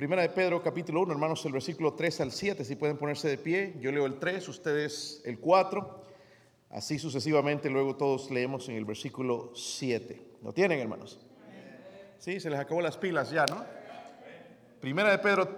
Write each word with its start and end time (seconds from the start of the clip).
Primera 0.00 0.22
de 0.22 0.30
Pedro 0.30 0.62
capítulo 0.62 1.02
1, 1.02 1.12
hermanos, 1.12 1.44
el 1.44 1.52
versículo 1.52 1.92
3 1.92 2.22
al 2.22 2.32
7, 2.32 2.64
si 2.64 2.74
pueden 2.74 2.96
ponerse 2.96 3.28
de 3.28 3.36
pie, 3.36 3.74
yo 3.82 3.92
leo 3.92 4.06
el 4.06 4.18
3, 4.18 4.48
ustedes 4.48 5.20
el 5.26 5.38
4, 5.38 6.04
así 6.70 6.98
sucesivamente, 6.98 7.68
luego 7.68 7.96
todos 7.96 8.30
leemos 8.30 8.66
en 8.70 8.76
el 8.76 8.86
versículo 8.86 9.52
7. 9.54 10.18
¿Lo 10.42 10.54
tienen, 10.54 10.80
hermanos? 10.80 11.20
Sí, 12.18 12.40
se 12.40 12.48
les 12.48 12.58
acabó 12.58 12.80
las 12.80 12.96
pilas 12.96 13.30
ya, 13.30 13.44
¿no? 13.44 13.62
Primera 14.80 15.10
de 15.10 15.18
Pedro 15.18 15.48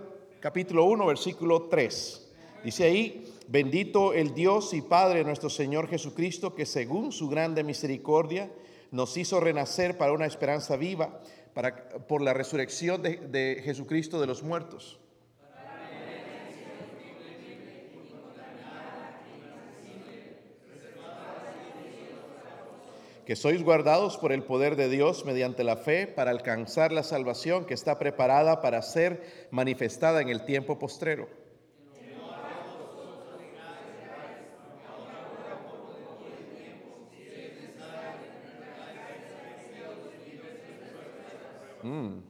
capítulo 0.41 0.87
1, 0.87 1.07
versículo 1.07 1.69
3. 1.69 2.33
Dice 2.65 2.83
ahí, 2.83 3.33
bendito 3.47 4.13
el 4.13 4.35
Dios 4.35 4.75
y 4.75 4.83
Padre 4.83 5.23
nuestro 5.23 5.51
Señor 5.51 5.87
Jesucristo, 5.87 6.53
que 6.53 6.67
según 6.67 7.13
su 7.13 7.29
grande 7.29 7.63
misericordia 7.63 8.51
nos 8.91 9.17
hizo 9.17 9.39
renacer 9.39 9.97
para 9.97 10.13
una 10.13 10.27
esperanza 10.27 10.77
viva 10.77 11.21
para, 11.55 11.89
por 12.07 12.23
la 12.23 12.33
resurrección 12.33 13.03
de, 13.03 13.17
de 13.17 13.61
Jesucristo 13.65 14.21
de 14.21 14.27
los 14.27 14.43
muertos. 14.43 14.99
que 23.27 23.37
sois 23.37 23.63
guardados 23.63 24.19
por 24.19 24.33
el 24.33 24.43
poder 24.43 24.75
de 24.75 24.89
Dios 24.89 25.25
mediante 25.25 25.63
la 25.63 25.77
fe 25.77 26.07
para 26.09 26.33
alcanzar 26.33 26.91
la 26.91 27.05
salvación 27.05 27.65
que 27.65 27.75
está 27.75 27.99
preparada 27.99 28.61
para 28.61 28.83
ser 28.83 29.47
manifestada 29.51 30.21
en 30.21 30.29
el 30.29 30.45
tiempo 30.45 30.79
postrero. 30.79 31.29
Mm, 41.83 42.21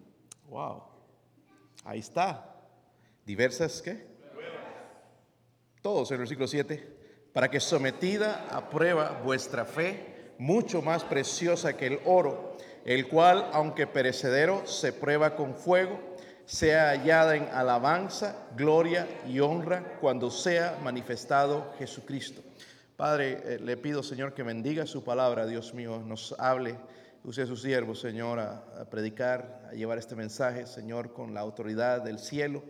wow. 0.49 0.83
Ahí 1.85 1.99
está. 1.99 2.57
Diversas, 3.25 3.83
¿qué? 3.83 4.07
Todos 5.83 6.11
en 6.11 6.15
el 6.15 6.19
versículo 6.21 6.47
7. 6.47 7.01
Para 7.33 7.51
que 7.51 7.61
sometida 7.61 8.47
a 8.51 8.69
prueba 8.69 9.21
vuestra 9.25 9.65
fe, 9.65 10.35
mucho 10.39 10.83
más 10.83 11.05
preciosa 11.05 11.77
que 11.77 11.87
el 11.87 12.01
oro, 12.05 12.57
el 12.85 13.09
cual, 13.09 13.49
aunque 13.53 13.87
perecedero, 13.87 14.67
se 14.67 14.93
prueba 14.93 15.35
con 15.37 15.55
fuego, 15.55 16.01
sea 16.45 16.91
hallada 16.91 17.37
en 17.37 17.49
alabanza, 17.49 18.49
gloria 18.57 19.09
y 19.27 19.41
honra 19.41 19.99
cuando 20.01 20.31
sea 20.31 20.79
manifestado 20.83 21.73
Jesucristo. 21.79 22.43
Padre, 22.97 23.41
eh, 23.45 23.59
le 23.61 23.77
pido, 23.77 24.03
Señor, 24.03 24.35
que 24.35 24.43
bendiga 24.43 24.87
su 24.87 25.03
palabra, 25.03 25.47
Dios 25.47 25.75
mío, 25.75 26.03
nos 26.05 26.35
hable 26.39 26.77
Use 27.25 27.43
a 27.43 27.47
sus 27.47 27.63
siervos, 27.63 28.01
Señor, 28.01 28.41
a, 28.41 28.85
predicar, 28.91 29.69
a 29.71 29.75
llevar 29.75 29.97
este 29.97 30.17
mensaje, 30.17 30.67
Señor, 30.67 31.13
con 31.13 31.35
la 31.35 31.39
autoridad 31.39 32.03
del 32.03 32.19
cielo, 32.19 32.65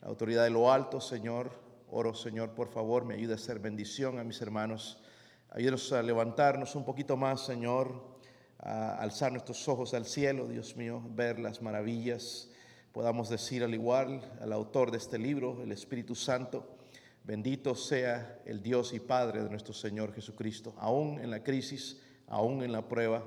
la 0.00 0.08
autoridad 0.08 0.44
de 0.44 0.48
lo 0.48 0.72
alto, 0.72 1.02
Señor. 1.02 1.50
Oro, 1.90 2.14
Señor, 2.14 2.54
por 2.54 2.70
favor, 2.70 3.04
me 3.04 3.12
ayude 3.12 3.34
a 3.34 3.38
ser 3.38 3.58
bendición 3.58 4.18
a 4.18 4.24
mis 4.24 4.40
hermanos. 4.40 5.02
Ayúdenos 5.50 5.92
a 5.92 6.02
levantarnos 6.02 6.76
un 6.76 6.84
poquito 6.86 7.18
más, 7.18 7.44
Señor, 7.44 8.16
a 8.58 8.94
alzar 8.94 9.32
nuestros 9.32 9.68
ojos 9.68 9.92
al 9.92 10.06
cielo, 10.06 10.48
Dios 10.48 10.76
mío, 10.76 11.02
ver 11.10 11.38
las 11.38 11.60
maravillas. 11.60 12.48
Podamos 12.92 13.28
decir 13.28 13.62
al 13.62 13.74
igual 13.74 14.22
al 14.40 14.54
autor 14.54 14.92
de 14.92 14.96
este 14.96 15.18
libro, 15.18 15.62
el 15.62 15.72
Espíritu 15.72 16.14
Santo, 16.14 16.78
bendito 17.22 17.74
sea 17.74 18.40
el 18.46 18.62
Dios 18.62 18.94
y 18.94 19.00
Padre 19.00 19.42
de 19.42 19.50
nuestro 19.50 19.74
Señor 19.74 20.14
Jesucristo, 20.14 20.74
aún 20.78 21.20
en 21.20 21.30
la 21.30 21.42
crisis, 21.42 22.00
aún 22.28 22.62
en 22.62 22.72
la 22.72 22.88
prueba. 22.88 23.22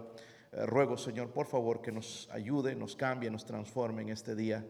Eh, 0.56 0.66
ruego, 0.68 0.98
Señor, 0.98 1.32
por 1.32 1.48
favor, 1.48 1.82
que 1.82 1.92
nos 1.92 2.30
ayude, 2.32 2.76
nos 2.76 2.96
cambie, 2.96 3.32
nos 3.32 3.46
transforme 3.46 4.04
en 4.04 4.10
este 4.10 4.36
día. 4.36 4.64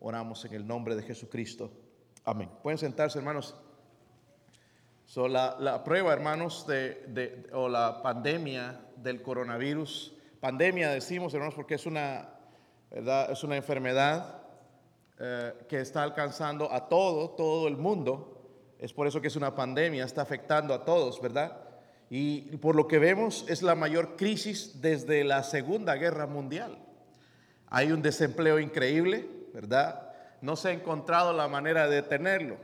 Oramos 0.00 0.44
en 0.44 0.54
el 0.54 0.66
nombre 0.66 0.94
de 0.96 1.02
Jesucristo. 1.02 1.70
Amén. 2.24 2.50
Pueden 2.62 2.76
sentarse, 2.76 3.18
hermanos. 3.18 3.54
So, 5.06 5.28
la, 5.28 5.82
prueba, 5.82 6.12
hermanos, 6.12 6.66
de, 6.66 7.48
o 7.52 7.68
la 7.68 8.02
pandemia 8.02 8.80
del 8.96 9.22
coronavirus. 9.22 10.14
Pandemia 10.40 10.90
decimos, 10.90 11.32
hermanos, 11.32 11.54
porque 11.54 11.74
es 11.74 11.86
una, 11.86 12.28
¿verdad? 12.90 13.30
Es 13.30 13.42
una 13.42 13.56
enfermedad 13.56 14.42
eh, 15.18 15.54
que 15.68 15.80
está 15.80 16.02
alcanzando 16.02 16.70
a 16.70 16.88
todo, 16.88 17.30
todo 17.30 17.66
el 17.66 17.78
mundo. 17.78 18.76
Es 18.78 18.92
por 18.92 19.06
eso 19.06 19.20
que 19.20 19.28
es 19.28 19.36
una 19.36 19.54
pandemia, 19.54 20.04
está 20.04 20.22
afectando 20.22 20.74
a 20.74 20.84
todos, 20.84 21.20
¿verdad? 21.20 21.59
Y 22.12 22.56
por 22.56 22.74
lo 22.74 22.88
que 22.88 22.98
vemos 22.98 23.44
es 23.48 23.62
la 23.62 23.76
mayor 23.76 24.16
crisis 24.16 24.82
desde 24.82 25.22
la 25.22 25.44
Segunda 25.44 25.94
Guerra 25.94 26.26
Mundial. 26.26 26.76
Hay 27.68 27.92
un 27.92 28.02
desempleo 28.02 28.58
increíble, 28.58 29.30
¿verdad? 29.54 30.10
No 30.40 30.56
se 30.56 30.68
ha 30.70 30.72
encontrado 30.72 31.32
la 31.32 31.46
manera 31.46 31.88
de 31.88 31.96
detenerlo. 32.02 32.56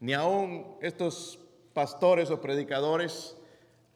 Ni 0.00 0.14
aún 0.14 0.78
estos 0.80 1.38
pastores 1.74 2.30
o 2.30 2.40
predicadores 2.40 3.36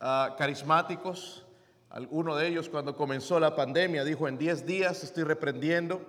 ah, 0.00 0.34
carismáticos, 0.36 1.46
alguno 1.88 2.36
de 2.36 2.48
ellos 2.48 2.68
cuando 2.68 2.94
comenzó 2.94 3.40
la 3.40 3.56
pandemia 3.56 4.04
dijo, 4.04 4.28
en 4.28 4.36
10 4.36 4.66
días 4.66 5.02
estoy 5.02 5.24
reprendiendo 5.24 6.02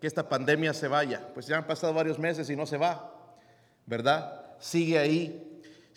que 0.00 0.06
esta 0.06 0.26
pandemia 0.26 0.72
se 0.72 0.88
vaya. 0.88 1.28
Pues 1.34 1.46
ya 1.46 1.58
han 1.58 1.66
pasado 1.66 1.92
varios 1.92 2.18
meses 2.18 2.48
y 2.48 2.56
no 2.56 2.64
se 2.64 2.78
va, 2.78 3.12
¿verdad? 3.84 4.56
Sigue 4.58 4.98
ahí 4.98 5.47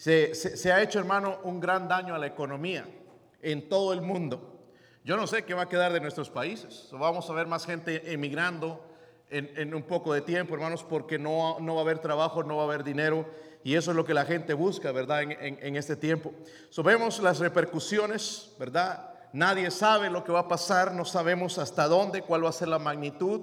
se, 0.01 0.73
ha 0.73 0.81
hecho, 0.81 0.97
hermano, 0.97 1.38
un 1.44 1.59
gran 1.59 1.88
daño 1.88 2.16
a 2.16 2.17
la 2.17 2.25
economía 2.25 2.88
en 3.39 3.69
todo 3.69 3.94
el 3.94 4.01
mundo. 4.01 4.59
Yo 5.03 5.16
no 5.16 5.28
sé 5.28 5.45
qué 5.45 5.53
va 5.53 5.63
a 5.63 5.69
quedar 5.69 5.94
de 5.94 6.00
nuestros 6.00 6.31
países. 6.31 6.89
Vamos 6.91 7.29
a 7.29 7.34
ver 7.34 7.45
más 7.45 7.67
gente 7.67 8.12
emigrando 8.12 8.84
en, 9.29 9.75
un 9.75 9.84
poco 9.84 10.12
de 10.12 10.22
tiempo, 10.22 10.56
hermanos, 10.56 10.84
porque 10.84 11.19
no, 11.19 11.59
no, 11.59 11.75
va 11.75 11.81
a 11.81 11.84
haber 11.84 12.00
trabajo, 12.00 12.41
no 12.41 12.56
va 12.56 12.63
a 12.63 12.66
haber 12.66 12.84
dinero. 12.84 13.28
Y 13.63 13.75
eso 13.75 13.91
es 13.91 13.97
lo 13.97 14.03
que 14.03 14.16
la 14.16 14.25
gente 14.25 14.56
busca, 14.56 14.91
¿verdad? 14.91 15.22
En, 15.22 15.75
este 15.75 15.95
tiempo. 15.95 16.33
So, 16.72 16.81
vemos 16.81 17.19
las 17.19 17.38
repercusiones, 17.38 18.56
¿verdad? 18.57 19.13
Nadie 19.33 19.69
sabe 19.69 20.09
lo 20.09 20.23
que 20.23 20.31
va 20.31 20.39
a 20.39 20.47
pasar, 20.47 20.95
no 20.95 21.06
sabemos 21.06 21.59
hasta 21.59 21.88
dónde, 21.88 22.23
cuál 22.23 22.44
va 22.44 22.50
a 22.50 22.53
ser 22.53 22.69
la 22.69 22.79
magnitud. 22.79 23.41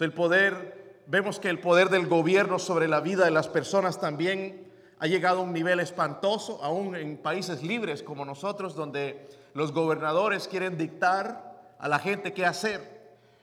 el 0.00 0.12
poder, 0.12 1.04
vemos 1.06 1.38
que 1.38 1.48
el 1.48 1.60
poder 1.60 1.90
del 1.90 2.08
gobierno 2.08 2.58
sobre 2.58 2.88
la 2.88 2.98
vida 2.98 3.24
de 3.24 3.30
las 3.30 3.46
personas 3.46 4.00
también 4.00 4.65
ha 4.98 5.06
llegado 5.06 5.40
a 5.40 5.42
un 5.42 5.52
nivel 5.52 5.80
espantoso, 5.80 6.62
aún 6.62 6.96
en 6.96 7.18
países 7.18 7.62
libres 7.62 8.02
como 8.02 8.24
nosotros, 8.24 8.74
donde 8.74 9.28
los 9.54 9.72
gobernadores 9.72 10.48
quieren 10.48 10.78
dictar 10.78 11.74
a 11.78 11.88
la 11.88 11.98
gente 11.98 12.32
qué 12.32 12.46
hacer. 12.46 12.96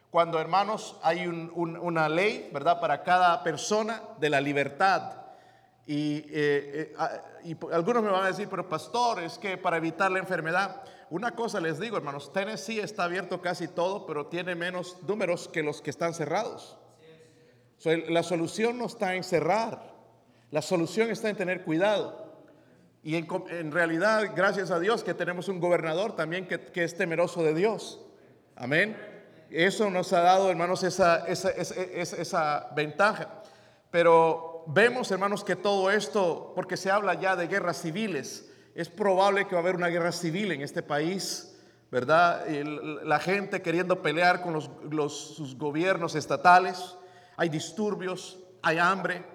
Cuando, 0.10 0.40
hermanos, 0.40 0.96
hay 1.02 1.26
una 1.26 2.10
ley, 2.10 2.50
¿verdad?, 2.54 2.80
para 2.80 3.04
cada 3.04 3.44
persona 3.44 4.02
de 4.20 4.30
la 4.30 4.42
libertad. 4.42 5.14
Y, 5.86 6.18
eh, 6.30 6.94
eh, 6.96 6.96
y, 7.44 7.58
algunos 7.74 8.04
me 8.04 8.10
van 8.10 8.24
a 8.24 8.28
decir, 8.28 8.48
pero 8.48 8.70
pastor, 8.70 9.22
es 9.22 9.38
que 9.38 9.58
para 9.58 9.78
evitar 9.78 10.12
la 10.12 10.20
enfermedad, 10.20 10.84
una 11.10 11.32
cosa 11.32 11.60
les 11.60 11.80
digo, 11.80 11.98
hermanos, 11.98 12.32
Tennessee 12.32 12.80
está 12.80 13.06
abierto 13.06 13.42
casi 13.42 13.68
todo, 13.68 14.06
pero 14.06 14.28
tiene 14.28 14.56
menos 14.56 14.98
números 15.08 15.48
que 15.48 15.64
los 15.64 15.82
que 15.82 15.90
están 15.90 16.14
cerrados. 16.14 16.78
la 17.84 18.24
solución 18.24 18.78
no 18.78 18.86
está 18.86 19.16
en 19.16 19.24
cerrar, 19.24 19.93
la 20.54 20.62
solución 20.62 21.10
está 21.10 21.32
en 21.32 21.36
tener 21.36 21.64
cuidado. 21.64 22.32
Y 23.02 23.16
en, 23.16 23.72
realidad, 23.72 24.34
gracias 24.36 24.70
a 24.70 24.80
Dios 24.80 25.04
que 25.04 25.16
tenemos 25.16 25.48
un 25.48 25.60
gobernador 25.60 26.16
también 26.16 26.48
que, 26.48 26.84
es 26.84 26.96
temeroso 26.96 27.42
de 27.42 27.56
Dios. 27.56 28.00
Amén. 28.56 28.96
Eso 29.50 29.90
nos 29.90 30.14
ha 30.14 30.20
dado, 30.20 30.52
hermanos, 30.52 30.84
esa, 30.84 31.26
esa, 31.26 31.50
esa, 31.50 32.68
ventaja. 32.76 33.42
Pero 33.90 34.64
vemos, 34.68 35.10
hermanos, 35.10 35.44
que 35.44 35.56
todo 35.56 35.90
esto, 35.90 36.52
porque 36.54 36.78
se 36.78 36.92
habla 36.92 37.16
ya 37.16 37.36
de 37.36 37.48
guerras 37.48 37.82
civiles, 37.82 38.48
es 38.76 38.90
probable 38.90 39.48
que 39.48 39.56
va 39.56 39.62
a 39.62 39.64
haber 39.64 39.76
una 39.76 39.88
guerra 39.88 40.12
civil 40.12 40.52
en 40.52 40.62
este 40.62 40.84
país, 40.84 41.58
¿verdad? 41.90 42.46
la 43.04 43.20
gente 43.20 43.64
queriendo 43.64 44.04
pelear 44.04 44.44
con 44.44 44.54
los, 44.54 45.36
sus 45.36 45.58
gobiernos 45.58 46.14
estatales, 46.14 46.96
hay 47.38 47.50
disturbios, 47.50 48.38
hay 48.62 48.78
hambre, 48.78 49.33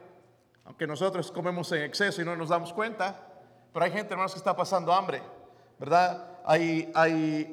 aunque 0.69 0.87
nosotros 0.87 1.33
comemos 1.33 1.73
en 1.73 1.81
exceso 1.81 2.21
y 2.21 2.27
no 2.27 2.37
nos 2.37 2.51
damos 2.51 2.75
cuenta, 2.75 3.19
pero 3.73 3.87
hay 3.87 3.91
gente, 3.91 4.13
hermanos, 4.13 4.33
que 4.33 4.39
está 4.39 4.55
pasando 4.55 4.93
hambre, 4.93 5.23
¿verdad? 5.79 6.27
Hay, 6.45 6.93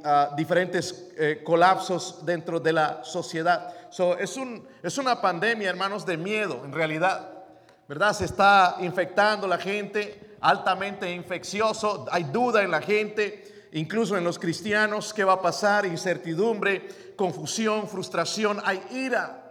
ah, 0.03 0.31
diferentes 0.35 1.13
eh, 1.17 1.41
colapsos 1.41 2.25
dentro 2.25 2.59
de 2.59 2.73
la 2.73 3.05
sociedad. 3.05 3.73
es, 4.19 4.35
un, 4.35 4.67
es 4.83 4.97
una 4.97 5.21
pandemia, 5.21 5.69
hermanos, 5.69 6.05
de 6.05 6.17
miedo, 6.17 6.61
en 6.65 6.73
realidad, 6.73 7.45
¿verdad? 7.87 8.11
Se 8.11 8.25
está 8.25 8.75
infectando 8.81 9.47
la 9.47 9.59
gente, 9.59 10.35
altamente 10.41 11.09
infeccioso, 11.09 12.05
hay 12.11 12.25
duda 12.25 12.63
en 12.63 12.71
la 12.71 12.81
gente, 12.81 13.69
incluso 13.71 14.17
en 14.17 14.25
los 14.25 14.37
cristianos, 14.37 15.13
¿qué 15.13 15.23
va 15.23 15.33
a 15.33 15.41
pasar? 15.41 15.85
Incertidumbre, 15.85 17.13
confusión, 17.15 17.87
frustración, 17.87 18.61
hay 18.65 18.83
ira. 18.91 19.44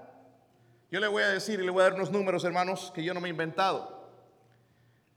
Yo 0.94 1.00
le 1.00 1.08
voy 1.08 1.25
a 1.25 1.29
decir 1.31 1.58
y 1.58 1.64
le 1.64 1.73
voy 1.73 1.81
a 1.81 1.87
dar 1.87 1.94
unos 1.94 2.12
números, 2.12 2.44
hermanos, 2.44 2.93
que 2.94 3.02
yo 3.02 3.12
no 3.12 3.20
me 3.20 3.26
he 3.26 3.31
inventado. 3.31 4.06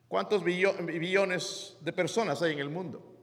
¿Cuántos 0.08 0.44
billones 0.44 1.78
de 1.82 1.94
personas 1.94 2.42
hay 2.42 2.54
en 2.54 2.58
el 2.58 2.70
mundo? 2.72 3.16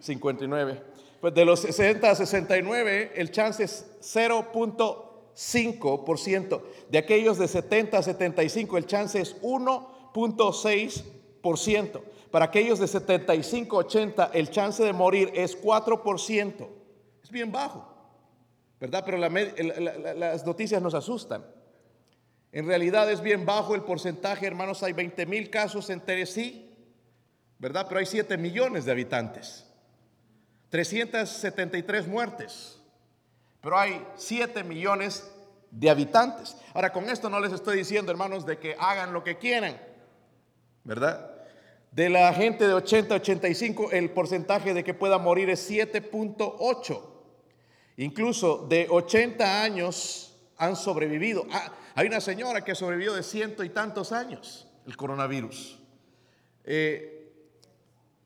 59. 0.00 0.82
Pues 1.26 1.34
de 1.34 1.44
los 1.44 1.58
60 1.58 2.08
a 2.08 2.14
69, 2.14 3.14
el 3.16 3.32
chance 3.32 3.64
es 3.64 3.84
0.5%. 4.00 6.62
De 6.88 6.98
aquellos 6.98 7.36
de 7.36 7.48
70 7.48 7.98
a 7.98 8.02
75, 8.04 8.78
el 8.78 8.86
chance 8.86 9.20
es 9.20 9.42
1.6%. 9.42 12.00
Para 12.30 12.44
aquellos 12.44 12.78
de 12.78 12.86
75 12.86 13.76
a 13.76 13.80
80, 13.80 14.30
el 14.34 14.50
chance 14.50 14.84
de 14.84 14.92
morir 14.92 15.32
es 15.34 15.60
4%. 15.60 16.68
Es 17.24 17.30
bien 17.32 17.50
bajo, 17.50 17.92
¿verdad? 18.78 19.02
Pero 19.04 19.18
las 19.18 20.46
noticias 20.46 20.80
nos 20.80 20.94
asustan. 20.94 21.44
En 22.52 22.68
realidad 22.68 23.10
es 23.10 23.20
bien 23.20 23.44
bajo 23.44 23.74
el 23.74 23.82
porcentaje, 23.82 24.46
hermanos. 24.46 24.84
Hay 24.84 24.92
20 24.92 25.26
mil 25.26 25.50
casos 25.50 25.90
en 25.90 26.02
Tennessee, 26.02 26.72
¿verdad? 27.58 27.86
Pero 27.88 27.98
hay 27.98 28.06
7 28.06 28.36
millones 28.36 28.84
de 28.84 28.92
habitantes. 28.92 29.65
373 30.70 32.06
muertes, 32.08 32.80
pero 33.60 33.78
hay 33.78 34.04
7 34.16 34.64
millones 34.64 35.30
de 35.70 35.90
habitantes. 35.90 36.56
Ahora, 36.74 36.92
con 36.92 37.08
esto 37.08 37.28
no 37.28 37.40
les 37.40 37.52
estoy 37.52 37.78
diciendo, 37.78 38.10
hermanos, 38.12 38.46
de 38.46 38.58
que 38.58 38.76
hagan 38.78 39.12
lo 39.12 39.22
que 39.22 39.38
quieran, 39.38 39.80
¿verdad? 40.84 41.30
De 41.90 42.08
la 42.10 42.32
gente 42.32 42.66
de 42.66 42.74
80 42.74 43.14
a 43.14 43.16
85, 43.18 43.92
el 43.92 44.10
porcentaje 44.10 44.74
de 44.74 44.84
que 44.84 44.94
pueda 44.94 45.18
morir 45.18 45.50
es 45.50 45.70
7.8. 45.70 47.02
Incluso 47.98 48.66
de 48.68 48.86
80 48.90 49.62
años 49.62 50.36
han 50.58 50.76
sobrevivido. 50.76 51.46
Ah, 51.50 51.72
hay 51.94 52.06
una 52.06 52.20
señora 52.20 52.62
que 52.62 52.74
sobrevivió 52.74 53.14
de 53.14 53.22
ciento 53.22 53.64
y 53.64 53.70
tantos 53.70 54.12
años 54.12 54.68
el 54.86 54.96
coronavirus. 54.96 55.78
Eh, 56.64 57.15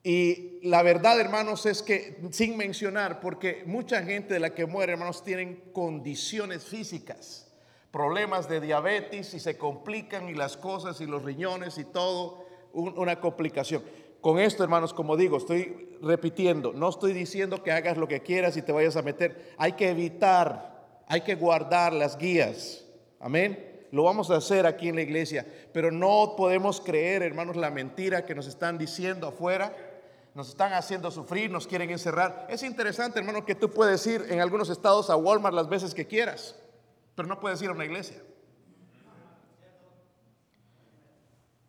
y 0.03 0.59
la 0.63 0.81
verdad, 0.81 1.19
hermanos, 1.19 1.65
es 1.67 1.83
que 1.83 2.19
sin 2.31 2.57
mencionar, 2.57 3.19
porque 3.19 3.63
mucha 3.67 4.01
gente 4.03 4.33
de 4.33 4.39
la 4.39 4.55
que 4.55 4.65
muere, 4.65 4.93
hermanos, 4.93 5.23
tienen 5.23 5.61
condiciones 5.73 6.63
físicas, 6.63 7.51
problemas 7.91 8.49
de 8.49 8.61
diabetes 8.61 9.33
y 9.35 9.39
se 9.39 9.57
complican 9.57 10.27
y 10.27 10.33
las 10.33 10.57
cosas 10.57 11.01
y 11.01 11.05
los 11.05 11.23
riñones 11.23 11.77
y 11.77 11.85
todo, 11.85 12.45
una 12.73 13.19
complicación. 13.19 13.83
Con 14.21 14.39
esto, 14.39 14.63
hermanos, 14.63 14.93
como 14.93 15.17
digo, 15.17 15.37
estoy 15.37 15.97
repitiendo, 16.01 16.73
no 16.73 16.89
estoy 16.89 17.13
diciendo 17.13 17.61
que 17.61 17.71
hagas 17.71 17.97
lo 17.97 18.07
que 18.07 18.21
quieras 18.21 18.57
y 18.57 18.61
te 18.63 18.71
vayas 18.71 18.95
a 18.95 19.01
meter. 19.03 19.53
Hay 19.57 19.73
que 19.73 19.89
evitar, 19.89 21.03
hay 21.07 21.21
que 21.21 21.35
guardar 21.35 21.93
las 21.93 22.17
guías. 22.17 22.85
Amén 23.19 23.71
lo 23.91 24.03
vamos 24.03 24.31
a 24.31 24.37
hacer 24.37 24.65
aquí 24.65 24.87
en 24.87 24.95
la 24.95 25.01
iglesia, 25.01 25.45
pero 25.73 25.91
no 25.91 26.35
podemos 26.37 26.79
creer, 26.79 27.23
hermanos, 27.23 27.57
la 27.57 27.69
mentira 27.69 28.25
que 28.25 28.33
nos 28.33 28.47
están 28.47 28.77
diciendo 28.77 29.27
afuera 29.27 29.75
nos 30.33 30.49
están 30.49 30.73
haciendo 30.73 31.11
sufrir, 31.11 31.51
nos 31.51 31.67
quieren 31.67 31.89
encerrar. 31.89 32.47
Es 32.49 32.63
interesante, 32.63 33.19
hermano, 33.19 33.45
que 33.45 33.55
tú 33.55 33.69
puedes 33.69 34.05
ir 34.07 34.25
en 34.29 34.39
algunos 34.39 34.69
estados 34.69 35.09
a 35.09 35.15
Walmart 35.15 35.53
las 35.53 35.67
veces 35.67 35.93
que 35.93 36.07
quieras, 36.07 36.55
pero 37.15 37.27
no 37.27 37.39
puedes 37.39 37.61
ir 37.61 37.69
a 37.69 37.73
una 37.73 37.85
iglesia. 37.85 38.21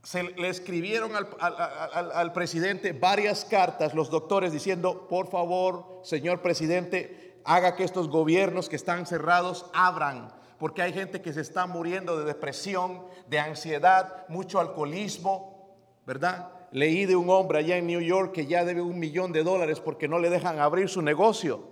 Se 0.04 0.22
le 0.22 0.48
escribieron 0.48 1.12
al, 1.14 2.32
presidente 2.32 2.92
varias 2.92 3.44
cartas, 3.44 3.94
los 3.94 4.10
doctores, 4.10 4.52
diciendo, 4.52 5.06
por 5.08 5.28
favor, 5.28 6.00
señor 6.02 6.42
presidente, 6.42 7.40
haga 7.44 7.76
que 7.76 7.84
estos 7.84 8.08
gobiernos 8.08 8.68
que 8.68 8.76
están 8.76 9.06
cerrados 9.06 9.66
abran, 9.72 10.32
porque 10.58 10.82
hay 10.82 10.92
gente 10.92 11.22
que 11.22 11.32
se 11.32 11.40
está 11.40 11.66
muriendo 11.66 12.18
de 12.18 12.24
depresión, 12.24 13.04
de 13.28 13.38
ansiedad, 13.38 14.26
mucho 14.28 14.60
alcoholismo, 14.60 15.76
¿verdad? 16.04 16.50
Leí 16.72 17.06
de 17.06 17.16
un 17.16 17.30
hombre 17.30 17.58
allá 17.58 17.76
en 17.76 17.86
New 17.86 18.00
York 18.00 18.32
que 18.32 18.46
ya 18.46 18.64
debe 18.64 18.82
un 18.82 18.98
millón 18.98 19.32
de 19.32 19.44
dólares 19.44 19.80
porque 19.80 20.08
no 20.08 20.18
le 20.18 20.30
dejan 20.30 20.58
abrir 20.58 20.88
su 20.88 21.02
negocio. 21.02 21.68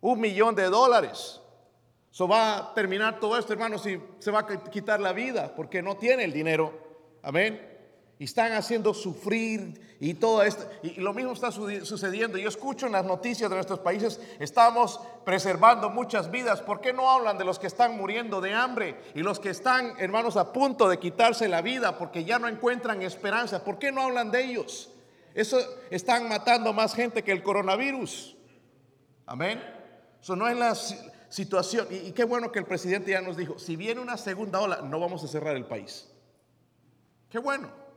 Un 0.00 0.20
millón 0.20 0.54
de 0.54 0.64
dólares. 0.64 1.40
Eso 2.10 2.26
va 2.26 2.56
a 2.56 2.74
terminar 2.74 3.20
todo 3.20 3.36
esto, 3.36 3.52
hermanos, 3.52 3.84
y 3.86 4.00
se 4.18 4.30
va 4.30 4.40
a 4.40 4.70
quitar 4.70 5.00
la 5.00 5.12
vida 5.12 5.52
porque 5.54 5.82
no 5.82 5.96
tiene 5.96 6.24
el 6.24 6.32
dinero. 6.32 6.72
Amén 7.22 7.77
y 8.18 8.24
están 8.24 8.52
haciendo 8.52 8.94
sufrir 8.94 9.96
y 10.00 10.14
todo 10.14 10.42
esto. 10.42 10.68
Y 10.82 11.00
lo 11.00 11.14
mismo 11.14 11.32
está 11.32 11.52
sucediendo. 11.52 12.36
Yo 12.36 12.48
escucho 12.48 12.86
en 12.86 12.92
las 12.92 13.04
noticias 13.04 13.48
de 13.48 13.54
nuestros 13.54 13.78
países, 13.78 14.20
estamos 14.40 15.00
preservando 15.24 15.88
muchas 15.88 16.30
vidas. 16.30 16.60
¿Por 16.60 16.80
qué 16.80 16.92
no 16.92 17.10
hablan 17.10 17.38
de 17.38 17.44
los 17.44 17.60
que 17.60 17.68
están 17.68 17.96
muriendo 17.96 18.40
de 18.40 18.54
hambre 18.54 19.00
y 19.14 19.20
los 19.20 19.38
que 19.38 19.50
están, 19.50 19.94
hermanos, 19.98 20.36
a 20.36 20.52
punto 20.52 20.88
de 20.88 20.98
quitarse 20.98 21.48
la 21.48 21.62
vida 21.62 21.96
porque 21.96 22.24
ya 22.24 22.40
no 22.40 22.48
encuentran 22.48 23.02
esperanza? 23.02 23.62
¿Por 23.62 23.78
qué 23.78 23.92
no 23.92 24.02
hablan 24.02 24.32
de 24.32 24.44
ellos? 24.44 24.90
Eso 25.34 25.58
están 25.90 26.28
matando 26.28 26.72
más 26.72 26.94
gente 26.94 27.22
que 27.22 27.30
el 27.30 27.44
coronavirus. 27.44 28.36
Amén. 29.26 29.62
Eso 30.20 30.34
no 30.34 30.48
es 30.48 30.56
la 30.56 30.74
situación. 30.74 31.86
Y, 31.90 32.08
y 32.08 32.12
qué 32.12 32.24
bueno 32.24 32.50
que 32.50 32.58
el 32.58 32.64
presidente 32.64 33.12
ya 33.12 33.20
nos 33.20 33.36
dijo, 33.36 33.60
si 33.60 33.76
viene 33.76 34.00
una 34.00 34.16
segunda 34.16 34.60
ola, 34.60 34.80
no 34.82 34.98
vamos 34.98 35.22
a 35.22 35.28
cerrar 35.28 35.54
el 35.54 35.66
país. 35.66 36.08
Qué 37.30 37.38
bueno. 37.38 37.87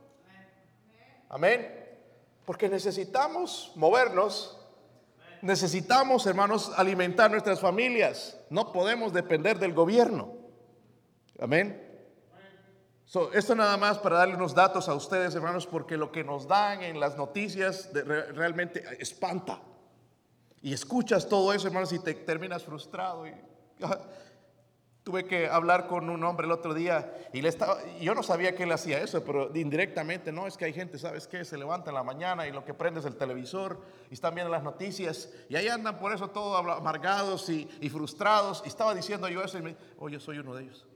Amén. 1.32 1.66
Porque 2.44 2.68
necesitamos 2.68 3.72
movernos. 3.74 4.58
Necesitamos, 5.40 6.26
hermanos, 6.26 6.70
alimentar 6.76 7.30
nuestras 7.30 7.58
familias. 7.58 8.38
No 8.50 8.70
podemos 8.70 9.12
depender 9.12 9.58
del 9.58 9.72
gobierno. 9.72 10.34
Amén. 11.40 11.88
esto 13.32 13.54
nada 13.54 13.76
más 13.76 13.98
para 13.98 14.18
darle 14.18 14.36
unos 14.36 14.54
datos 14.54 14.88
a 14.88 14.94
ustedes, 14.94 15.34
hermanos, 15.34 15.66
porque 15.66 15.96
lo 15.96 16.12
que 16.12 16.22
nos 16.22 16.46
dan 16.46 16.82
en 16.82 17.00
las 17.00 17.16
noticias 17.16 17.90
realmente 17.92 18.84
espanta. 19.00 19.60
Y 20.60 20.72
escuchas 20.74 21.28
todo 21.28 21.52
eso, 21.52 21.66
hermanos, 21.66 21.92
y 21.92 21.98
te 21.98 22.14
terminas 22.14 22.62
frustrado. 22.62 23.24
Tuve 25.04 25.24
que 25.24 25.48
hablar 25.48 25.88
con 25.88 26.08
un 26.10 26.22
hombre 26.22 26.46
el 26.46 26.52
otro 26.52 26.74
día 26.74 27.12
y 27.32 27.42
le 27.42 27.48
estaba, 27.48 27.78
yo 28.00 28.14
no 28.14 28.22
sabía 28.22 28.54
que 28.54 28.62
él 28.62 28.70
hacía 28.70 29.00
eso, 29.00 29.24
pero 29.24 29.50
indirectamente, 29.52 30.30
no, 30.30 30.46
es 30.46 30.56
que 30.56 30.66
hay 30.66 30.72
gente, 30.72 30.96
¿sabes 30.96 31.26
qué? 31.26 31.44
Se 31.44 31.58
levanta 31.58 31.90
en 31.90 31.96
la 31.96 32.04
mañana 32.04 32.46
y 32.46 32.52
lo 32.52 32.64
que 32.64 32.72
prende 32.72 33.00
es 33.00 33.06
el 33.06 33.16
televisor 33.16 33.80
y 34.10 34.14
están 34.14 34.32
viendo 34.36 34.52
las 34.52 34.62
noticias 34.62 35.28
y 35.48 35.56
ahí 35.56 35.66
andan 35.66 35.98
por 35.98 36.12
eso 36.12 36.28
todos 36.28 36.56
amargados 36.76 37.48
y, 37.48 37.66
frustrados. 37.90 38.62
Y 38.64 38.68
estaba 38.68 38.94
diciendo 38.94 39.28
yo 39.28 39.42
eso 39.42 39.58
y 39.58 39.62
me 39.62 39.76
oh, 39.98 40.08
yo 40.08 40.20
soy 40.20 40.38
uno 40.38 40.54
de 40.54 40.62
ellos. 40.62 40.86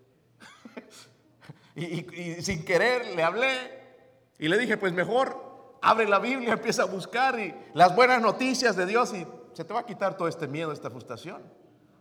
y, 1.75 2.41
sin 2.43 2.65
querer 2.65 3.17
le 3.17 3.25
hablé 3.25 3.87
y 4.39 4.47
le 4.47 4.57
dije, 4.57 4.77
pues 4.77 4.93
mejor 4.93 5.79
abre 5.83 6.07
la 6.07 6.21
Biblia, 6.21 6.53
empieza 6.53 6.83
a 6.83 6.87
buscar 6.87 7.41
y 7.41 7.53
las 7.75 7.97
buenas 7.97 8.23
noticias 8.23 8.77
de 8.77 8.87
Dios 8.87 9.13
y 9.15 9.27
se 9.53 9.65
te 9.65 9.75
va 9.75 9.81
a 9.81 9.87
quitar 9.87 10.17
todo 10.17 10.29
este 10.29 10.47
miedo, 10.47 10.71
esta 10.71 10.91
frustración. 10.91 11.43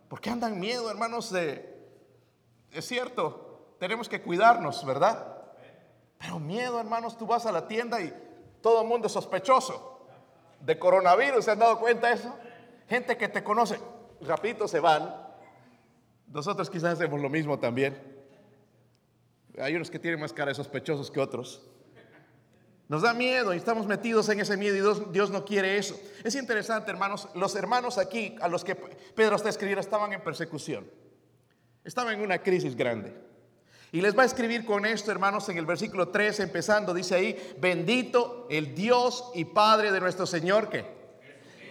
¿Por 0.08 0.20
qué 0.20 0.30
andan 0.30 0.60
miedo, 0.60 0.88
hermanos, 0.88 1.32
de 1.32 1.75
es 2.72 2.86
cierto, 2.86 3.74
tenemos 3.78 4.08
que 4.08 4.22
cuidarnos, 4.22 4.84
¿verdad? 4.84 5.36
Pero 6.18 6.38
miedo, 6.38 6.80
hermanos, 6.80 7.16
tú 7.16 7.26
vas 7.26 7.46
a 7.46 7.52
la 7.52 7.66
tienda 7.66 8.00
y 8.00 8.12
todo 8.60 8.82
el 8.82 8.88
mundo 8.88 9.06
es 9.06 9.12
sospechoso 9.12 10.08
de 10.60 10.78
coronavirus, 10.78 11.44
¿se 11.44 11.50
han 11.50 11.58
dado 11.58 11.78
cuenta 11.78 12.08
de 12.08 12.14
eso? 12.14 12.34
Gente 12.88 13.16
que 13.16 13.28
te 13.28 13.44
conoce, 13.44 13.78
rapidito 14.20 14.66
se 14.66 14.80
van. 14.80 15.14
Nosotros 16.28 16.70
quizás 16.70 16.94
hacemos 16.94 17.20
lo 17.20 17.28
mismo 17.28 17.58
también. 17.58 18.16
Hay 19.58 19.74
unos 19.74 19.90
que 19.90 19.98
tienen 19.98 20.20
más 20.20 20.32
cara 20.32 20.50
de 20.50 20.54
sospechosos 20.54 21.10
que 21.10 21.20
otros. 21.20 21.62
Nos 22.88 23.02
da 23.02 23.14
miedo 23.14 23.52
y 23.52 23.56
estamos 23.56 23.86
metidos 23.86 24.28
en 24.28 24.38
ese 24.38 24.56
miedo 24.56 24.76
y 24.76 24.80
Dios, 24.80 25.12
Dios, 25.12 25.30
no 25.30 25.44
quiere 25.44 25.76
eso. 25.76 25.98
Es 26.22 26.36
interesante, 26.36 26.90
hermanos, 26.90 27.28
los 27.34 27.56
hermanos 27.56 27.98
aquí 27.98 28.36
a 28.40 28.48
los 28.48 28.64
que 28.64 28.76
Pedro 28.76 29.34
está 29.36 29.48
escribiendo 29.48 29.80
estaban 29.80 30.12
en 30.12 30.22
persecución. 30.22 30.88
Estaban 31.86 32.14
en 32.14 32.20
una 32.20 32.42
crisis 32.42 32.76
grande. 32.76 33.14
Y 33.92 34.00
les 34.00 34.18
va 34.18 34.24
a 34.24 34.26
escribir 34.26 34.66
con 34.66 34.84
esto, 34.84 35.12
hermanos, 35.12 35.48
en 35.48 35.56
el 35.56 35.66
versículo 35.66 36.08
3, 36.08 36.40
empezando, 36.40 36.92
dice 36.92 37.14
ahí, 37.14 37.56
bendito 37.60 38.48
el 38.50 38.74
Dios 38.74 39.30
y 39.34 39.44
Padre 39.44 39.92
de 39.92 40.00
nuestro 40.00 40.26
Señor 40.26 40.68
que... 40.68 40.84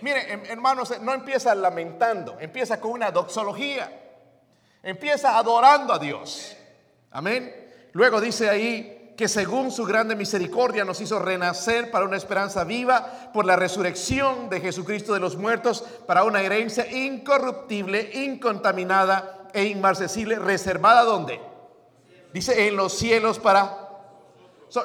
Mire, 0.01 0.41
hermanos, 0.49 0.93
no 1.01 1.13
empieza 1.13 1.53
lamentando, 1.53 2.37
empieza 2.39 2.79
con 2.79 2.91
una 2.91 3.11
doxología, 3.11 3.91
empieza 4.81 5.37
adorando 5.37 5.93
a 5.93 5.99
Dios. 5.99 6.55
Amén. 7.11 7.53
Luego 7.91 8.21
dice 8.21 8.49
ahí 8.49 9.13
que 9.17 9.27
según 9.27 9.69
su 9.69 9.83
grande 9.83 10.15
misericordia 10.15 10.85
nos 10.85 11.01
hizo 11.01 11.19
renacer 11.19 11.91
para 11.91 12.05
una 12.05 12.17
esperanza 12.17 12.63
viva 12.63 13.31
por 13.33 13.45
la 13.45 13.57
resurrección 13.57 14.49
de 14.49 14.61
Jesucristo 14.61 15.13
de 15.13 15.19
los 15.19 15.35
muertos, 15.35 15.83
para 16.07 16.23
una 16.23 16.41
herencia 16.41 16.89
incorruptible, 16.89 18.11
incontaminada 18.13 19.34
e 19.55 19.65
inmarcesible, 19.65 20.37
reservada 20.37 21.03
donde? 21.03 21.41
Dice 22.33 22.67
en 22.67 22.75
los 22.75 22.93
cielos 22.93 23.39
para... 23.39 23.89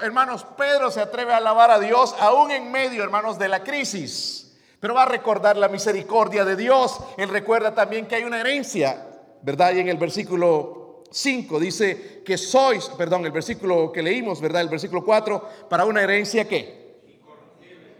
hermanos, 0.02 0.46
Pedro 0.56 0.90
se 0.90 1.00
atreve 1.00 1.32
a 1.32 1.38
alabar 1.38 1.70
a 1.72 1.80
Dios 1.80 2.14
aún 2.20 2.52
en 2.52 2.70
medio, 2.70 3.02
hermanos, 3.02 3.38
de 3.38 3.48
la 3.48 3.64
crisis. 3.64 4.56
Pero 4.78 4.94
va 4.94 5.02
a 5.02 5.06
recordar 5.06 5.56
la 5.56 5.68
misericordia 5.68 6.44
de 6.44 6.54
Dios. 6.54 7.00
Él 7.18 7.28
recuerda 7.28 7.74
también 7.74 8.06
que 8.06 8.14
hay 8.14 8.24
una 8.24 8.40
herencia, 8.40 9.04
¿verdad? 9.42 9.74
Y 9.74 9.80
en 9.80 9.88
el 9.88 9.98
versículo 9.98 11.02
5 11.10 11.58
dice 11.58 12.22
que 12.24 12.38
sois, 12.38 12.88
perdón, 12.90 13.26
el 13.26 13.32
versículo 13.32 13.90
que 13.90 14.02
leímos, 14.02 14.40
¿verdad? 14.40 14.62
El 14.62 14.68
versículo 14.68 15.04
4, 15.04 15.48
para 15.68 15.84
una 15.84 16.02
herencia 16.02 16.46
que... 16.46 16.78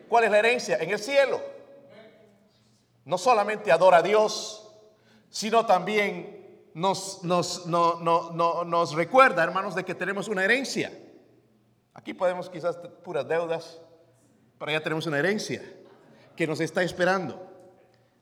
¿Cuál 0.09 0.25
es 0.25 0.31
la 0.31 0.39
herencia? 0.39 0.79
En 0.79 0.91
el 0.91 0.99
cielo. 0.99 1.41
No 3.05 3.19
solamente 3.19 3.73
adora 3.73 3.99
a 3.99 4.03
Dios, 4.03 4.73
sino 5.29 5.67
también 5.67 6.40
nos, 6.75 7.25
nos, 7.25 7.67
nos 7.67 8.95
recuerda, 8.95 9.43
hermanos, 9.43 9.75
de 9.75 9.85
que 9.85 9.95
tenemos 9.95 10.29
una 10.29 10.45
herencia. 10.45 10.93
Aquí 11.95 12.15
podemos 12.15 12.49
quizás 12.49 12.77
puras 13.05 13.27
deudas, 13.27 13.81
pero 14.59 14.73
ya 14.73 14.83
tenemos 14.83 15.07
una 15.07 15.19
herencia 15.19 15.63
que 16.37 16.47
nos 16.47 16.61
está 16.61 16.83
esperando. 16.83 17.47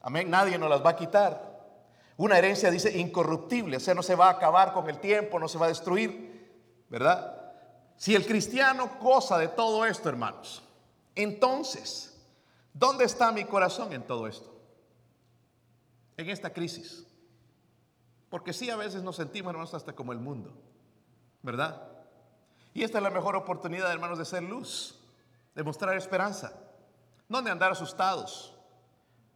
Amén, 0.00 0.31
nadie 0.31 0.59
nos 0.59 0.71
las 0.71 0.85
va 0.85 0.90
a 0.90 0.97
quitar. 0.97 1.49
Una 2.17 2.38
herencia 2.38 2.71
dice 2.71 2.99
incorruptible, 2.99 3.76
o 3.76 3.81
sea, 3.81 3.95
no 3.95 4.02
se 4.02 4.17
va 4.17 4.26
a 4.26 4.33
acabar 4.33 4.73
con 4.73 4.88
el 4.88 4.99
tiempo, 4.99 5.38
no 5.38 5.47
se 5.47 5.59
va 5.59 5.67
a 5.67 5.69
destruir, 5.69 6.85
¿verdad? 6.88 7.52
Si 7.97 8.14
el 8.14 8.26
cristiano 8.26 8.90
goza 9.00 9.38
de 9.38 9.49
todo 9.49 9.85
esto, 9.85 10.09
hermanos, 10.09 10.62
entonces, 11.14 12.17
¿dónde 12.73 13.05
está 13.05 13.33
mi 13.33 13.45
corazón 13.45 13.93
en 13.93 14.02
todo 14.02 14.26
esto? 14.26 14.55
En 16.17 16.31
esta 16.31 16.52
crisis. 16.52 17.07
Porque 18.30 18.52
sí, 18.52 18.70
a 18.70 18.76
veces 18.76 19.02
nos 19.02 19.16
sentimos, 19.16 19.50
hermanos, 19.50 19.75
hasta 19.75 19.94
como 19.94 20.12
el 20.12 20.18
mundo, 20.18 20.52
¿verdad? 21.42 21.88
Y 22.75 22.82
esta 22.82 22.99
es 22.99 23.04
la 23.04 23.11
mejor 23.11 23.37
oportunidad, 23.37 23.90
hermanos, 23.90 24.18
de 24.18 24.25
ser 24.25 24.42
luz, 24.42 24.99
de 25.54 25.62
mostrar 25.62 25.97
esperanza, 25.97 26.52
no 27.28 27.40
de 27.42 27.50
andar 27.50 27.73
asustados. 27.73 28.54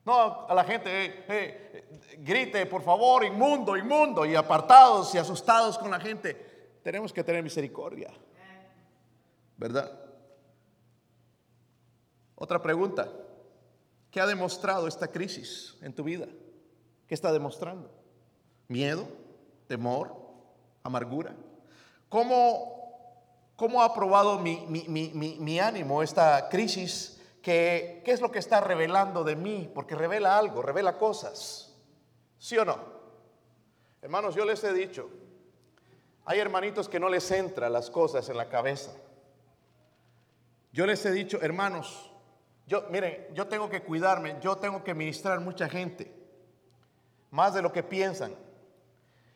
No 0.04 0.46
a 0.48 0.54
la 0.54 0.64
gente 0.64 0.90
eh, 0.90 1.24
eh, 1.28 2.16
grite, 2.18 2.66
por 2.66 2.82
favor, 2.82 3.24
inmundo, 3.24 3.76
inmundo, 3.76 4.26
y 4.26 4.34
apartados 4.34 5.14
y 5.14 5.18
asustados 5.18 5.78
con 5.78 5.90
la 5.90 6.00
gente. 6.00 6.80
Tenemos 6.82 7.12
que 7.12 7.22
tener 7.22 7.42
misericordia, 7.42 8.12
¿verdad? 9.56 10.00
Otra 12.34 12.60
pregunta, 12.60 13.08
¿qué 14.10 14.20
ha 14.20 14.26
demostrado 14.26 14.88
esta 14.88 15.06
crisis 15.06 15.78
en 15.80 15.94
tu 15.94 16.02
vida? 16.02 16.26
¿Qué 17.06 17.14
está 17.14 17.32
demostrando? 17.32 18.01
Miedo, 18.68 19.06
temor, 19.68 20.14
amargura. 20.82 21.34
¿Cómo, 22.08 23.54
cómo 23.56 23.82
ha 23.82 23.94
probado 23.94 24.38
mi, 24.38 24.66
mi, 24.68 25.60
ánimo 25.60 26.02
esta 26.02 26.48
crisis? 26.48 27.20
¿Qué 27.40 28.02
es 28.04 28.20
lo 28.20 28.30
que 28.30 28.38
está 28.38 28.60
revelando 28.60 29.24
de 29.24 29.36
mí? 29.36 29.70
Porque 29.74 29.94
revela 29.94 30.38
algo, 30.38 30.62
revela 30.62 30.98
cosas. 30.98 31.74
¿Sí 32.38 32.58
o 32.58 32.64
no? 32.64 32.78
Hermanos, 34.02 34.34
yo 34.34 34.44
les 34.44 34.62
he 34.64 34.72
dicho, 34.72 35.08
hay 36.24 36.38
hermanitos 36.40 36.88
que 36.88 37.00
no 37.00 37.08
les 37.08 37.30
entra 37.30 37.68
las 37.68 37.88
cosas 37.90 38.28
en 38.28 38.36
la 38.36 38.48
cabeza. 38.48 38.92
Yo 40.72 40.86
les 40.86 41.04
he 41.04 41.12
dicho, 41.12 41.38
hermanos, 41.40 42.10
yo, 42.66 42.86
miren, 42.90 43.28
yo 43.34 43.46
tengo 43.46 43.68
que 43.68 43.82
cuidarme, 43.82 44.36
yo 44.40 44.56
tengo 44.56 44.82
que 44.82 44.94
ministrar 44.94 45.40
mucha 45.40 45.68
gente, 45.68 46.12
más 47.30 47.54
de 47.54 47.62
lo 47.62 47.72
que 47.72 47.82
piensan. 47.82 48.34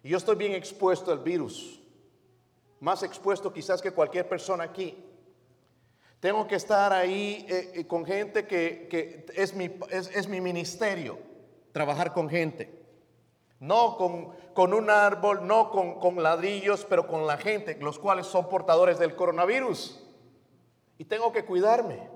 Yo 0.07 0.19
estoy 0.19 0.37
bien 0.37 0.53
expuesto 0.53 1.11
al 1.11 1.19
virus, 1.19 1.81
más 2.79 3.03
expuesto 3.03 3.53
quizás 3.53 3.83
que 3.83 3.91
cualquier 3.91 4.29
persona 4.29 4.63
aquí. 4.63 5.05
Tengo 6.21 6.47
que 6.47 6.55
estar 6.55 6.93
ahí 6.93 7.45
eh, 7.49 7.73
eh, 7.75 7.87
con 7.89 8.05
gente 8.05 8.47
que, 8.47 9.27
es, 9.35 9.55
mi, 10.29 10.41
ministerio, 10.41 11.19
trabajar 11.73 12.13
con 12.13 12.29
gente. 12.29 12.73
No 13.59 13.97
con, 13.97 14.29
con 14.55 14.75
un 14.75 14.91
árbol, 14.91 15.45
no 15.45 15.71
con, 15.71 15.99
con 15.99 16.23
ladrillos, 16.23 16.87
pero 16.89 17.09
con 17.09 17.27
la 17.27 17.37
gente, 17.37 17.77
los 17.81 17.99
cuales 17.99 18.27
son 18.27 18.49
portadores 18.49 19.01
del 19.01 19.17
coronavirus. 19.17 20.01
Y 20.99 21.05
tengo 21.07 21.33
que 21.33 21.45
cuidarme, 21.45 22.09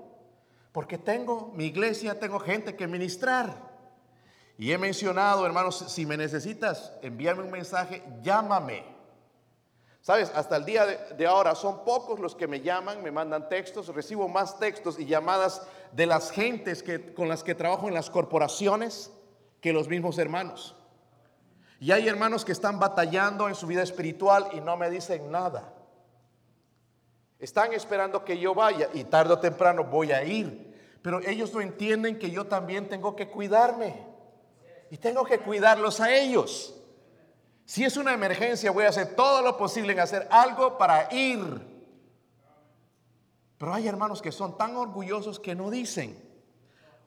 porque 0.71 0.97
tengo 0.97 1.51
mi 1.55 1.65
iglesia, 1.65 2.19
tengo 2.19 2.39
gente 2.39 2.75
que 2.77 2.87
ministrar. 2.87 3.70
Y 4.57 4.71
he 4.71 4.77
mencionado, 4.77 5.45
hermanos, 5.45 5.85
si 5.87 6.05
me 6.05 6.17
necesitas 6.17 6.93
envíame 7.01 7.41
un 7.41 7.51
mensaje, 7.51 8.03
llámame. 8.21 8.83
Sabes, 10.01 10.31
hasta 10.33 10.57
el 10.57 10.65
día 10.65 10.85
de, 10.85 11.27
ahora 11.27 11.53
son 11.53 11.85
pocos 11.85 12.19
los 12.19 12.35
que 12.35 12.47
me 12.47 12.61
llaman, 12.61 13.03
me 13.03 13.11
mandan 13.11 13.47
textos, 13.49 13.87
recibo 13.89 14.27
más 14.27 14.57
textos 14.57 14.99
y 14.99 15.05
llamadas 15.05 15.61
de 15.91 16.07
las 16.07 16.31
gentes 16.31 16.81
que, 16.81 17.13
con 17.13 17.29
las 17.29 17.43
que 17.43 17.53
trabajo 17.53 17.87
en 17.87 17.93
las 17.93 18.09
corporaciones 18.09 19.11
que 19.61 19.73
los 19.73 19.87
mismos 19.87 20.17
hermanos. 20.17 20.75
Y 21.79 21.91
hay 21.91 22.07
hermanos 22.07 22.45
que 22.45 22.51
están 22.51 22.79
batallando 22.79 23.47
en 23.47 23.55
su 23.55 23.67
vida 23.67 23.83
espiritual 23.83 24.49
y 24.53 24.59
no 24.59 24.75
me 24.75 24.89
dicen 24.89 25.31
nada. 25.31 25.73
Están 27.39 27.73
esperando 27.73 28.23
que 28.23 28.37
yo 28.37 28.53
vaya 28.53 28.89
y 28.93 29.03
tarde 29.03 29.33
o 29.33 29.39
temprano 29.39 29.83
voy 29.83 30.11
a 30.11 30.23
ir. 30.23 30.71
Pero 31.01 31.19
ellos 31.21 31.53
no 31.53 31.61
entienden 31.61 32.19
que 32.19 32.29
yo 32.29 32.45
también 32.45 32.87
tengo 32.87 33.15
que 33.15 33.29
cuidarme 33.29 34.10
y 34.91 34.97
tengo 34.97 35.23
que 35.23 35.39
cuidarlos 35.39 36.01
a 36.01 36.13
ellos. 36.13 36.75
Si 37.65 37.85
es 37.85 37.95
una 37.95 38.13
emergencia, 38.13 38.71
voy 38.71 38.83
a 38.83 38.89
hacer 38.89 39.15
todo 39.15 39.41
lo 39.41 39.57
posible 39.57 39.93
en 39.93 40.01
hacer 40.01 40.27
algo 40.29 40.77
para 40.77 41.11
ir. 41.13 41.39
Pero 43.57 43.73
hay 43.73 43.87
hermanos 43.87 44.21
que 44.21 44.33
son 44.33 44.57
tan 44.57 44.75
orgullosos 44.75 45.39
que 45.39 45.55
no 45.55 45.69
dicen, 45.69 46.21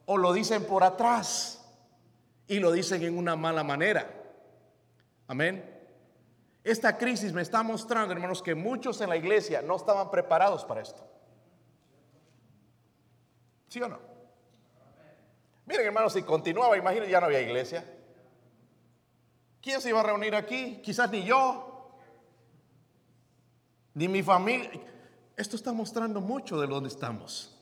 o 0.07 0.17
lo 0.17 0.33
dicen 0.33 0.65
por 0.65 0.83
atrás, 0.83 1.63
y 2.47 2.57
lo 2.59 2.71
dicen 2.71 3.03
en 3.03 3.19
una 3.19 3.35
mala 3.35 3.63
manera. 3.63 4.11
Amén. 5.27 5.71
Esta 6.63 6.97
crisis 6.97 7.33
me 7.33 7.43
está 7.43 7.61
mostrando, 7.61 8.13
hermanos, 8.13 8.41
que 8.41 8.55
muchos 8.55 8.99
en 9.01 9.09
la 9.09 9.17
iglesia 9.17 9.61
no 9.61 9.75
estaban 9.75 10.09
preparados 10.09 10.65
para 10.65 10.81
esto. 10.81 11.07
¿Sí 13.67 13.79
o 13.79 13.87
no? 13.87 14.14
Miren, 15.65 15.87
hermanos, 15.87 16.13
si 16.13 16.21
continuaba, 16.21 16.77
imagínense, 16.77 17.11
ya 17.11 17.19
no 17.19 17.25
había 17.25 17.41
iglesia. 17.41 17.83
¿Quién 19.61 19.81
se 19.81 19.89
iba 19.89 19.99
a 19.99 20.03
reunir 20.03 20.35
aquí? 20.35 20.79
Quizás 20.83 21.09
ni 21.09 21.23
yo, 21.23 21.89
ni 23.95 24.07
mi 24.07 24.21
familia. 24.21 24.69
Esto 25.35 25.55
está 25.55 25.73
mostrando 25.73 26.21
mucho 26.21 26.59
de 26.61 26.67
dónde 26.67 26.89
estamos. 26.89 27.59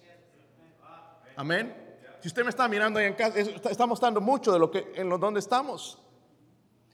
Amén. 1.38 1.74
Si 2.19 2.27
usted 2.27 2.43
me 2.43 2.50
está 2.50 2.67
mirando 2.67 3.00
ahí 3.00 3.05
en 3.05 3.13
casa, 3.13 3.39
está 3.39 3.86
mostrando 3.86 4.19
mucho 4.19 4.51
de 4.51 4.60
lo 4.60 4.69
que 4.69 4.91
en 4.95 5.07
lo 5.07 5.17
donde 5.17 5.39
estamos. 5.39 5.98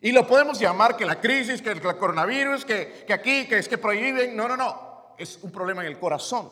Y 0.01 0.11
lo 0.11 0.25
podemos 0.27 0.59
llamar 0.59 0.95
que 0.95 1.05
la 1.05 1.19
crisis, 1.19 1.61
que 1.61 1.71
el 1.71 1.81
coronavirus, 1.81 2.63
que, 2.63 3.03
que 3.05 3.13
aquí, 3.13 3.47
que 3.47 3.57
es 3.57 3.67
que 3.67 3.77
prohíben. 3.77 4.35
No, 4.35 4.47
no, 4.47 4.55
no. 4.55 5.15
Es 5.17 5.39
un 5.41 5.51
problema 5.51 5.81
en 5.81 5.87
el 5.87 5.99
corazón. 5.99 6.51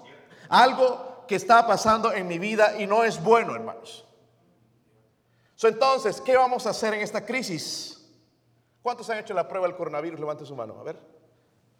Algo 0.50 1.26
que 1.28 1.36
está 1.36 1.66
pasando 1.66 2.12
en 2.12 2.28
mi 2.28 2.40
vida 2.40 2.82
y 2.82 2.88
no 2.88 3.04
es 3.04 3.24
bueno, 3.24 3.56
hermanos 3.56 4.07
entonces, 5.64 6.22
¿qué 6.22 6.36
vamos 6.38 6.68
a 6.68 6.70
hacer 6.70 6.94
en 6.94 7.02
esta 7.02 7.26
crisis? 7.26 8.08
¿Cuántos 8.84 9.10
han 9.10 9.18
hecho 9.18 9.34
la 9.34 9.48
prueba 9.48 9.68
del 9.68 9.76
coronavirus? 9.76 10.20
Levante 10.20 10.46
su 10.46 10.56
mano, 10.56 10.80
a 10.80 10.84
ver. 10.84 11.00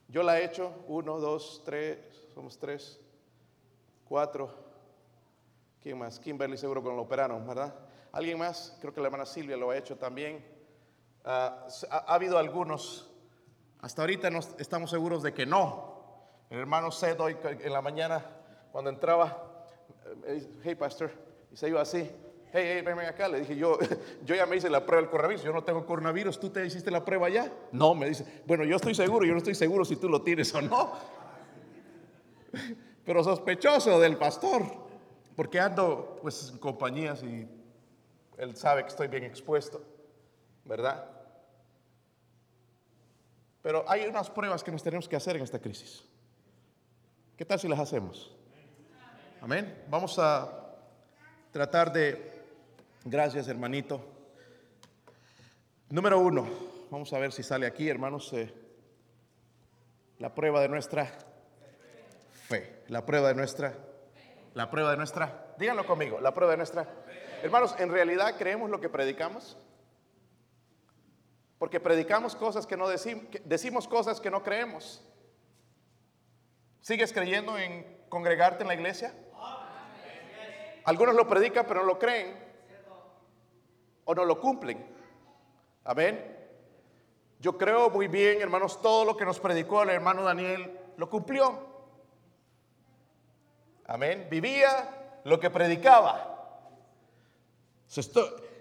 Yo 0.08 0.24
la 0.24 0.40
he 0.40 0.46
hecho, 0.46 0.74
uno, 0.88 1.20
dos, 1.20 1.62
tres, 1.66 2.00
somos 2.34 2.58
tres, 2.58 3.00
cuatro. 4.06 4.50
¿Quién 5.82 5.98
más? 6.00 6.20
Kimberly 6.20 6.58
seguro 6.58 6.82
con 6.82 6.96
lo 6.96 7.04
operaron, 7.04 7.46
¿verdad? 7.46 7.74
¿Alguien 8.12 8.40
más? 8.40 8.76
Creo 8.82 8.94
que 8.94 9.00
la 9.02 9.08
hermana 9.08 9.26
Silvia 9.26 9.58
lo 9.58 9.70
ha 9.70 9.78
hecho 9.78 9.98
también. 9.98 10.44
S- 11.68 11.88
ha, 11.92 11.98
ha 11.98 12.16
habido 12.16 12.38
algunos, 12.38 13.10
hasta 13.82 14.02
ahorita 14.02 14.30
no 14.30 14.40
estamos 14.58 14.90
seguros 14.90 15.22
de 15.24 15.34
que 15.34 15.46
no. 15.46 15.96
El 16.50 16.60
hermano 16.60 16.90
Seth 16.92 17.20
hoy 17.20 17.38
en 17.44 17.74
la 17.74 17.82
mañana, 17.82 18.26
cuando 18.72 18.90
entraba, 18.90 19.66
eh, 20.26 20.50
hey 20.64 20.76
pastor, 20.76 21.12
y 21.52 21.58
se 21.58 21.68
iba 21.68 21.82
así, 21.82 22.10
hey, 22.54 22.64
hey, 22.76 22.82
ven 22.82 23.00
acá. 23.00 23.28
Le 23.28 23.40
dije, 23.42 23.56
yo, 23.56 23.78
yo 24.26 24.36
ya 24.36 24.46
me 24.46 24.56
hice 24.56 24.70
la 24.70 24.86
prueba 24.86 25.02
del 25.02 25.10
coronavirus, 25.10 25.44
yo 25.44 25.54
no 25.54 25.64
tengo 25.64 25.86
coronavirus, 25.86 26.40
¿tú 26.40 26.50
te 26.50 26.66
hiciste 26.66 26.92
la 26.92 27.04
prueba 27.04 27.30
ya? 27.30 27.52
No, 27.72 27.94
me 27.96 28.10
dice, 28.10 28.26
bueno, 28.46 28.64
yo 28.64 28.76
estoy 28.76 28.96
seguro, 28.96 29.26
yo 29.26 29.32
no 29.32 29.40
estoy 29.40 29.56
seguro 29.56 29.86
si 29.86 29.96
tú 29.96 30.10
lo 30.10 30.22
tienes 30.22 30.54
o 30.54 30.62
no. 30.62 30.94
Pero 33.06 33.24
sospechoso 33.24 34.00
del 34.00 34.18
pastor, 34.18 34.64
porque 35.36 35.60
ando 35.60 36.18
pues 36.22 36.50
en 36.52 36.58
compañías 36.58 37.24
y 37.24 37.48
él 38.38 38.56
sabe 38.56 38.84
que 38.84 38.90
estoy 38.90 39.08
bien 39.08 39.24
expuesto, 39.24 39.82
¿verdad? 40.66 41.10
Pero 43.62 43.84
hay 43.88 44.06
unas 44.06 44.30
pruebas 44.30 44.64
que 44.64 44.72
nos 44.72 44.84
tenemos 44.84 45.08
que 45.08 45.16
hacer 45.16 45.36
en 45.36 45.44
esta 45.44 45.60
crisis. 45.60 46.04
¿Qué 47.36 47.46
tal 47.46 47.60
si 47.60 47.68
las 47.68 47.80
hacemos? 47.80 48.36
Amén. 49.42 49.84
Vamos 49.90 50.18
a 50.20 50.76
tratar 51.52 51.92
de, 51.92 52.37
gracias 53.10 53.48
hermanito. 53.48 54.02
Número 55.90 56.20
uno, 56.20 56.48
vamos 56.92 57.14
a 57.14 57.20
ver 57.20 57.32
si 57.32 57.44
sale 57.44 57.66
aquí, 57.66 57.88
hermanos, 57.88 58.32
eh, 58.34 58.54
la 60.20 60.34
prueba 60.36 60.62
de 60.62 60.68
nuestra 60.68 61.06
fe. 62.48 62.84
La 62.88 63.06
prueba 63.06 63.30
de 63.30 63.36
nuestra, 63.36 63.74
la 64.54 64.70
prueba 64.70 64.92
de 64.92 64.98
nuestra, 64.98 65.54
díganlo 65.58 65.86
conmigo, 65.86 66.20
la 66.20 66.34
prueba 66.34 66.52
de 66.52 66.58
nuestra. 66.58 66.88
Hermanos, 67.44 67.76
¿en 67.80 67.92
realidad 67.92 68.36
creemos 68.38 68.70
lo 68.70 68.82
que 68.82 68.90
predicamos? 68.90 69.58
Porque 71.58 71.80
predicamos 71.80 72.36
cosas 72.36 72.68
que 72.68 72.78
no 72.78 72.88
decimos, 72.88 73.26
decimos 73.46 73.88
cosas 73.88 74.20
que 74.22 74.30
no 74.30 74.44
creemos. 74.44 75.04
¿Sigues 76.82 77.12
creyendo 77.12 77.58
en 77.58 78.06
congregarte 78.10 78.64
en 78.64 78.68
la 78.68 78.76
iglesia? 78.76 79.14
Algunos 80.86 81.16
lo 81.16 81.28
predican 81.28 81.66
pero 81.68 81.82
no 81.82 81.86
lo 81.86 82.00
creen. 82.00 82.47
O 84.08 84.16
no 84.16 84.26
lo 84.26 84.40
cumplen. 84.40 84.84
Amén. 85.84 86.36
Yo 87.40 87.58
creo 87.58 87.90
muy 87.90 88.08
bien, 88.08 88.42
hermanos, 88.42 88.82
todo 88.82 89.06
lo 89.06 89.18
que 89.18 89.26
nos 89.26 89.40
predicó 89.40 89.84
el 89.84 89.90
hermano 89.90 90.24
Daniel 90.24 90.80
lo 90.96 91.10
cumplió. 91.10 91.60
Amén. 93.86 94.28
Vivía 94.32 95.20
lo 95.26 95.40
que 95.40 95.50
predicaba. 95.50 96.34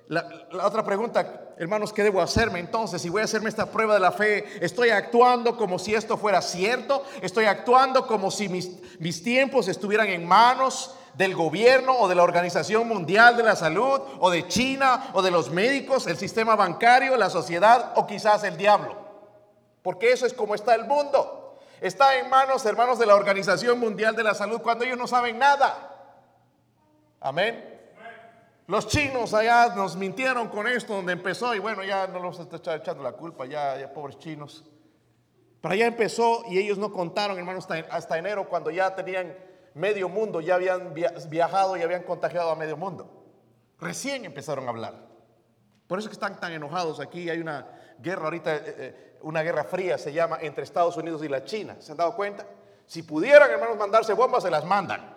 La, 0.08 0.46
la 0.50 0.66
otra 0.66 0.84
pregunta, 0.84 1.54
hermanos, 1.56 1.92
¿qué 1.92 2.02
debo 2.02 2.20
hacerme 2.20 2.58
entonces? 2.58 3.00
Si 3.00 3.08
voy 3.08 3.22
a 3.22 3.24
hacerme 3.24 3.48
esta 3.48 3.70
prueba 3.70 3.94
de 3.94 4.00
la 4.00 4.12
fe, 4.12 4.44
¿estoy 4.64 4.90
actuando 4.90 5.56
como 5.56 5.78
si 5.78 5.94
esto 5.94 6.16
fuera 6.16 6.42
cierto? 6.42 7.04
¿Estoy 7.22 7.44
actuando 7.44 8.06
como 8.06 8.32
si 8.32 8.48
mis, 8.48 9.00
mis 9.00 9.22
tiempos 9.22 9.68
estuvieran 9.68 10.08
en 10.08 10.26
manos 10.26 10.96
del 11.16 11.34
gobierno 11.34 11.96
o 11.98 12.08
de 12.08 12.14
la 12.14 12.22
Organización 12.22 12.86
Mundial 12.86 13.36
de 13.36 13.42
la 13.42 13.56
Salud 13.56 14.00
o 14.20 14.30
de 14.30 14.46
China 14.48 15.10
o 15.14 15.22
de 15.22 15.30
los 15.30 15.50
médicos, 15.50 16.06
el 16.06 16.18
sistema 16.18 16.56
bancario, 16.56 17.16
la 17.16 17.30
sociedad 17.30 17.92
o 17.96 18.06
quizás 18.06 18.44
el 18.44 18.56
diablo? 18.56 18.94
Porque 19.82 20.12
eso 20.12 20.26
es 20.26 20.34
como 20.34 20.54
está 20.54 20.74
el 20.74 20.84
mundo. 20.84 21.58
Está 21.80 22.18
en 22.18 22.28
manos, 22.28 22.64
hermanos, 22.66 22.98
de 22.98 23.06
la 23.06 23.14
Organización 23.14 23.78
Mundial 23.78 24.14
de 24.14 24.24
la 24.24 24.34
Salud 24.34 24.60
cuando 24.60 24.84
ellos 24.84 24.98
no 24.98 25.06
saben 25.06 25.38
nada. 25.38 25.94
Amén. 27.20 27.74
Los 28.66 28.88
chinos 28.88 29.32
allá 29.32 29.74
nos 29.74 29.96
mintieron 29.96 30.48
con 30.48 30.66
esto 30.66 30.94
donde 30.94 31.12
empezó 31.12 31.54
y 31.54 31.60
bueno, 31.60 31.84
ya 31.84 32.08
no 32.08 32.18
los 32.18 32.40
está 32.40 32.74
echando 32.74 33.02
la 33.02 33.12
culpa, 33.12 33.46
ya, 33.46 33.78
ya 33.78 33.92
pobres 33.92 34.18
chinos. 34.18 34.64
Pero 35.62 35.72
allá 35.72 35.86
empezó 35.86 36.42
y 36.48 36.58
ellos 36.58 36.76
no 36.76 36.92
contaron, 36.92 37.38
hermanos, 37.38 37.64
hasta, 37.70 37.94
hasta 37.94 38.18
enero 38.18 38.48
cuando 38.48 38.70
ya 38.70 38.94
tenían 38.94 39.34
medio 39.76 40.08
mundo, 40.08 40.40
ya 40.40 40.56
habían 40.56 40.92
via- 40.94 41.14
viajado 41.28 41.76
y 41.76 41.82
habían 41.82 42.02
contagiado 42.02 42.50
a 42.50 42.56
medio 42.56 42.76
mundo. 42.76 43.24
Recién 43.78 44.24
empezaron 44.24 44.66
a 44.66 44.70
hablar. 44.70 45.06
Por 45.86 45.98
eso 45.98 46.08
que 46.08 46.14
están 46.14 46.40
tan 46.40 46.52
enojados 46.52 46.98
aquí. 46.98 47.30
Hay 47.30 47.38
una 47.38 47.66
guerra 48.00 48.24
ahorita, 48.24 48.56
eh, 48.56 48.62
eh, 48.66 49.18
una 49.22 49.42
guerra 49.42 49.64
fría 49.64 49.98
se 49.98 50.12
llama 50.12 50.38
entre 50.40 50.64
Estados 50.64 50.96
Unidos 50.96 51.22
y 51.22 51.28
la 51.28 51.44
China. 51.44 51.76
¿Se 51.78 51.92
han 51.92 51.98
dado 51.98 52.16
cuenta? 52.16 52.46
Si 52.86 53.02
pudieran, 53.02 53.50
hermanos, 53.50 53.76
mandarse 53.76 54.12
bombas, 54.14 54.42
se 54.42 54.50
las 54.50 54.64
mandan. 54.64 55.14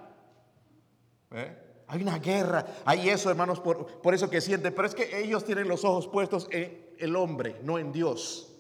¿Eh? 1.31 1.57
Hay 1.87 2.01
una 2.03 2.19
guerra, 2.19 2.65
hay 2.85 3.09
eso, 3.09 3.29
hermanos, 3.31 3.59
por, 3.59 4.01
por 4.01 4.13
eso 4.13 4.29
que 4.29 4.41
sienten. 4.41 4.75
Pero 4.75 4.87
es 4.87 4.93
que 4.93 5.19
ellos 5.21 5.43
tienen 5.43 5.67
los 5.67 5.83
ojos 5.85 6.07
puestos 6.07 6.47
en 6.51 6.93
el 6.99 7.15
hombre, 7.15 7.59
no 7.63 7.79
en 7.79 7.91
Dios. 7.91 8.53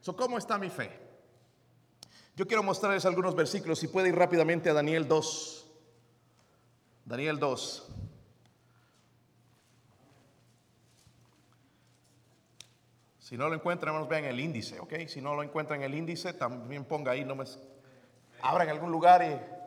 So, 0.00 0.16
¿Cómo 0.16 0.38
está 0.38 0.56
mi 0.56 0.70
fe? 0.70 0.90
Yo 2.36 2.46
quiero 2.46 2.62
mostrarles 2.62 3.04
algunos 3.04 3.34
versículos. 3.34 3.78
Si 3.78 3.88
puede 3.88 4.08
ir 4.08 4.16
rápidamente 4.16 4.70
a 4.70 4.74
Daniel 4.74 5.06
2. 5.06 5.66
Daniel 7.04 7.38
2. 7.38 7.88
Si 13.18 13.36
no 13.36 13.48
lo 13.48 13.54
encuentran, 13.54 13.90
hermanos, 13.90 14.08
vean 14.08 14.24
el 14.24 14.40
índice, 14.40 14.80
¿ok? 14.80 15.06
Si 15.06 15.20
no 15.20 15.34
lo 15.36 15.42
encuentran 15.42 15.80
en 15.80 15.90
el 15.90 15.96
índice, 15.96 16.32
también 16.32 16.84
ponga 16.84 17.12
ahí, 17.12 17.24
no 17.24 17.36
me... 17.36 17.44
Abra 18.42 18.64
en 18.64 18.70
algún 18.70 18.90
lugar 18.90 19.22
y 19.22 19.60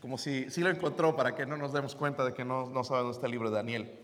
como 0.00 0.18
si, 0.18 0.50
si 0.50 0.60
lo 0.60 0.68
encontró 0.68 1.16
para 1.16 1.34
que 1.34 1.46
no 1.46 1.56
nos 1.56 1.72
demos 1.72 1.94
cuenta 1.94 2.24
de 2.24 2.34
que 2.34 2.44
no, 2.44 2.66
no 2.66 2.84
sabe 2.84 3.00
dónde 3.00 3.14
está 3.14 3.26
el 3.26 3.32
libro 3.32 3.50
de 3.50 3.56
Daniel. 3.56 3.98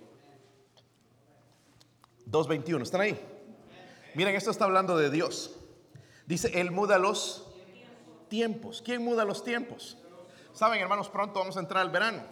2.21, 2.31 2.83
¿están 2.83 3.01
ahí? 3.03 3.21
Miren, 4.15 4.35
esto 4.35 4.51
está 4.51 4.65
hablando 4.65 4.97
de 4.97 5.11
Dios. 5.11 5.57
Dice, 6.27 6.61
Él 6.61 6.71
muda 6.71 6.99
los 6.99 7.54
tiempos. 8.39 8.83
¿Quién 8.85 9.05
muda 9.05 9.25
los 9.25 9.45
tiempos? 9.45 9.97
Saben, 10.53 10.81
hermanos, 10.81 11.09
pronto 11.09 11.39
vamos 11.39 11.57
a 11.57 11.61
entrar 11.61 11.83
al 11.83 11.91
verano. 11.91 12.23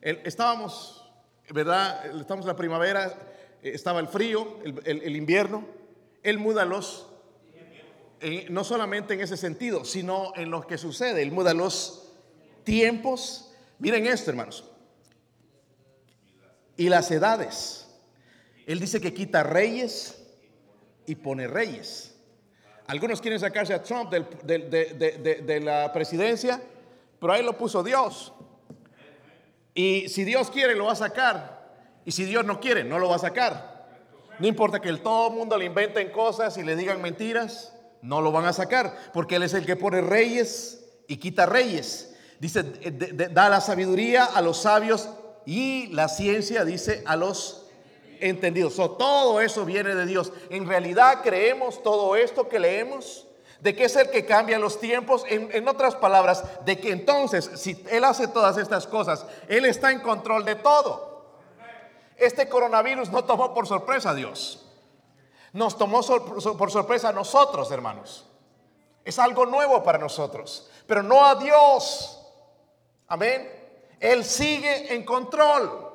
El- 0.00 0.20
estábamos, 0.24 1.08
¿verdad? 1.50 2.06
Estamos 2.20 2.44
en 2.44 2.48
la 2.48 2.56
primavera, 2.56 3.06
eh, 3.62 3.70
estaba 3.72 4.00
el 4.00 4.08
frío, 4.08 4.58
el, 4.64 4.80
el- 4.84 5.02
el 5.02 5.14
invierno. 5.16 5.64
Él 6.24 6.38
muda 6.38 6.64
los, 6.64 7.06
eh, 8.20 8.46
no 8.50 8.64
solamente 8.64 9.14
en 9.14 9.20
ese 9.20 9.36
sentido, 9.36 9.84
sino 9.84 10.32
en 10.34 10.50
lo 10.50 10.66
que 10.66 10.76
sucede. 10.76 11.22
Él 11.22 11.30
muda 11.30 11.54
los 11.54 12.10
tiempos. 12.64 13.52
Miren 13.78 14.06
esto, 14.08 14.30
hermanos. 14.30 14.64
Y 16.76 16.88
las 16.88 17.10
edades. 17.12 17.86
Él 18.66 18.80
dice 18.80 19.00
que 19.00 19.14
quita 19.14 19.44
reyes 19.44 20.20
y 21.06 21.14
pone 21.14 21.46
reyes. 21.46 22.16
Algunos 22.88 23.20
quieren 23.20 23.38
sacarse 23.38 23.74
a 23.74 23.82
Trump 23.82 24.10
de, 24.10 25.60
la 25.62 25.92
presidencia, 25.92 26.60
pero 27.20 27.34
ahí 27.34 27.42
lo 27.42 27.56
puso 27.56 27.82
Dios. 27.82 28.32
Y 29.74 30.08
si 30.08 30.24
Dios 30.24 30.50
quiere, 30.50 30.74
lo 30.74 30.86
va 30.86 30.92
a 30.92 30.96
sacar. 30.96 31.68
Y 32.06 32.12
si 32.12 32.24
Dios 32.24 32.46
no 32.46 32.60
quiere, 32.60 32.84
no 32.84 32.98
lo 32.98 33.10
va 33.10 33.16
a 33.16 33.18
sacar. 33.18 33.86
No 34.38 34.46
importa 34.46 34.80
que 34.80 34.88
el 34.88 35.02
todo 35.02 35.28
mundo 35.28 35.58
le 35.58 35.66
inventen 35.66 36.10
cosas 36.10 36.56
y 36.56 36.62
le 36.62 36.76
digan 36.76 37.02
mentiras, 37.02 37.74
no 38.00 38.22
lo 38.22 38.32
van 38.32 38.46
a 38.46 38.54
sacar, 38.54 38.96
porque 39.12 39.36
Él 39.36 39.42
es 39.42 39.52
el 39.52 39.66
que 39.66 39.76
pone 39.76 40.00
reyes 40.00 40.82
y 41.08 41.18
quita 41.18 41.44
reyes. 41.44 42.16
Dice, 42.40 42.62
de- 42.62 43.28
da 43.28 43.50
la 43.50 43.60
sabiduría 43.60 44.24
a 44.24 44.40
los 44.40 44.62
sabios 44.62 45.10
y 45.44 45.88
la 45.88 46.08
ciencia, 46.08 46.64
dice, 46.64 47.02
a 47.04 47.16
los 47.16 47.57
entendidos. 48.20 48.74
So, 48.74 48.92
todo 48.92 49.40
eso 49.40 49.64
viene 49.64 49.94
de 49.94 50.06
Dios. 50.06 50.32
En 50.50 50.66
realidad 50.66 51.22
creemos 51.22 51.82
todo 51.82 52.16
esto 52.16 52.48
que 52.48 52.58
leemos, 52.58 53.26
de 53.60 53.74
que 53.74 53.84
es 53.84 53.96
el 53.96 54.10
que 54.10 54.24
cambia 54.24 54.58
los 54.58 54.80
tiempos. 54.80 55.24
En, 55.28 55.68
otras 55.68 55.94
palabras, 55.96 56.44
de 56.64 56.78
que 56.78 56.90
entonces, 56.90 57.50
si 57.56 57.84
Él 57.90 58.04
hace 58.04 58.28
todas 58.28 58.56
estas 58.56 58.86
cosas, 58.86 59.24
Él 59.48 59.64
está 59.64 59.90
en 59.90 60.00
control 60.00 60.44
de 60.44 60.56
todo. 60.56 61.08
Este 62.16 62.48
coronavirus 62.48 63.10
no 63.10 63.24
tomó 63.24 63.54
por 63.54 63.66
sorpresa 63.66 64.10
a 64.10 64.14
Dios. 64.14 64.64
Nos 65.52 65.78
tomó 65.78 66.02
por 66.02 66.70
sorpresa 66.70 67.10
a 67.10 67.12
nosotros, 67.12 67.70
hermanos. 67.70 68.26
Es 69.04 69.18
algo 69.18 69.46
nuevo 69.46 69.82
para 69.82 69.98
nosotros, 69.98 70.68
pero 70.86 71.02
no 71.02 71.24
a 71.24 71.36
Dios. 71.36 72.20
Amén. 73.06 73.58
Él 74.00 74.24
sigue 74.24 74.94
en 74.94 75.04
control. 75.04 75.87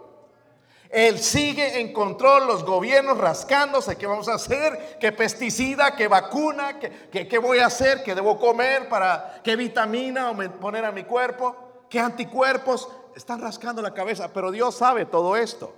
Él 0.93 1.17
sigue 1.17 1.79
en 1.81 1.91
control, 1.91 2.45
los 2.45 2.63
gobiernos 2.63 3.17
rascándose, 3.17 3.95
¿qué 3.97 4.05
vamos 4.05 4.27
a 4.27 4.35
hacer? 4.35 4.97
¿Qué 4.99 5.11
pesticida? 5.11 5.95
¿Qué 5.95 6.07
vacuna? 6.07 6.77
¿Qué, 6.77 7.27
qué- 7.27 7.37
voy 7.39 7.57
a 7.57 7.65
hacer? 7.65 8.03
¿Qué 8.03 8.13
debo 8.13 8.39
comer? 8.39 8.87
para 8.89 9.41
¿Qué 9.43 9.55
vitamina 9.55 10.29
o 10.29 10.37
poner 10.59 10.85
a 10.85 10.91
mi 10.91 11.03
cuerpo? 11.03 11.85
¿Qué 11.89 11.99
anticuerpos? 11.99 12.87
Están 13.15 13.41
rascando 13.41 13.81
la 13.81 13.93
cabeza, 13.95 14.31
pero 14.31 14.51
Dios 14.51 14.75
sabe 14.75 15.05
todo 15.07 15.35
esto. 15.35 15.75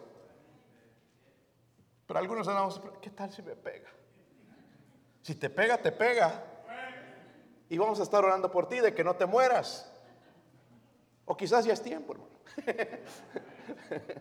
Pero 2.08 2.20
algunos 2.20 2.46
andamos, 2.50 2.82
¿qué 3.02 3.10
tal 3.10 3.32
si 3.32 3.42
me 3.42 3.56
pega? 3.56 3.90
Si 5.22 5.34
te 5.36 5.50
pega, 5.50 5.78
te 5.78 5.94
pega. 5.94 6.44
Y 7.70 7.78
vamos 7.78 8.02
a 8.02 8.04
estar 8.04 8.24
orando 8.24 8.52
por 8.52 8.68
ti 8.68 8.80
de 8.82 8.94
que 8.94 9.04
no 9.06 9.16
te 9.16 9.26
mueras. 9.26 9.90
O 11.24 11.38
quizás 11.38 11.64
ya 11.64 11.72
es 11.72 11.82
tiempo, 11.82 12.14
hermano. 12.14 12.36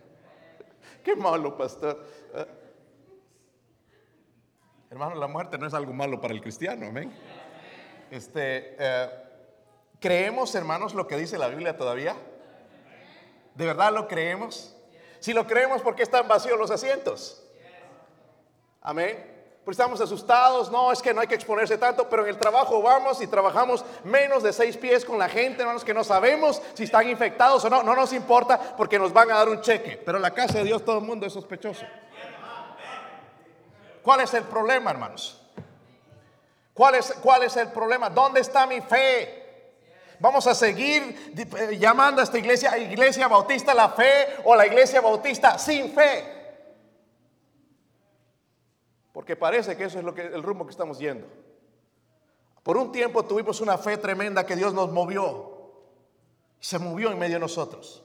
Qué 1.05 1.15
malo, 1.15 1.55
pastor. 1.55 2.03
Ah. 2.33 2.47
Hermano, 4.89 5.13
la 5.15 5.27
muerte 5.27 5.55
no 5.59 5.67
es 5.67 5.73
algo 5.75 5.93
malo 5.93 6.19
para 6.19 6.33
el 6.33 6.41
cristiano, 6.41 6.87
amén. 6.87 7.15
Este, 8.09 8.75
eh, 8.79 9.09
¿Creemos, 9.99 10.55
hermanos, 10.55 10.95
lo 10.95 11.05
que 11.07 11.15
dice 11.15 11.37
la 11.37 11.47
Biblia 11.47 11.77
todavía? 11.77 12.15
¿De 13.53 13.65
verdad 13.65 13.93
lo 13.93 14.07
creemos? 14.07 14.75
Si 15.19 15.31
lo 15.31 15.45
creemos, 15.45 15.83
¿por 15.83 15.95
qué 15.95 16.01
están 16.01 16.27
vacíos 16.27 16.57
los 16.57 16.71
asientos? 16.71 17.47
Amén. 18.81 19.34
Pues 19.65 19.79
estamos 19.79 19.99
asustados, 19.99 20.71
no, 20.71 20.91
es 20.91 21.01
que 21.01 21.11
no 21.11 21.21
hay 21.21 21.27
que 21.27 21.33
exponerse 21.33 21.79
tanto, 21.79 22.07
pero 22.07 22.21
en 22.21 22.29
el 22.29 22.37
trabajo 22.37 22.83
vamos 22.83 23.19
y 23.23 23.25
trabajamos 23.25 23.83
menos 24.03 24.43
de 24.43 24.53
seis 24.53 24.77
pies 24.77 25.03
con 25.03 25.17
la 25.17 25.27
gente, 25.27 25.63
hermanos, 25.63 25.83
que 25.83 25.91
no 25.91 26.03
sabemos 26.03 26.61
si 26.75 26.83
están 26.83 27.09
infectados 27.09 27.65
o 27.65 27.69
no, 27.71 27.81
no 27.81 27.95
nos 27.95 28.13
importa 28.13 28.59
porque 28.77 28.99
nos 28.99 29.11
van 29.11 29.31
a 29.31 29.37
dar 29.37 29.49
un 29.49 29.61
cheque. 29.61 29.99
Pero 30.05 30.19
la 30.19 30.29
casa 30.29 30.59
de 30.59 30.65
Dios 30.65 30.85
todo 30.85 30.99
el 30.99 31.03
mundo 31.03 31.25
es 31.25 31.33
sospechoso. 31.33 31.83
¿Cuál 34.03 34.19
es 34.19 34.35
el 34.35 34.43
problema, 34.43 34.91
hermanos? 34.91 35.41
¿Cuál 36.71 36.93
es, 36.93 37.11
cuál 37.23 37.41
es 37.41 37.57
el 37.57 37.69
problema? 37.69 38.11
¿Dónde 38.11 38.41
está 38.41 38.67
mi 38.67 38.81
fe? 38.81 39.45
Vamos 40.19 40.45
a 40.45 40.53
seguir 40.53 41.33
eh, 41.35 41.77
llamando 41.79 42.21
a 42.21 42.23
esta 42.23 42.37
iglesia 42.37 42.77
iglesia 42.77 43.27
bautista 43.27 43.73
la 43.73 43.89
fe 43.89 44.27
o 44.43 44.55
la 44.55 44.67
iglesia 44.67 45.01
bautista 45.01 45.57
sin 45.57 45.91
fe. 45.91 46.44
Porque 49.15 49.37
parece 49.37 49.77
que 49.77 49.85
eso 49.85 49.97
es 49.97 50.03
lo 50.03 50.13
que, 50.13 50.23
el 50.23 50.43
rumbo 50.43 50.65
que 50.65 50.71
estamos 50.71 50.99
yendo. 50.99 51.25
Por 52.61 52.75
un 52.75 52.91
tiempo 52.91 53.23
tuvimos 53.23 53.61
una 53.61 53.77
fe 53.77 53.95
tremenda 53.95 54.45
que 54.45 54.57
Dios 54.57 54.73
nos 54.73 54.91
movió. 54.91 55.71
Se 56.59 56.79
movió 56.79 57.09
en 57.13 57.17
medio 57.17 57.35
de 57.35 57.39
nosotros. 57.39 58.03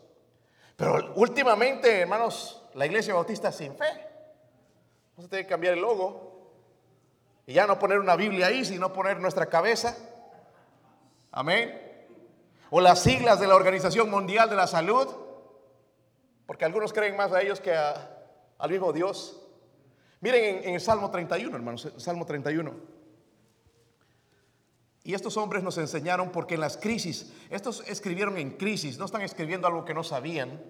Pero 0.76 1.12
últimamente, 1.16 2.02
hermanos, 2.02 2.64
la 2.74 2.86
iglesia 2.86 3.12
bautista 3.12 3.50
sin 3.50 3.74
fe. 3.74 3.86
Vamos 5.16 5.26
a 5.26 5.28
tener 5.30 5.46
que 5.46 5.50
cambiar 5.50 5.74
el 5.74 5.80
logo. 5.80 6.52
Y 7.44 7.54
ya 7.54 7.66
no 7.66 7.76
poner 7.80 7.98
una 7.98 8.14
Biblia 8.14 8.46
ahí, 8.46 8.64
sino 8.64 8.92
poner 8.92 9.18
nuestra 9.18 9.46
cabeza. 9.46 9.96
Amén. 11.32 12.06
O 12.70 12.80
las 12.80 13.02
siglas 13.02 13.40
de 13.40 13.48
la 13.48 13.56
Organización 13.56 14.08
Mundial 14.10 14.48
de 14.48 14.54
la 14.54 14.68
Salud. 14.68 15.08
Porque 16.46 16.64
algunos 16.64 16.92
creen 16.92 17.16
más 17.16 17.32
a 17.32 17.42
ellos 17.42 17.60
que 17.60 17.74
al 17.74 18.70
mismo 18.70 18.92
Dios. 18.92 19.49
Miren 20.20 20.64
en, 20.64 20.74
el 20.74 20.80
Salmo 20.80 21.10
31, 21.10 21.56
hermanos, 21.56 21.88
Salmo 21.96 22.26
31. 22.26 22.74
Y 25.02 25.14
estos 25.14 25.36
hombres 25.38 25.62
nos 25.62 25.78
enseñaron 25.78 26.30
porque 26.30 26.54
en 26.54 26.60
las 26.60 26.76
crisis, 26.76 27.32
estos 27.48 27.82
escribieron 27.86 28.36
en 28.36 28.50
crisis, 28.50 28.98
no 28.98 29.06
están 29.06 29.22
escribiendo 29.22 29.66
algo 29.66 29.84
que 29.84 29.94
no 29.94 30.04
sabían. 30.04 30.62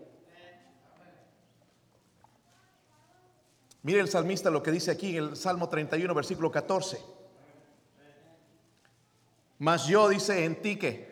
Mire 3.82 4.00
el 4.00 4.08
salmista 4.08 4.50
lo 4.50 4.62
que 4.62 4.70
dice 4.70 4.92
aquí 4.92 5.16
en 5.16 5.24
el 5.24 5.36
Salmo 5.36 5.68
31, 5.68 6.14
versículo 6.14 6.50
14. 6.50 7.02
Mas 9.58 9.86
yo 9.86 10.08
dice 10.08 10.44
en 10.44 10.62
ti 10.62 10.76
que 10.76 11.10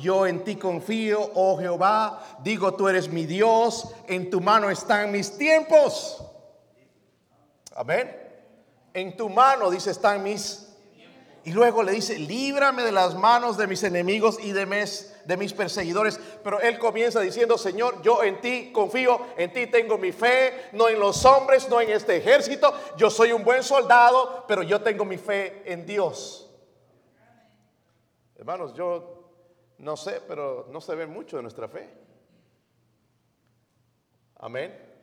yo 0.00 0.26
en 0.26 0.44
ti 0.44 0.56
confío, 0.56 1.30
oh 1.34 1.58
Jehová, 1.58 2.38
digo 2.42 2.74
tú 2.74 2.88
eres 2.88 3.08
mi 3.08 3.26
Dios, 3.26 3.94
en 4.08 4.30
tu 4.30 4.40
mano 4.40 4.70
están 4.70 5.12
mis 5.12 5.36
tiempos. 5.36 6.24
Amén. 7.74 8.16
En 8.92 9.16
tu 9.16 9.28
mano, 9.28 9.70
dice, 9.70 9.90
están 9.90 10.22
mis... 10.22 10.70
Y 11.46 11.52
luego 11.52 11.82
le 11.82 11.92
dice, 11.92 12.18
líbrame 12.18 12.82
de 12.82 12.92
las 12.92 13.14
manos 13.14 13.58
de 13.58 13.66
mis 13.66 13.82
enemigos 13.82 14.38
y 14.40 14.52
de 14.52 14.64
mis, 14.64 15.14
de 15.26 15.36
mis 15.36 15.52
perseguidores. 15.52 16.18
Pero 16.42 16.58
él 16.60 16.78
comienza 16.78 17.20
diciendo, 17.20 17.58
Señor, 17.58 18.00
yo 18.00 18.22
en 18.22 18.40
ti 18.40 18.72
confío, 18.72 19.20
en 19.36 19.52
ti 19.52 19.66
tengo 19.66 19.98
mi 19.98 20.10
fe, 20.10 20.70
no 20.72 20.88
en 20.88 20.98
los 20.98 21.22
hombres, 21.26 21.68
no 21.68 21.82
en 21.82 21.90
este 21.90 22.16
ejército. 22.16 22.72
Yo 22.96 23.10
soy 23.10 23.32
un 23.32 23.44
buen 23.44 23.62
soldado, 23.62 24.46
pero 24.48 24.62
yo 24.62 24.80
tengo 24.80 25.04
mi 25.04 25.18
fe 25.18 25.62
en 25.70 25.84
Dios. 25.84 26.50
Hermanos, 28.36 28.72
yo 28.72 29.24
no 29.76 29.98
sé, 29.98 30.22
pero 30.26 30.68
no 30.70 30.80
se 30.80 30.94
ve 30.94 31.06
mucho 31.06 31.36
de 31.36 31.42
nuestra 31.42 31.68
fe. 31.68 31.90
Amén. 34.36 34.93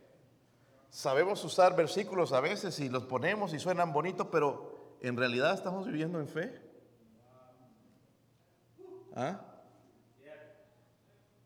Sabemos 0.92 1.42
usar 1.46 1.74
versículos 1.74 2.34
a 2.34 2.42
veces 2.42 2.78
y 2.82 2.90
los 2.90 3.06
ponemos 3.06 3.54
y 3.54 3.60
suenan 3.60 3.94
bonitos, 3.94 4.28
pero 4.30 4.98
en 5.00 5.16
realidad 5.16 5.54
estamos 5.54 5.88
viviendo 5.88 6.20
en 6.20 6.28
fe. 6.28 6.62
¿Ah? 9.16 9.40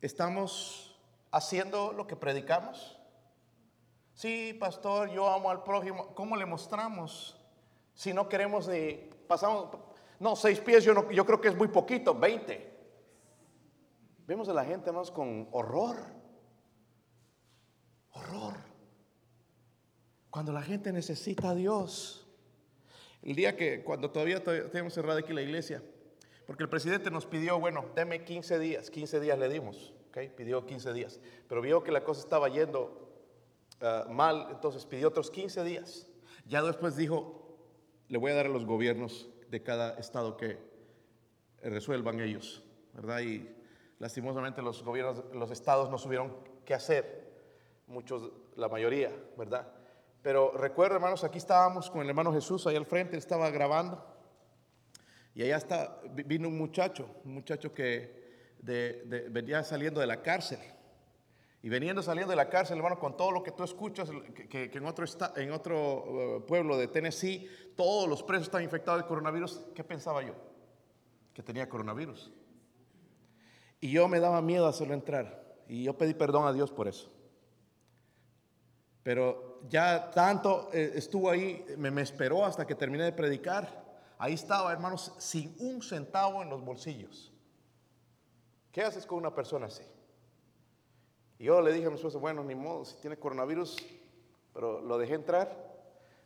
¿Estamos 0.01 0.99
haciendo 1.29 1.93
lo 1.93 2.07
que 2.07 2.15
predicamos? 2.15 2.99
Sí, 4.15 4.57
pastor, 4.59 5.11
yo 5.11 5.29
amo 5.29 5.51
al 5.51 5.61
prójimo. 5.61 6.15
¿Cómo 6.15 6.35
le 6.35 6.47
mostramos? 6.47 7.39
Si 7.93 8.13
no 8.13 8.27
queremos 8.27 8.65
de, 8.65 9.11
pasamos, 9.27 9.77
no, 10.19 10.35
seis 10.35 10.59
pies 10.59 10.83
yo, 10.83 10.95
no, 10.95 11.11
yo 11.11 11.23
creo 11.23 11.39
que 11.39 11.49
es 11.49 11.55
muy 11.55 11.67
poquito, 11.67 12.15
veinte. 12.15 12.75
Vemos 14.25 14.49
a 14.49 14.53
la 14.53 14.65
gente 14.65 14.91
más 14.91 15.11
con 15.11 15.47
horror, 15.51 15.97
horror. 18.11 18.64
Cuando 20.35 20.51
la 20.51 20.63
gente 20.63 20.91
necesita 20.91 21.51
a 21.51 21.55
Dios. 21.55 22.27
El 23.21 23.37
día 23.37 23.55
que, 23.55 23.85
cuando 23.85 24.11
todavía 24.11 24.43
tenemos 24.43 24.93
cerrada 24.93 25.21
aquí 25.21 25.31
la 25.31 25.41
iglesia, 25.41 25.81
porque 26.45 26.63
el 26.63 26.67
presidente 26.67 27.09
nos 27.09 27.25
pidió, 27.25 27.57
bueno, 27.57 27.85
deme 27.95 28.25
15 28.25 28.59
días, 28.59 28.89
15 28.89 29.21
días 29.21 29.39
le 29.39 29.47
dimos, 29.47 29.93
¿ok? 30.09 30.17
Pidió 30.35 30.65
15 30.65 30.91
días, 30.91 31.21
pero 31.47 31.61
vio 31.61 31.83
que 31.83 31.91
la 31.93 32.03
cosa 32.03 32.19
estaba 32.19 32.49
yendo 32.49 33.17
ah, 33.79 34.07
mal, 34.09 34.47
entonces 34.51 34.85
pidió 34.85 35.07
otros 35.07 35.31
15 35.31 35.63
días. 35.63 36.11
Ya 36.45 36.61
después 36.61 36.97
dijo, 36.97 37.57
le 38.09 38.17
voy 38.17 38.33
a 38.33 38.35
dar 38.35 38.47
a 38.47 38.49
los 38.49 38.65
gobiernos 38.65 39.29
de 39.49 39.63
cada 39.63 39.97
estado 39.97 40.35
que 40.35 40.57
resuelvan 41.61 42.19
ellos, 42.19 42.61
¿verdad? 42.91 43.21
Y 43.21 43.49
lastimosamente 43.99 44.61
los 44.61 44.83
gobiernos, 44.83 45.23
los 45.33 45.49
estados 45.49 45.89
no 45.89 45.97
supieron 45.97 46.35
qué 46.65 46.73
hacer, 46.73 47.23
muchos, 47.87 48.33
la 48.57 48.67
mayoría, 48.67 49.15
¿verdad? 49.37 49.74
Pero 50.25 50.49
recuerdo, 50.57 50.95
hermanos, 50.95 51.23
aquí 51.23 51.37
estábamos 51.37 51.91
con 51.91 52.01
el 52.01 52.09
hermano 52.09 52.33
Jesús, 52.33 52.65
ahí 52.65 52.75
al 52.75 52.87
frente, 52.87 53.13
él 53.13 53.19
estaba 53.19 53.47
grabando. 53.51 54.03
Y 55.35 55.43
allá 55.43 55.57
está, 55.57 56.01
vino 56.25 56.47
un 56.47 56.57
muchacho, 56.57 57.07
un 57.25 57.35
muchacho 57.35 57.71
que 57.71 58.57
venía 58.59 59.63
saliendo 59.63 60.01
de 60.01 60.07
la 60.07 60.23
cárcel. 60.23 60.57
Y 61.61 61.69
veniendo 61.69 62.01
saliendo 62.01 62.31
de 62.31 62.37
la 62.37 62.49
cárcel, 62.49 62.77
hermano, 62.77 62.97
con 62.97 63.15
todo 63.15 63.29
lo 63.29 63.43
que 63.43 63.51
tú 63.51 63.63
escuchas, 63.63 64.09
que, 64.49 64.71
en 64.73 64.85
otro, 64.87 65.05
en 65.35 65.51
otro 65.51 66.37
uh, 66.37 66.45
pueblo 66.47 66.75
de 66.75 66.87
Tennessee, 66.87 67.47
todos 67.77 68.09
los 68.09 68.23
presos 68.23 68.47
están 68.47 68.63
infectados 68.63 69.03
de 69.03 69.07
coronavirus, 69.07 69.61
¿qué 69.75 69.83
pensaba 69.83 70.23
yo? 70.23 70.33
Que 71.35 71.43
tenía 71.43 71.69
coronavirus. 71.69 72.31
Y 73.79 73.91
yo 73.91 74.07
me 74.07 74.19
daba 74.19 74.41
miedo 74.41 74.65
hacerlo 74.65 74.95
entrar. 74.95 75.55
Y 75.67 75.83
yo 75.83 75.95
pedí 75.95 76.15
perdón 76.15 76.47
a 76.47 76.51
Dios 76.51 76.71
por 76.71 76.87
eso. 76.87 77.11
Pero 79.03 79.54
ya 79.69 80.11
tanto 80.11 80.69
eh, 80.73 80.93
estuvo 80.95 81.29
ahí, 81.29 81.65
me, 81.77 82.01
esperó 82.01 82.45
hasta 82.45 82.65
que 82.65 82.75
terminé 82.75 83.03
de 83.03 83.11
predicar. 83.11 83.83
Ahí 84.17 84.33
estaba, 84.33 84.71
hermanos, 84.71 85.13
sin 85.17 85.55
un 85.59 85.81
centavo 85.81 86.41
en 86.41 86.49
los 86.49 86.63
bolsillos. 86.63 87.33
¿Qué 88.71 88.81
haces 88.81 89.05
con 89.05 89.17
una 89.17 89.33
persona 89.33 89.67
así? 89.67 89.83
Y 91.39 91.45
yo 91.45 91.61
le 91.61 91.73
dije 91.73 91.87
a 91.87 91.89
mi 91.89 91.95
esposa, 91.95 92.17
bueno, 92.17 92.43
ni 92.43 92.55
modo, 92.55 92.85
si 92.85 92.95
tiene 92.97 93.17
coronavirus, 93.17 93.77
pero 94.53 94.81
lo 94.81 94.97
dejé 94.97 95.15
entrar, 95.15 95.53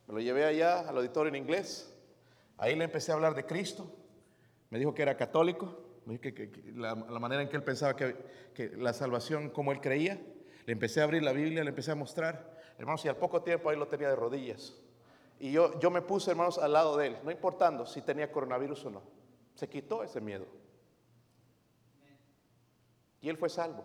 me 0.07 0.13
lo 0.13 0.19
llevé 0.19 0.45
allá 0.45 0.87
al 0.87 0.97
auditorio 0.97 1.29
en 1.29 1.35
inglés, 1.35 1.91
ahí 2.57 2.75
le 2.75 2.83
empecé 2.83 3.11
a 3.11 3.15
hablar 3.15 3.33
de 3.33 3.45
Cristo, 3.45 3.91
me 4.69 4.77
dijo 4.77 4.93
que 4.93 5.01
era 5.01 5.17
católico, 5.17 5.79
me 6.05 6.17
dijo 6.17 6.21
que, 6.21 6.71
la, 6.75 6.95
manera 6.95 7.41
en 7.41 7.49
que 7.49 7.55
él 7.55 7.63
pensaba 7.63 7.95
que, 7.95 8.15
que 8.53 8.69
la 8.77 8.93
salvación, 8.93 9.49
como 9.49 9.71
él 9.71 9.81
creía, 9.81 10.21
le 10.65 10.73
empecé 10.73 11.01
a 11.01 11.05
abrir 11.05 11.23
la 11.23 11.31
Biblia, 11.31 11.63
le 11.63 11.69
empecé 11.69 11.91
a 11.91 11.95
mostrar, 11.95 12.58
Hermanos, 12.79 13.03
y 13.03 13.09
al 13.09 13.17
poco 13.17 13.41
tiempo 13.41 13.69
ahí 13.69 13.75
lo 13.75 13.89
tenía 13.89 14.07
de 14.07 14.15
rodillas. 14.15 14.73
Y 15.37 15.51
yo, 15.51 15.77
yo 15.81 15.91
me 15.91 16.01
puse, 16.01 16.31
hermanos, 16.31 16.57
al 16.57 16.71
lado 16.71 16.95
de 16.95 17.07
él, 17.07 17.17
no 17.23 17.29
importando 17.29 17.85
si 17.85 18.01
tenía 18.01 18.31
coronavirus 18.31 18.85
o 18.85 18.89
no. 18.89 19.01
Se 19.53 19.67
quitó 19.67 20.01
ese 20.01 20.21
miedo. 20.21 20.45
Y 23.21 23.27
él 23.27 23.37
fue 23.37 23.49
salvo. 23.49 23.83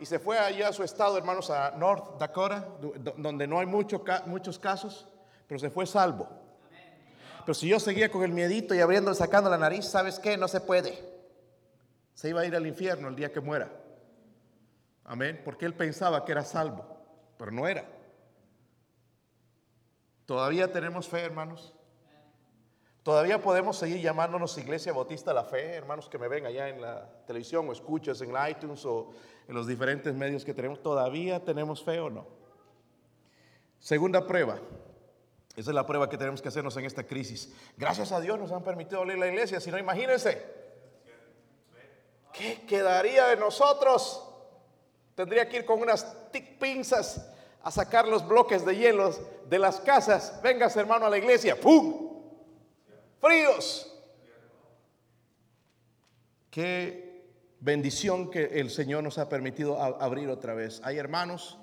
Y 0.00 0.06
se 0.06 0.18
fue 0.18 0.36
allá 0.40 0.68
a 0.68 0.72
su 0.72 0.82
estado, 0.82 1.16
hermanos, 1.16 1.50
a 1.50 1.70
North 1.76 2.18
Dakota, 2.18 2.68
donde 3.16 3.46
no 3.46 3.60
hay 3.60 3.66
mucho, 3.66 4.04
muchos 4.26 4.58
casos, 4.58 5.06
pero 5.46 5.60
se 5.60 5.70
fue 5.70 5.86
salvo. 5.86 6.28
Pero 7.46 7.54
si 7.54 7.68
yo 7.68 7.78
seguía 7.78 8.10
con 8.10 8.24
el 8.24 8.32
miedito 8.32 8.74
y 8.74 8.80
abriendo, 8.80 9.14
sacando 9.14 9.48
la 9.48 9.58
nariz, 9.58 9.84
¿sabes 9.84 10.18
qué? 10.18 10.36
No 10.36 10.48
se 10.48 10.60
puede. 10.60 10.98
Se 12.12 12.28
iba 12.28 12.40
a 12.40 12.44
ir 12.44 12.56
al 12.56 12.66
infierno 12.66 13.06
el 13.06 13.14
día 13.14 13.32
que 13.32 13.40
muera. 13.40 13.70
Amén. 15.04 15.40
Porque 15.44 15.64
él 15.64 15.74
pensaba 15.74 16.24
que 16.24 16.32
era 16.32 16.42
salvo 16.42 16.93
pero 17.44 17.54
no 17.54 17.68
era. 17.68 17.84
Todavía 20.24 20.72
tenemos 20.72 21.06
fe, 21.06 21.20
hermanos. 21.20 21.74
Todavía 23.02 23.42
podemos 23.42 23.76
seguir 23.76 24.00
llamándonos 24.00 24.56
Iglesia 24.56 24.94
Bautista 24.94 25.34
la 25.34 25.44
Fe, 25.44 25.74
hermanos 25.74 26.08
que 26.08 26.16
me 26.16 26.26
ven 26.26 26.46
allá 26.46 26.70
en 26.70 26.80
la 26.80 27.06
televisión 27.26 27.68
o 27.68 27.72
escuchas 27.72 28.22
en 28.22 28.32
iTunes 28.48 28.86
o 28.86 29.10
en 29.46 29.54
los 29.54 29.66
diferentes 29.66 30.14
medios 30.14 30.42
que 30.42 30.54
tenemos. 30.54 30.82
¿Todavía 30.82 31.44
tenemos 31.44 31.84
fe 31.84 32.00
o 32.00 32.08
no? 32.08 32.26
Segunda 33.78 34.26
prueba. 34.26 34.58
Esa 35.54 35.70
es 35.70 35.74
la 35.74 35.84
prueba 35.84 36.08
que 36.08 36.16
tenemos 36.16 36.40
que 36.40 36.48
hacernos 36.48 36.74
en 36.78 36.86
esta 36.86 37.06
crisis. 37.06 37.54
Gracias 37.76 38.10
a 38.10 38.22
Dios 38.22 38.38
nos 38.38 38.52
han 38.52 38.64
permitido 38.64 39.02
abrir 39.02 39.18
la 39.18 39.26
iglesia, 39.26 39.60
si 39.60 39.70
no 39.70 39.76
imagínense. 39.76 40.42
¿Qué 42.32 42.64
quedaría 42.66 43.26
de 43.26 43.36
nosotros? 43.36 44.30
Tendría 45.14 45.48
que 45.48 45.58
ir 45.58 45.64
con 45.66 45.80
unas 45.80 46.30
tic 46.32 46.58
pinzas 46.58 47.30
a 47.64 47.70
sacar 47.70 48.06
los 48.06 48.28
bloques 48.28 48.64
de 48.64 48.76
hielos 48.76 49.20
de 49.48 49.58
las 49.58 49.80
casas. 49.80 50.38
Vengas 50.42 50.76
hermano 50.76 51.06
a 51.06 51.10
la 51.10 51.16
iglesia. 51.16 51.58
¡Pum! 51.58 52.12
Fríos. 53.20 53.90
Qué 56.50 57.24
bendición 57.60 58.30
que 58.30 58.44
el 58.60 58.68
Señor 58.68 59.02
nos 59.02 59.16
ha 59.16 59.30
permitido 59.30 59.80
abrir 59.80 60.28
otra 60.28 60.52
vez. 60.52 60.82
Hay 60.84 60.98
hermanos, 60.98 61.58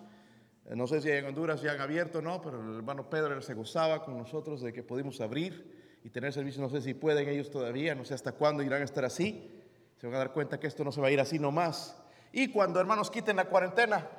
eh, 0.66 0.76
no 0.76 0.88
sé 0.88 1.02
si 1.02 1.12
en 1.12 1.24
Honduras 1.24 1.62
ya 1.62 1.74
han 1.74 1.82
abierto 1.82 2.18
o 2.18 2.22
no, 2.24 2.42
pero 2.42 2.60
el 2.60 2.78
hermano 2.78 3.08
Pedro 3.08 3.40
se 3.44 3.54
gozaba 3.54 4.04
con 4.04 4.18
nosotros 4.18 4.62
de 4.62 4.74
que 4.74 4.82
pudimos 4.82 5.22
abrir 5.22 6.00
y 6.04 6.10
tener 6.10 6.34
servicio. 6.34 6.64
No 6.64 6.70
sé 6.70 6.82
si 6.82 6.96
pueden 6.96 7.30
ellos 7.30 7.52
todavía, 7.52 7.94
no 7.94 8.04
sé 8.06 8.16
hasta 8.16 8.32
cuándo 8.32 8.64
irán 8.64 8.82
a 8.82 8.86
estar 8.86 9.06
así. 9.06 9.62
Se 9.98 10.08
van 10.08 10.16
a 10.16 10.18
dar 10.20 10.34
cuenta 10.34 10.60
que 10.60 10.66
esto 10.66 10.84
no 10.84 10.92
se 10.92 11.00
va 11.00 11.10
a 11.10 11.12
ir 11.12 11.20
así 11.20 11.38
nomás. 11.38 11.96
Y 12.32 12.48
cuando 12.48 12.80
hermanos 12.80 13.12
quiten 13.12 13.36
la 13.36 13.46
cuarentena, 13.46 14.10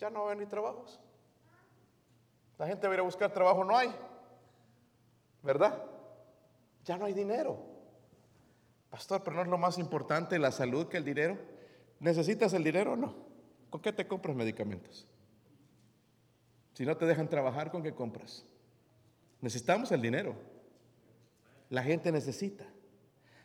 ya 0.00 0.10
no 0.10 0.22
va 0.22 0.24
a 0.24 0.32
haber 0.32 0.44
ni 0.44 0.50
trabajos. 0.50 0.98
La 2.60 2.66
gente 2.66 2.86
va 2.86 2.92
a 2.92 2.96
ir 2.96 3.00
a 3.00 3.04
buscar 3.04 3.32
trabajo, 3.32 3.64
no 3.64 3.74
hay. 3.74 3.90
¿Verdad? 5.42 5.82
Ya 6.84 6.98
no 6.98 7.06
hay 7.06 7.14
dinero. 7.14 7.56
Pastor, 8.90 9.24
pero 9.24 9.36
no 9.36 9.42
es 9.42 9.48
lo 9.48 9.56
más 9.56 9.78
importante 9.78 10.38
la 10.38 10.52
salud 10.52 10.86
que 10.86 10.98
el 10.98 11.04
dinero. 11.06 11.38
¿Necesitas 12.00 12.52
el 12.52 12.62
dinero 12.62 12.92
o 12.92 12.96
no? 12.96 13.14
¿Con 13.70 13.80
qué 13.80 13.94
te 13.94 14.06
compras 14.06 14.36
medicamentos? 14.36 15.08
Si 16.74 16.84
no 16.84 16.98
te 16.98 17.06
dejan 17.06 17.30
trabajar, 17.30 17.70
¿con 17.70 17.82
qué 17.82 17.94
compras? 17.94 18.44
Necesitamos 19.40 19.90
el 19.92 20.02
dinero. 20.02 20.34
La 21.70 21.82
gente 21.82 22.12
necesita. 22.12 22.66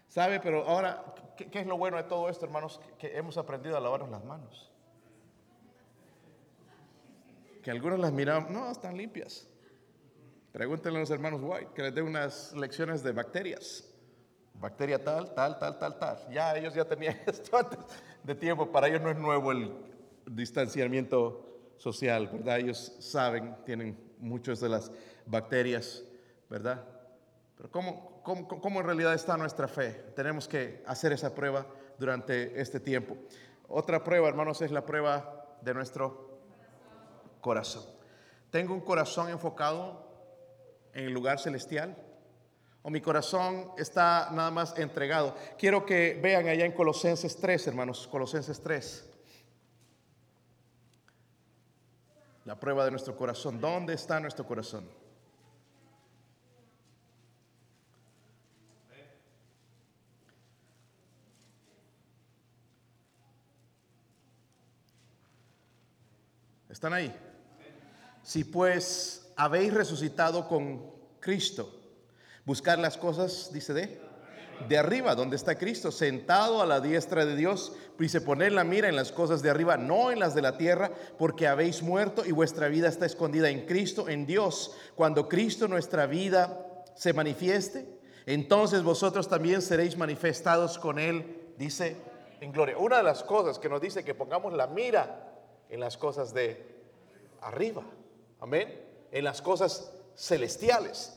¿Sabe? 0.10 0.42
Pero 0.42 0.68
ahora, 0.68 1.16
¿qué, 1.38 1.62
es 1.62 1.66
lo 1.66 1.78
bueno 1.78 1.96
de 1.96 2.04
todo 2.04 2.28
esto, 2.28 2.44
hermanos? 2.44 2.82
Que, 3.00 3.18
hemos 3.18 3.38
aprendido 3.38 3.78
a 3.78 3.80
lavarnos 3.80 4.10
las 4.10 4.26
manos. 4.26 4.74
Que 7.66 7.72
algunos 7.72 8.00
las 8.00 8.14
miramos, 8.14 8.52
no, 8.52 8.72
están 8.72 8.96
limpias. 8.96 9.48
Pregúntenle 10.54 11.00
a 11.00 11.02
los 11.02 11.10
hermanos 11.10 11.42
White 11.44 11.72
que 11.76 11.82
les 11.82 11.96
dé 11.96 12.02
unas 12.02 12.54
lecciones 12.54 13.04
de 13.04 13.12
bacterias 13.12 13.92
bacteria 14.60 15.04
tal, 15.04 15.34
tal, 15.34 15.60
tal, 15.60 15.78
tal, 15.80 16.00
tal. 16.00 16.18
Ya 16.32 16.56
ellos 16.56 16.74
ya 16.74 16.86
tenían 16.86 17.18
esto 17.26 17.58
antes 17.58 17.80
de 18.24 18.36
tiempo, 18.36 18.72
para 18.72 18.88
ellos 18.88 19.02
no 19.02 19.12
es 19.12 19.18
nuevo 19.18 19.52
el 19.52 19.72
distanciamiento 20.26 21.74
social, 21.78 22.28
¿verdad? 22.32 22.60
Ellos 22.60 22.96
saben, 23.00 23.56
tienen 23.66 23.98
muchas 24.20 24.60
de 24.60 24.70
las 24.70 24.92
bacterias, 25.26 26.04
¿verdad? 26.50 26.84
Pero 27.58 27.70
¿cómo, 27.72 28.22
cómo, 28.24 28.48
cómo 28.48 28.80
en 28.80 28.86
realidad 28.86 29.14
está 29.14 29.38
nuestra 29.38 29.68
fe? 29.68 29.92
Tenemos 30.16 30.48
que 30.48 30.84
hacer 30.86 31.12
esa 31.12 31.34
prueba 31.34 31.66
durante 31.98 32.60
este 32.60 32.80
tiempo. 32.80 33.18
Otra 33.68 34.04
prueba, 34.04 34.28
hermanos, 34.28 34.62
es 34.62 34.72
la 34.72 34.86
prueba 34.86 35.58
de 35.62 35.74
nuestro 35.74 36.35
corazón. 37.46 37.84
Tengo 38.50 38.74
un 38.74 38.82
corazón 38.82 39.30
enfocado 39.30 40.04
en 40.96 41.06
el 41.06 41.14
lugar 41.14 41.38
celestial 41.38 41.96
o 42.82 42.90
mi 42.90 43.02
corazón 43.02 43.72
está 43.78 44.32
nada 44.32 44.50
más 44.50 44.76
entregado. 44.80 45.36
Quiero 45.56 45.86
que 45.86 46.20
vean 46.24 46.48
allá 46.48 46.66
en 46.66 46.72
Colosenses 46.72 47.38
3, 47.38 47.68
hermanos, 47.68 48.08
Colosenses 48.08 48.60
3. 48.60 49.10
La 52.46 52.60
prueba 52.60 52.84
de 52.84 52.90
nuestro 52.90 53.16
corazón. 53.16 53.62
¿Dónde 53.62 53.94
está 53.94 54.20
nuestro 54.20 54.44
corazón? 54.48 54.90
¿Están 66.70 66.92
ahí? 66.94 67.25
Si 68.26 68.44
pues 68.44 69.32
habéis 69.38 69.74
resucitado 69.74 70.50
con 70.50 70.92
Cristo, 71.22 71.72
Buscar 72.46 72.78
las 72.78 72.96
cosas, 72.96 73.50
dice 73.52 73.74
de, 73.74 74.00
de 74.70 74.78
arriba, 74.78 75.16
donde 75.16 75.36
está 75.36 75.58
Cristo, 75.58 75.92
sentado 75.92 76.62
a 76.62 76.68
la 76.68 76.80
diestra 76.80 77.26
de 77.26 77.36
Dios. 77.36 77.74
Dice, 77.98 78.22
poner 78.22 78.52
la 78.52 78.64
mira 78.64 78.88
en 78.88 78.96
las 78.96 79.12
cosas 79.12 79.42
de 79.42 79.50
arriba, 79.50 79.78
no 79.78 80.12
en 80.12 80.20
las 80.20 80.36
de 80.36 80.44
la 80.44 80.56
tierra, 80.56 80.92
porque 81.18 81.48
habéis 81.48 81.82
muerto 81.82 82.24
y 82.24 82.32
vuestra 82.32 82.68
vida 82.68 82.88
está 82.88 83.08
escondida 83.08 83.50
en 83.50 83.66
Cristo, 83.66 84.10
en 84.10 84.28
Dios. 84.28 84.78
Cuando 84.94 85.28
Cristo 85.28 85.68
nuestra 85.68 86.06
vida 86.06 86.84
se 86.94 87.14
manifieste, 87.14 87.88
entonces 88.28 88.84
vosotros 88.84 89.28
también 89.28 89.64
seréis 89.64 89.98
manifestados 89.98 90.78
con 90.78 91.00
Él, 91.00 91.50
dice, 91.58 91.98
en 92.42 92.52
gloria. 92.52 92.78
Una 92.78 92.98
de 92.98 93.04
las 93.04 93.24
cosas 93.24 93.58
que 93.58 93.70
nos 93.70 93.82
dice 93.82 94.04
que 94.04 94.14
pongamos 94.14 94.54
la 94.54 94.68
mira 94.68 95.34
en 95.68 95.80
las 95.80 95.98
cosas 95.98 96.32
de 96.32 96.64
arriba, 97.42 97.82
en 98.54 99.24
las 99.24 99.42
cosas 99.42 99.92
celestiales 100.16 101.16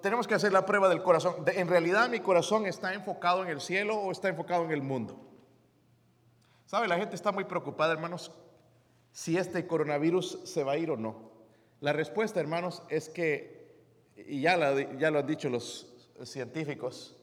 tenemos 0.00 0.26
que 0.26 0.34
hacer 0.34 0.52
la 0.52 0.66
prueba 0.66 0.88
del 0.88 1.02
corazón. 1.02 1.44
¿En 1.46 1.68
realidad 1.68 2.08
mi 2.08 2.20
corazón 2.20 2.66
está 2.66 2.94
enfocado 2.94 3.44
en 3.44 3.48
el 3.48 3.60
cielo 3.60 3.96
o 3.96 4.10
está 4.10 4.28
enfocado 4.28 4.64
en 4.64 4.72
el 4.72 4.82
mundo? 4.82 5.16
¿Sabe? 6.66 6.88
La 6.88 6.96
gente 6.96 7.14
está 7.14 7.30
muy 7.30 7.44
preocupada, 7.44 7.92
hermanos, 7.92 8.32
si 9.12 9.36
este 9.36 9.66
coronavirus 9.66 10.40
se 10.44 10.64
va 10.64 10.72
a 10.72 10.78
ir 10.78 10.90
o 10.90 10.96
no. 10.96 11.30
La 11.80 11.92
respuesta, 11.92 12.40
hermanos, 12.40 12.82
es 12.88 13.08
que, 13.08 13.76
y 14.16 14.40
ya, 14.40 14.56
ya 14.98 15.10
lo 15.10 15.20
han 15.20 15.26
dicho 15.26 15.48
los 15.48 15.86
científicos, 16.24 17.16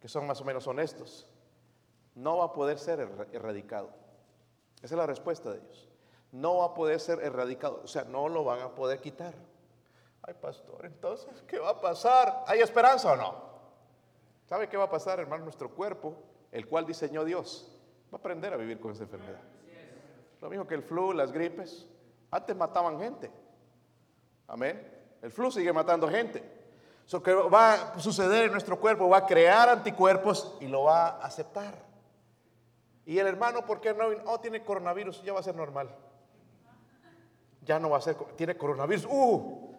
que 0.00 0.08
son 0.08 0.26
más 0.26 0.40
o 0.40 0.44
menos 0.44 0.66
honestos, 0.66 1.26
no 2.14 2.38
va 2.38 2.46
a 2.46 2.52
poder 2.52 2.78
ser 2.78 3.00
erradicado. 3.32 3.90
Esa 4.76 4.94
es 4.94 4.98
la 4.98 5.06
respuesta 5.06 5.50
de 5.50 5.58
ellos. 5.58 5.88
No 6.34 6.56
va 6.56 6.64
a 6.64 6.74
poder 6.74 6.98
ser 6.98 7.20
erradicado, 7.20 7.80
o 7.84 7.86
sea, 7.86 8.02
no 8.02 8.28
lo 8.28 8.42
van 8.42 8.60
a 8.60 8.74
poder 8.74 9.00
quitar. 9.00 9.34
Ay, 10.20 10.34
pastor, 10.34 10.84
entonces, 10.84 11.44
¿qué 11.46 11.60
va 11.60 11.70
a 11.70 11.80
pasar? 11.80 12.42
¿Hay 12.48 12.58
esperanza 12.58 13.12
o 13.12 13.16
no? 13.16 13.34
¿Sabe 14.46 14.68
qué 14.68 14.76
va 14.76 14.84
a 14.84 14.90
pasar, 14.90 15.20
hermano? 15.20 15.44
Nuestro 15.44 15.70
cuerpo, 15.70 16.16
el 16.50 16.66
cual 16.66 16.86
diseñó 16.86 17.24
Dios, 17.24 17.70
va 18.12 18.16
a 18.16 18.18
aprender 18.18 18.52
a 18.52 18.56
vivir 18.56 18.80
con 18.80 18.90
esa 18.90 19.04
enfermedad. 19.04 19.38
Lo 20.40 20.50
mismo 20.50 20.66
que 20.66 20.74
el 20.74 20.82
flu, 20.82 21.12
las 21.12 21.30
gripes. 21.30 21.86
Antes 22.32 22.56
mataban 22.56 22.98
gente. 22.98 23.30
Amén. 24.48 24.92
El 25.22 25.30
flu 25.30 25.52
sigue 25.52 25.72
matando 25.72 26.08
gente. 26.08 26.42
Eso 27.06 27.22
que 27.22 27.32
va 27.32 27.92
a 27.92 28.00
suceder 28.00 28.46
en 28.46 28.50
nuestro 28.52 28.80
cuerpo, 28.80 29.08
va 29.08 29.18
a 29.18 29.26
crear 29.26 29.68
anticuerpos 29.68 30.56
y 30.60 30.66
lo 30.66 30.82
va 30.82 31.10
a 31.10 31.26
aceptar. 31.26 31.76
Y 33.06 33.20
el 33.20 33.28
hermano, 33.28 33.64
¿por 33.64 33.80
qué 33.80 33.94
no? 33.94 34.06
Oh, 34.26 34.40
tiene 34.40 34.64
coronavirus, 34.64 35.22
ya 35.22 35.32
va 35.32 35.38
a 35.38 35.44
ser 35.44 35.54
normal. 35.54 35.94
Ya 37.64 37.78
no 37.78 37.90
va 37.90 37.98
a 37.98 38.00
ser, 38.00 38.16
tiene 38.36 38.56
coronavirus. 38.56 39.06
Uh, 39.10 39.74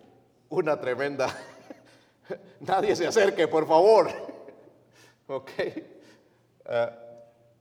una 0.50 0.80
tremenda. 0.80 1.28
Nadie 2.62 2.96
se 2.96 3.08
acerque, 3.08 3.48
por 3.48 3.68
favor. 3.68 4.10
ok. 5.28 5.50
Eh, 5.60 6.90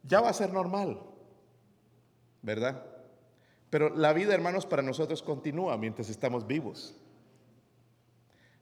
ya 0.03 0.21
va 0.21 0.31
a 0.31 0.33
ser 0.33 0.53
normal, 0.53 1.01
¿verdad? 2.43 2.85
Pero 3.71 3.91
la 3.91 4.13
vida, 4.13 4.35
hermanos, 4.35 4.67
para 4.67 4.83
nosotros 4.83 5.23
continúa 5.23 5.77
mientras 5.77 6.09
estamos 6.09 6.47
vivos. 6.47 6.95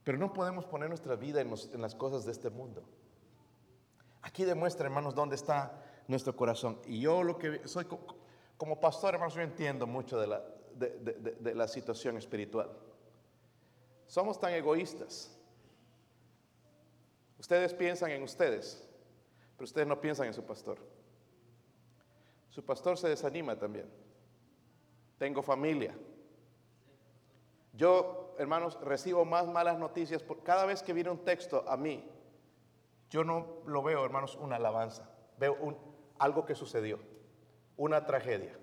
Pero 0.05 0.19
no 0.19 0.33
podemos 0.33 0.65
poner 0.65 0.89
nuestra 0.89 1.17
vida 1.17 1.41
en, 1.41 1.51
las 1.81 1.95
cosas 1.95 2.25
de 2.25 2.33
este 2.33 2.51
mundo. 2.51 2.83
Aquí 4.23 4.45
demuestra, 4.45 4.87
hermanos, 4.87 5.15
dónde 5.15 5.37
está 5.37 5.85
nuestro 6.09 6.35
corazón. 6.35 6.81
Y 6.87 7.01
yo 7.01 7.23
lo 7.23 7.39
que 7.39 7.67
soy 7.69 7.87
como 8.57 8.81
pastor, 8.81 9.15
hermanos, 9.15 9.35
yo 9.35 9.43
entiendo 9.43 9.87
mucho 9.87 10.19
de 10.19 10.29
la, 10.29 10.43
de 10.75 11.55
la 11.55 11.69
situación 11.69 12.17
espiritual. 12.17 12.71
Somos 14.07 14.39
tan 14.39 14.53
egoístas. 14.53 15.35
Ustedes 17.39 17.73
piensan 17.75 18.11
en 18.11 18.23
ustedes, 18.23 18.87
pero 19.57 19.65
ustedes 19.65 19.87
no 19.87 20.01
piensan 20.01 20.27
en 20.27 20.35
su 20.35 20.45
pastor. 20.45 20.79
Su 22.51 22.63
pastor 22.65 22.99
se 22.99 23.09
desanima 23.09 23.59
también. 23.59 23.91
Tengo 25.19 25.43
familia. 25.43 25.95
Yo, 27.73 28.35
hermanos, 28.39 28.79
recibo 28.83 29.25
más 29.25 29.49
malas 29.49 29.79
noticias. 29.79 30.23
Por, 30.23 30.43
cada 30.43 30.67
vez 30.67 30.83
que 30.83 30.93
viene 30.93 31.11
un 31.11 31.25
texto 31.25 31.65
a 31.67 31.77
mí, 31.77 32.07
yo 33.09 33.25
no 33.25 33.63
lo 33.67 33.83
veo, 33.83 34.05
hermanos, 34.05 34.37
una 34.37 34.57
alabanza. 34.57 35.09
Veo 35.39 35.55
un, 35.55 35.77
algo 36.19 36.45
que 36.45 36.55
sucedió, 36.55 36.99
una 37.79 38.05
tragedia. 38.05 38.59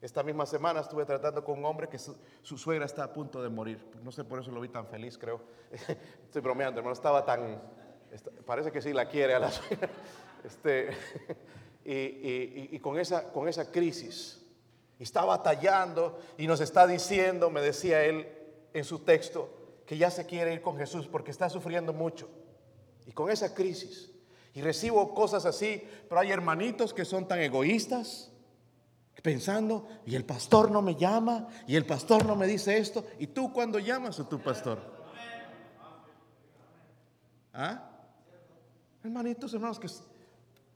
Esta 0.00 0.22
misma 0.22 0.46
semana 0.46 0.80
estuve 0.80 1.04
tratando 1.04 1.42
con 1.42 1.58
un 1.58 1.64
hombre 1.64 1.88
que 1.88 1.98
su, 1.98 2.16
suegra 2.42 2.86
está 2.86 3.02
a 3.04 3.12
punto 3.12 3.42
de 3.42 3.48
morir. 3.48 3.84
No 4.02 4.12
sé, 4.12 4.22
por 4.22 4.38
eso 4.38 4.52
lo 4.52 4.60
vi 4.60 4.68
tan 4.68 4.86
feliz, 4.86 5.18
creo. 5.18 5.40
Estoy 6.24 6.40
bromeando, 6.40 6.78
hermano. 6.78 6.94
Estaba 6.94 7.24
tan. 7.24 7.60
parece 8.46 8.70
que 8.70 8.80
sí 8.80 8.92
la 8.92 9.08
quiere 9.08 9.34
a 9.34 9.40
la 9.40 9.50
suegra. 9.50 9.90
Este, 10.44 10.90
y, 11.84 12.78
con, 12.78 12.98
esa, 12.98 13.32
con 13.32 13.48
esa 13.48 13.72
crisis. 13.72 14.40
Y 15.00 15.02
está 15.02 15.24
batallando 15.24 16.18
y 16.36 16.46
nos 16.46 16.60
está 16.60 16.86
diciendo, 16.86 17.50
me 17.50 17.60
decía 17.60 18.04
él, 18.04 18.28
en 18.72 18.84
su 18.84 19.00
texto 19.00 19.58
que 19.84 19.96
ya 19.96 20.10
se 20.10 20.26
quiere 20.26 20.52
ir 20.52 20.60
con 20.60 20.76
Jesús 20.76 21.08
porque 21.08 21.30
está 21.30 21.48
sufriendo 21.48 21.92
mucho. 21.92 22.28
Y 23.06 23.12
con 23.12 23.30
esa 23.30 23.54
crisis. 23.54 24.12
Y 24.54 24.60
recibo 24.60 25.14
cosas 25.14 25.44
así, 25.44 25.82
pero 26.08 26.20
hay 26.20 26.30
hermanitos 26.30 26.92
que 26.92 27.04
son 27.04 27.26
tan 27.26 27.40
egoístas, 27.40 28.30
pensando, 29.22 29.88
y 30.06 30.14
el 30.14 30.24
pastor 30.24 30.70
no 30.70 30.82
me 30.82 30.94
llama, 30.94 31.48
y 31.66 31.76
el 31.76 31.84
pastor 31.84 32.24
no 32.24 32.36
me 32.36 32.46
dice 32.46 32.78
esto, 32.78 33.04
y 33.18 33.28
tú 33.28 33.52
cuando 33.52 33.78
llamas 33.78 34.20
a 34.20 34.28
tu 34.28 34.40
pastor. 34.40 34.78
¿Ah? 37.52 37.82
Hermanitos, 39.02 39.52
hermanos, 39.52 39.80
que 39.80 39.88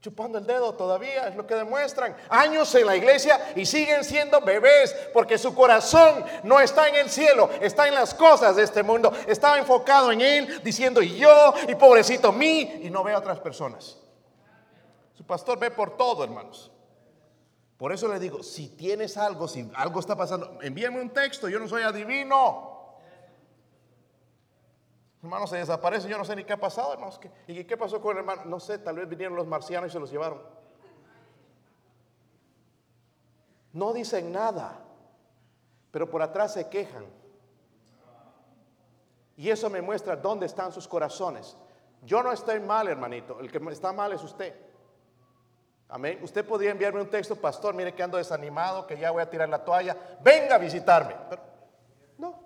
chupando 0.01 0.37
el 0.37 0.45
dedo 0.45 0.75
todavía, 0.75 1.29
es 1.29 1.37
lo 1.37 1.47
que 1.47 1.55
demuestran. 1.55 2.17
Años 2.29 2.75
en 2.75 2.87
la 2.87 2.97
iglesia 2.97 3.53
y 3.55 3.65
siguen 3.65 4.03
siendo 4.03 4.41
bebés 4.41 4.93
porque 5.13 5.39
su 5.39 5.55
corazón 5.55 6.25
no 6.43 6.59
está 6.59 6.89
en 6.89 6.97
el 6.97 7.09
cielo, 7.09 7.49
está 7.61 7.87
en 7.87 7.95
las 7.95 8.13
cosas 8.13 8.57
de 8.57 8.65
este 8.65 8.83
mundo, 8.83 9.13
está 9.29 9.57
enfocado 9.59 10.11
en 10.11 10.21
él, 10.21 10.61
diciendo 10.65 11.01
y 11.01 11.17
yo, 11.17 11.55
y 11.69 11.77
pobrecito 11.77 12.33
mí, 12.33 12.81
y 12.83 12.91
no 12.91 13.05
ve 13.05 13.13
a 13.13 13.19
otras 13.19 13.39
personas. 13.39 13.97
Su 15.15 15.25
pastor 15.25 15.57
ve 15.61 15.71
por 15.71 15.97
todo, 15.97 16.25
hermanos. 16.25 16.72
Por 17.83 17.93
eso 17.93 18.07
le 18.07 18.21
digo, 18.21 18.45
si 18.45 18.69
tienes 18.69 19.17
algo, 19.17 19.49
si 19.49 19.69
algo 19.75 19.99
está 19.99 20.15
pasando, 20.15 20.57
envíame 20.63 21.01
un 21.01 21.11
texto, 21.11 21.49
yo 21.49 21.59
no 21.59 21.67
soy 21.67 21.83
adivino. 21.83 22.95
Hermano, 25.21 25.49
se 25.49 25.57
desaparece, 25.57 26.09
yo 26.09 26.17
no 26.17 26.25
sé 26.25 26.37
ni 26.37 26.45
qué 26.45 26.53
ha 26.53 26.61
pasado, 26.61 26.93
hermanos. 26.93 27.19
¿Y 27.49 27.65
qué 27.65 27.77
pasó 27.77 28.01
con 28.01 28.13
el 28.13 28.19
hermano? 28.19 28.45
No 28.45 28.61
sé, 28.61 28.79
tal 28.79 28.95
vez 28.95 29.09
vinieron 29.09 29.35
los 29.35 29.49
marcianos 29.49 29.91
y 29.91 29.93
se 29.95 29.99
los 29.99 30.13
llevaron. 30.13 30.41
No 33.73 33.93
dicen 33.93 34.31
nada, 34.31 34.79
pero 35.91 36.09
por 36.09 36.23
atrás 36.23 36.53
se 36.53 36.69
quejan. 36.69 37.07
Y 39.37 39.51
eso 39.51 39.69
me 39.69 39.83
muestra 39.83 40.15
dónde 40.15 40.47
están 40.47 40.71
sus 40.71 40.87
corazones. 40.87 41.57
Yo 42.03 42.23
no 42.23 42.31
estoy 42.31 42.61
mal, 42.61 42.87
hermanito. 42.87 43.41
El 43.41 43.51
que 43.51 43.59
está 43.73 43.93
mal 43.93 44.13
es 44.13 44.23
usted. 44.23 44.72
Amén. 45.89 46.19
Usted 46.23 46.45
podría 46.47 46.71
enviarme 46.71 47.01
un 47.01 47.11
texto, 47.11 47.37
pastor, 47.37 47.75
mire 47.75 47.95
que 47.95 48.03
ando 48.03 48.17
desanimado, 48.17 48.87
que 48.87 48.99
ya 48.99 49.11
voy 49.11 49.23
a 49.23 49.29
tirar 49.29 49.49
la 49.49 49.65
toalla. 49.65 49.97
Venga 50.23 50.55
a 50.55 50.59
visitarme. 50.59 51.15
Pero, 51.29 51.43
no. 52.19 52.43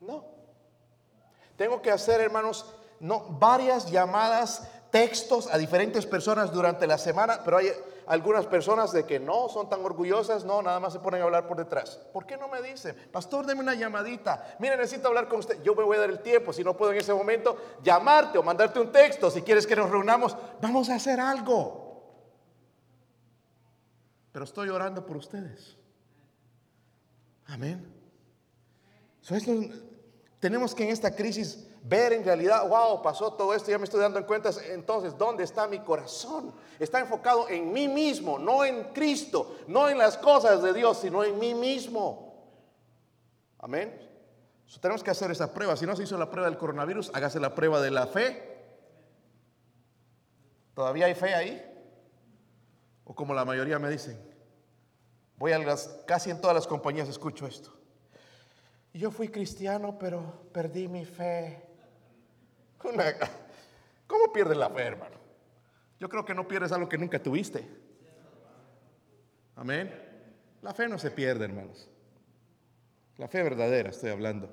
No. 0.00 0.24
Tengo 1.56 1.80
que 1.80 1.90
hacer, 1.90 2.20
hermanos, 2.20 2.74
no, 3.00 3.24
varias 3.28 3.90
llamadas, 3.90 4.68
textos 4.90 5.48
a 5.52 5.58
diferentes 5.58 6.06
personas 6.06 6.52
durante 6.52 6.86
la 6.86 6.98
semana, 6.98 7.40
pero 7.44 7.58
hay 7.58 7.70
algunas 8.06 8.46
personas 8.46 8.90
de 8.92 9.04
que 9.04 9.20
no 9.20 9.48
son 9.48 9.68
tan 9.68 9.84
orgullosas, 9.84 10.44
no, 10.44 10.62
nada 10.62 10.80
más 10.80 10.94
se 10.94 10.98
ponen 10.98 11.20
a 11.20 11.24
hablar 11.24 11.46
por 11.46 11.58
detrás. 11.58 12.00
¿Por 12.12 12.26
qué 12.26 12.36
no 12.36 12.48
me 12.48 12.62
dicen, 12.62 12.96
pastor, 13.12 13.44
deme 13.46 13.60
una 13.60 13.74
llamadita? 13.74 14.56
Mire, 14.58 14.76
necesito 14.76 15.08
hablar 15.08 15.28
con 15.28 15.40
usted. 15.40 15.62
Yo 15.62 15.74
me 15.74 15.84
voy 15.84 15.98
a 15.98 16.00
dar 16.00 16.10
el 16.10 16.20
tiempo, 16.20 16.52
si 16.52 16.64
no 16.64 16.76
puedo 16.76 16.92
en 16.92 16.98
ese 16.98 17.12
momento, 17.12 17.56
llamarte 17.82 18.38
o 18.38 18.42
mandarte 18.42 18.80
un 18.80 18.90
texto. 18.90 19.30
Si 19.30 19.42
quieres 19.42 19.66
que 19.66 19.76
nos 19.76 19.90
reunamos, 19.90 20.36
vamos 20.60 20.88
a 20.88 20.94
hacer 20.94 21.20
algo. 21.20 21.86
Pero 24.32 24.44
estoy 24.44 24.68
orando 24.70 25.04
por 25.04 25.16
ustedes. 25.16 25.76
Amén. 27.46 27.94
So, 29.20 29.34
esto, 29.34 29.52
tenemos 30.40 30.74
que 30.74 30.84
en 30.84 30.90
esta 30.90 31.14
crisis 31.14 31.66
ver 31.82 32.12
en 32.12 32.24
realidad, 32.24 32.68
wow, 32.68 33.02
pasó 33.02 33.32
todo 33.32 33.54
esto, 33.54 33.70
ya 33.70 33.78
me 33.78 33.84
estoy 33.84 34.00
dando 34.00 34.18
en 34.18 34.24
cuenta, 34.24 34.50
entonces, 34.70 35.16
¿dónde 35.18 35.42
está 35.42 35.66
mi 35.66 35.80
corazón? 35.80 36.54
Está 36.78 37.00
enfocado 37.00 37.48
en 37.48 37.72
mí 37.72 37.88
mismo, 37.88 38.38
no 38.38 38.64
en 38.64 38.84
Cristo, 38.92 39.56
no 39.66 39.88
en 39.88 39.98
las 39.98 40.16
cosas 40.16 40.62
de 40.62 40.72
Dios, 40.72 40.98
sino 40.98 41.24
en 41.24 41.38
mí 41.38 41.54
mismo. 41.54 42.28
Amén. 43.58 43.92
tenemos 44.80 45.02
que 45.02 45.10
hacer 45.10 45.30
esa 45.30 45.52
prueba. 45.52 45.76
Si 45.76 45.86
no 45.86 45.96
se 45.96 46.04
hizo 46.04 46.16
la 46.16 46.30
prueba 46.30 46.48
del 46.48 46.58
coronavirus, 46.58 47.10
hágase 47.14 47.40
la 47.40 47.54
prueba 47.54 47.80
de 47.80 47.90
la 47.90 48.06
fe. 48.06 48.56
¿Todavía 50.74 51.06
hay 51.06 51.14
fe 51.14 51.34
ahí? 51.34 51.64
O 53.02 53.14
como 53.14 53.34
la 53.34 53.44
mayoría 53.44 53.80
me 53.80 53.90
dicen, 53.90 54.16
voy 55.36 55.50
a 55.50 55.58
las, 55.58 55.88
casi 56.06 56.30
en 56.30 56.40
todas 56.40 56.54
las 56.54 56.68
compañías 56.68 57.08
escucho 57.08 57.46
esto. 57.46 57.77
Yo 58.98 59.12
fui 59.12 59.28
cristiano, 59.28 59.96
pero 59.96 60.50
perdí 60.52 60.88
mi 60.88 61.04
fe. 61.04 61.62
¿Cómo 64.08 64.32
pierdes 64.32 64.56
la 64.56 64.68
fe, 64.70 64.82
hermano? 64.82 65.14
Yo 66.00 66.08
creo 66.08 66.24
que 66.24 66.34
no 66.34 66.48
pierdes 66.48 66.72
algo 66.72 66.88
que 66.88 66.98
nunca 66.98 67.22
tuviste. 67.22 67.64
Amén. 69.54 69.94
La 70.62 70.74
fe 70.74 70.88
no 70.88 70.98
se 70.98 71.12
pierde, 71.12 71.44
hermanos. 71.44 71.88
La 73.18 73.28
fe 73.28 73.40
verdadera, 73.44 73.90
estoy 73.90 74.10
hablando. 74.10 74.50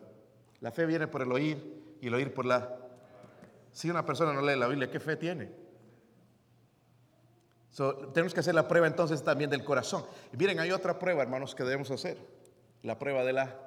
La 0.60 0.72
fe 0.72 0.86
viene 0.86 1.08
por 1.08 1.24
el 1.24 1.32
oír 1.32 1.98
y 2.00 2.06
el 2.06 2.14
oír 2.14 2.32
por 2.32 2.46
la... 2.46 2.78
Si 3.72 3.90
una 3.90 4.06
persona 4.06 4.32
no 4.32 4.44
lee 4.44 4.60
la 4.60 4.68
Biblia, 4.68 4.92
¿qué 4.92 5.00
fe 5.00 5.16
tiene? 5.16 5.66
tenemos 8.14 8.34
que 8.34 8.40
hacer 8.42 8.54
la 8.54 8.68
prueba 8.68 8.86
entonces 8.86 9.24
también 9.24 9.50
del 9.50 9.64
corazón. 9.64 10.06
Y 10.32 10.38
miren, 10.38 10.60
hay 10.60 10.70
otra 10.70 11.00
prueba, 11.00 11.24
hermanos, 11.24 11.56
que 11.56 11.64
debemos 11.64 11.90
hacer. 11.90 12.20
La 12.84 13.00
prueba 13.00 13.24
de 13.24 13.34
la 13.34 13.65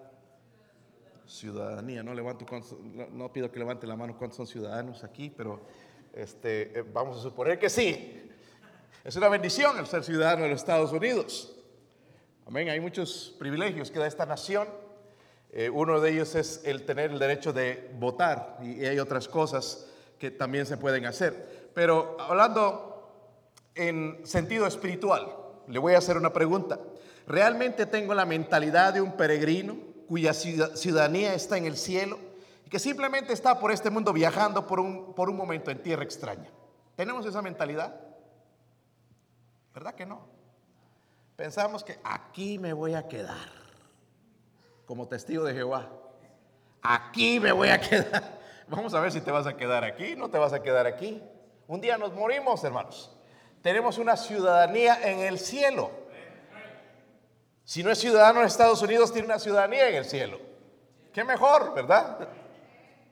ciudadanía. 1.28 2.02
No, 2.02 2.14
levanto, 2.14 2.46
no 3.12 3.32
pido 3.32 3.52
que 3.52 3.58
levante 3.58 3.86
la 3.86 3.94
mano 3.96 4.16
cuántos 4.16 4.38
son 4.38 4.46
ciudadanos 4.46 5.04
aquí, 5.04 5.30
pero 5.30 5.60
este, 6.12 6.80
eh, 6.80 6.84
vamos 6.92 7.18
a 7.18 7.22
suponer 7.22 7.58
que 7.58 7.70
sí. 7.70 8.30
Es 9.04 9.14
una 9.16 9.28
bendición 9.28 9.78
el 9.78 9.86
ser 9.86 10.02
ciudadano 10.02 10.42
de 10.42 10.50
los 10.50 10.60
Estados 10.60 10.92
Unidos. 10.92 11.54
Amén. 12.46 12.68
Hay 12.70 12.80
muchos 12.80 13.36
privilegios 13.38 13.90
que 13.90 13.98
da 13.98 14.06
esta 14.06 14.26
nación. 14.26 14.68
Eh, 15.52 15.70
uno 15.70 16.00
de 16.00 16.10
ellos 16.10 16.34
es 16.34 16.62
el 16.64 16.84
tener 16.84 17.10
el 17.10 17.18
derecho 17.18 17.52
de 17.52 17.90
votar 17.98 18.58
y 18.62 18.84
hay 18.84 18.98
otras 18.98 19.28
cosas 19.28 19.86
que 20.18 20.30
también 20.30 20.66
se 20.66 20.76
pueden 20.76 21.06
hacer. 21.06 21.70
Pero 21.74 22.16
hablando 22.18 23.10
en 23.74 24.26
sentido 24.26 24.66
espiritual, 24.66 25.28
le 25.68 25.78
voy 25.78 25.94
a 25.94 25.98
hacer 25.98 26.16
una 26.16 26.32
pregunta. 26.32 26.78
¿Realmente 27.26 27.86
tengo 27.86 28.14
la 28.14 28.24
mentalidad 28.24 28.94
de 28.94 29.00
un 29.00 29.16
peregrino? 29.16 29.87
Cuya 30.08 30.32
ciudadanía 30.32 31.34
está 31.34 31.58
en 31.58 31.66
el 31.66 31.76
cielo 31.76 32.18
y 32.64 32.70
que 32.70 32.78
simplemente 32.78 33.32
está 33.32 33.60
por 33.60 33.70
este 33.70 33.90
mundo 33.90 34.12
viajando 34.12 34.66
por 34.66 34.80
un, 34.80 35.14
por 35.14 35.28
un 35.28 35.36
momento 35.36 35.70
en 35.70 35.82
tierra 35.82 36.02
extraña. 36.02 36.50
¿Tenemos 36.96 37.26
esa 37.26 37.42
mentalidad? 37.42 37.94
¿Verdad 39.74 39.94
que 39.94 40.06
no? 40.06 40.22
Pensamos 41.36 41.84
que 41.84 42.00
aquí 42.02 42.58
me 42.58 42.72
voy 42.72 42.94
a 42.94 43.06
quedar 43.06 43.52
como 44.86 45.06
testigo 45.06 45.44
de 45.44 45.54
Jehová. 45.54 45.88
Aquí 46.82 47.38
me 47.38 47.52
voy 47.52 47.68
a 47.68 47.78
quedar. 47.78 48.38
Vamos 48.68 48.94
a 48.94 49.00
ver 49.00 49.12
si 49.12 49.20
te 49.20 49.30
vas 49.30 49.46
a 49.46 49.56
quedar 49.56 49.84
aquí, 49.84 50.16
no 50.16 50.30
te 50.30 50.38
vas 50.38 50.52
a 50.52 50.62
quedar 50.62 50.86
aquí. 50.86 51.22
Un 51.66 51.80
día 51.80 51.96
nos 51.98 52.12
morimos, 52.14 52.64
hermanos. 52.64 53.14
Tenemos 53.62 53.98
una 53.98 54.16
ciudadanía 54.16 54.98
en 55.10 55.20
el 55.20 55.38
cielo. 55.38 55.90
Si 57.68 57.82
no 57.82 57.90
es 57.90 57.98
ciudadano 57.98 58.40
de 58.40 58.46
Estados 58.46 58.80
Unidos, 58.80 59.12
tiene 59.12 59.26
una 59.26 59.38
ciudadanía 59.38 59.90
en 59.90 59.96
el 59.96 60.06
cielo. 60.06 60.38
Qué 61.12 61.22
mejor, 61.22 61.74
¿verdad? 61.74 62.26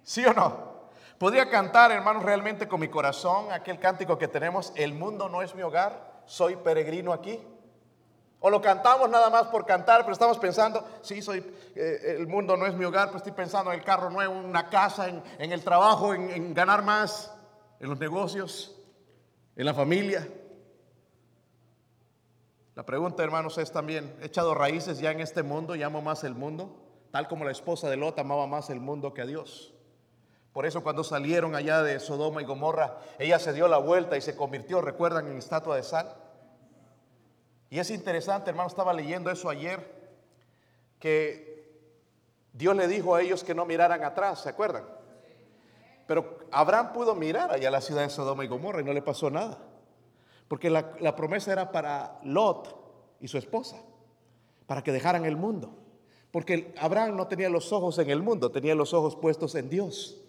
¿Sí 0.03 0.25
o 0.25 0.33
no? 0.33 0.88
Podría 1.19 1.51
cantar, 1.51 1.92
hermanos, 1.92 2.23
realmente 2.23 2.66
con 2.66 2.81
mi 2.81 2.88
corazón 2.88 3.53
aquel 3.53 3.79
cántico 3.79 4.16
que 4.16 4.29
tenemos, 4.29 4.73
el 4.75 4.95
mundo 4.95 5.29
no 5.29 5.42
es 5.42 5.55
mi 5.55 5.61
hogar, 5.61 6.23
soy 6.25 6.57
peregrino 6.57 7.12
aquí. 7.12 7.38
O 8.40 8.49
lo 8.49 8.62
cantamos 8.62 9.11
nada 9.11 9.29
más 9.29 9.49
por 9.49 9.66
cantar, 9.66 10.01
pero 10.01 10.14
estamos 10.14 10.38
pensando, 10.38 10.88
sí, 11.03 11.21
soy, 11.21 11.45
eh, 11.75 12.16
el 12.16 12.27
mundo 12.27 12.57
no 12.57 12.64
es 12.64 12.73
mi 12.73 12.87
hogar, 12.87 13.11
pues 13.11 13.19
estoy 13.19 13.33
pensando 13.33 13.71
en 13.71 13.79
el 13.79 13.85
carro 13.85 14.09
nuevo, 14.09 14.33
en 14.33 14.47
una 14.47 14.71
casa, 14.71 15.07
en, 15.07 15.53
el 15.53 15.62
trabajo, 15.62 16.14
en 16.14 16.55
ganar 16.55 16.83
más, 16.83 17.31
en 17.79 17.90
los 17.90 17.99
negocios, 17.99 18.75
en 19.55 19.66
la 19.66 19.75
familia. 19.75 20.27
La 22.77 22.85
pregunta, 22.85 23.25
hermanos, 23.25 23.57
es 23.57 23.73
también, 23.73 24.15
¿he 24.21 24.27
echado 24.27 24.55
raíces 24.55 24.99
ya 24.99 25.11
en 25.11 25.20
este 25.20 25.43
mundo 25.43 25.74
y 25.74 25.83
amo 25.83 26.03
más 26.03 26.24
el 26.24 26.35
mundo? 26.35 26.77
Tal 27.11 27.27
como 27.27 27.47
la 27.47 27.51
esposa 27.51 27.89
de 27.89 27.97
Lot 27.97 28.18
amaba 28.18 28.47
más 28.47 28.68
el 28.68 28.81
mundo 28.81 29.14
que 29.14 29.22
a 29.22 29.27
Dios. 29.27 29.72
Por 30.53 30.66
eso 30.66 30.83
cuando 30.83 31.03
salieron 31.03 31.55
allá 31.55 31.83
de 31.83 31.99
Sodoma 32.01 32.43
y 32.43 32.45
Gomorra, 32.45 32.99
ella 33.18 33.39
se 33.39 33.55
dio 33.55 33.66
la 33.66 33.79
vuelta 33.79 34.18
y 34.18 34.20
se 34.20 34.37
convirtió, 34.37 34.83
recuerdan, 34.83 35.27
en 35.27 35.39
estatua 35.39 35.77
de 35.77 35.83
sal. 35.85 36.16
Y 37.70 37.79
es 37.79 37.91
interesante, 37.91 38.51
hermano, 38.51 38.68
estaba 38.68 38.93
leyendo 38.93 39.31
eso 39.31 39.49
ayer, 39.49 40.12
que 41.01 41.81
Dios 42.53 42.77
le 42.77 42.89
dijo 42.89 43.14
a 43.14 43.22
ellos 43.22 43.43
que 43.43 43.55
no 43.55 43.64
miraran 43.64 44.05
atrás, 44.05 44.43
¿se 44.43 44.51
acuerdan? 44.51 44.85
Pero 46.07 46.41
Abraham 46.53 46.93
pudo 46.93 47.14
mirar 47.14 47.53
allá 47.53 47.68
a 47.68 47.72
la 47.72 47.81
ciudad 47.81 48.03
de 48.03 48.11
Sodoma 48.11 48.45
y 48.45 48.49
Gomorra 48.49 48.83
y 48.83 48.85
no 48.85 48.93
le 48.93 49.01
pasó 49.01 49.31
nada. 49.31 49.57
Porque 50.49 50.70
la, 50.70 51.16
promesa 51.16 51.53
era 51.53 51.72
para 51.72 52.20
Lot 52.22 53.16
y 53.20 53.28
su 53.28 53.38
esposa, 53.38 53.82
para 54.66 54.82
que 54.82 54.92
dejaran 54.92 55.24
el 55.24 55.36
mundo. 55.36 55.76
Porque 56.30 56.74
Abraham 56.78 57.16
no 57.16 57.26
tenía 57.26 57.49
los 57.49 57.72
ojos 57.72 57.99
en 57.99 58.11
el 58.11 58.22
mundo, 58.22 58.51
tenía 58.51 58.74
los 58.74 58.94
ojos 58.94 59.16
puestos 59.16 59.55
en 59.55 59.68
Dios. 59.68 60.22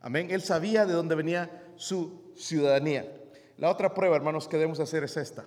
Amén. 0.00 0.28
Él 0.30 0.42
sabía 0.42 0.84
de 0.86 0.94
dónde 0.94 1.14
venía 1.14 1.64
su 1.76 2.32
ciudadanía. 2.36 3.20
La 3.58 3.70
otra 3.70 3.94
prueba, 3.94 4.16
hermanos, 4.16 4.48
que 4.48 4.56
debemos 4.56 4.80
hacer 4.80 5.04
es 5.04 5.16
esta. 5.16 5.44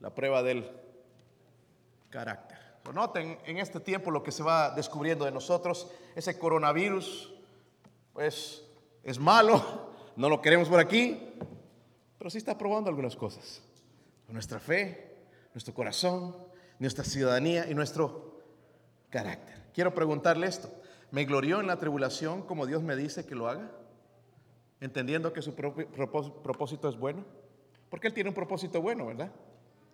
La 0.00 0.14
prueba 0.14 0.42
del 0.42 0.70
carácter. 2.08 2.56
noten 2.94 3.38
en 3.44 3.58
este 3.58 3.80
tiempo 3.80 4.10
lo 4.10 4.22
que 4.22 4.32
se 4.32 4.42
va 4.42 4.70
descubriendo 4.70 5.24
de 5.24 5.32
nosotros. 5.32 5.90
Ese 6.14 6.38
coronavirus, 6.38 7.34
pues 8.12 8.64
es 9.02 9.18
malo, 9.18 9.90
no 10.16 10.28
lo 10.30 10.40
queremos 10.40 10.68
por 10.68 10.80
aquí, 10.80 11.34
pero 12.18 12.30
sí 12.30 12.38
está 12.38 12.56
probando 12.56 12.88
algunas 12.88 13.16
cosas. 13.16 13.62
Nuestra 14.28 14.58
fe, 14.58 15.16
nuestro 15.54 15.74
corazón, 15.74 16.36
nuestra 16.78 17.04
ciudadanía 17.04 17.70
y 17.70 17.74
nuestro 17.74 18.42
carácter. 19.10 19.62
Quiero 19.72 19.94
preguntarle 19.94 20.46
esto. 20.46 20.70
¿Me 21.10 21.24
glorió 21.24 21.60
en 21.60 21.66
la 21.66 21.78
tribulación 21.78 22.42
como 22.42 22.66
Dios 22.66 22.82
me 22.82 22.96
dice 22.96 23.24
que 23.24 23.34
lo 23.34 23.48
haga? 23.48 23.70
Entendiendo 24.80 25.32
que 25.32 25.42
su 25.42 25.54
propósito 25.54 26.88
es 26.88 26.98
bueno. 26.98 27.24
Porque 27.88 28.08
Él 28.08 28.14
tiene 28.14 28.30
un 28.30 28.34
propósito 28.34 28.82
bueno, 28.82 29.06
¿verdad? 29.06 29.30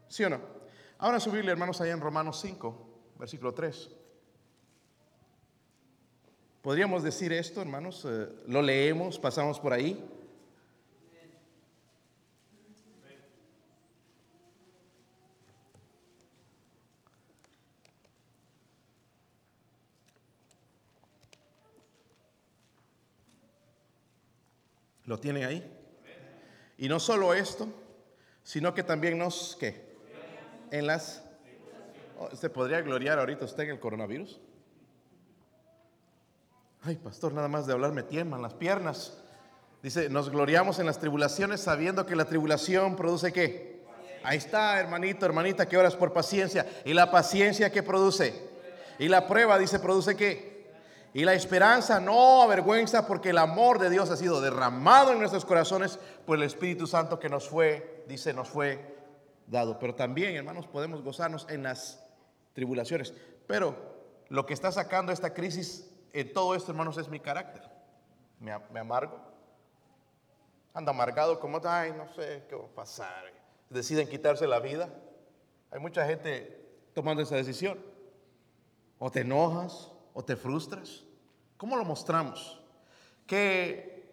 ¿Sí 0.09 0.25
o 0.25 0.31
no? 0.31 0.41
Ahora 0.99 1.21
su 1.21 1.31
Biblia, 1.31 1.53
hermanos, 1.53 1.81
allá 1.81 1.93
en 1.93 2.01
Romanos 2.01 2.41
5, 2.41 3.15
versículo 3.19 3.53
3. 3.53 3.91
Podríamos 6.63 7.03
decir 7.03 7.33
esto, 7.33 7.61
hermanos, 7.61 8.07
eh, 8.09 8.29
lo 8.47 8.63
leemos, 8.63 9.19
pasamos 9.19 9.59
por 9.59 9.73
ahí. 9.73 10.03
¿Lo 25.13 25.21
tienen 25.21 25.45
ahí? 25.45 25.63
Y 26.79 26.89
no 26.89 26.99
solo 26.99 27.35
esto, 27.35 27.69
sino 28.43 28.73
que 28.73 28.83
también 28.83 29.19
nos, 29.19 29.59
¿qué? 29.61 29.95
En 30.71 30.87
las... 30.87 31.23
Oh, 32.19 32.35
¿Se 32.35 32.49
podría 32.49 32.81
gloriar 32.81 33.19
ahorita 33.19 33.45
usted 33.45 33.65
en 33.65 33.71
el 33.73 33.79
coronavirus? 33.79 34.41
Ay, 36.81 36.97
pastor, 36.97 37.35
nada 37.35 37.47
más 37.47 37.67
de 37.67 37.75
hablar 37.75 37.93
me 37.93 38.03
tiemblan 38.03 38.41
las 38.41 38.55
piernas. 38.55 39.19
Dice, 39.83 40.09
nos 40.09 40.31
gloriamos 40.31 40.79
en 40.79 40.87
las 40.87 40.99
tribulaciones 40.99 41.61
sabiendo 41.61 42.07
que 42.07 42.17
la 42.17 42.25
tribulación 42.25 42.97
produce 42.97 43.35
qué. 43.35 43.83
Ahí 44.23 44.39
está, 44.39 44.81
hermanito, 44.81 45.27
hermanita, 45.27 45.69
que 45.69 45.77
oras 45.77 45.95
por 45.95 46.15
paciencia. 46.15 46.67
¿Y 46.87 46.95
la 46.95 47.11
paciencia 47.11 47.71
qué 47.71 47.83
produce? 47.83 48.49
Y 48.99 49.09
la 49.09 49.29
prueba, 49.29 49.59
dice, 49.59 49.79
produce 49.79 50.17
qué? 50.17 50.52
Y 51.15 51.25
la 51.25 51.35
esperanza 51.35 52.01
no 52.01 52.43
avergüenza 52.43 53.07
porque 53.07 53.31
el 53.31 53.39
amor 53.39 53.79
de 53.79 53.91
Dios 53.91 54.11
ha 54.11 54.17
sido 54.17 54.41
derramado 54.41 55.13
en 55.13 55.19
nuestros 55.19 55.45
corazones 55.45 55.99
por 56.25 56.39
el 56.39 56.43
Espíritu 56.43 56.87
Santo 56.87 57.19
que 57.19 57.29
nos 57.29 57.49
fue, 57.49 58.05
dice, 58.09 58.33
nos 58.33 58.49
fue 58.49 58.97
dado. 59.47 59.79
Pero 59.79 59.95
también, 59.95 60.35
hermanos, 60.35 60.67
podemos 60.67 61.03
gozarnos 61.03 61.47
en 61.51 61.65
las 61.65 62.03
tribulaciones. 62.55 63.13
Pero 63.47 63.77
lo 64.29 64.47
que 64.47 64.55
está 64.55 64.73
sacando 64.73 65.13
esta 65.13 65.35
crisis 65.35 65.91
en 66.15 66.33
todo 66.33 66.55
esto, 66.55 66.73
hermanos, 66.73 66.97
es 66.97 67.09
mi 67.09 67.21
carácter. 67.21 67.63
Me, 68.41 68.81
amargo. 68.81 69.21
Anda 70.73 70.91
amargado 70.91 71.39
como, 71.39 71.61
ay, 71.65 71.93
no 71.93 72.09
sé 72.15 72.45
qué 72.49 72.57
va 72.57 72.65
a 72.65 72.75
pasar. 72.75 73.31
Deciden 73.69 74.09
quitarse 74.09 74.47
la 74.47 74.61
vida. 74.61 74.89
Hay 75.71 75.79
mucha 75.79 76.07
gente 76.07 76.59
tomando 76.95 77.23
esa 77.23 77.37
decisión. 77.37 77.79
O 78.99 79.11
te 79.11 79.21
enojas, 79.21 79.92
o 80.15 80.25
te 80.25 80.37
frustras? 80.37 81.03
¿Cómo 81.57 81.77
lo 81.77 81.85
mostramos? 81.85 82.61
¿Qué 83.27 84.05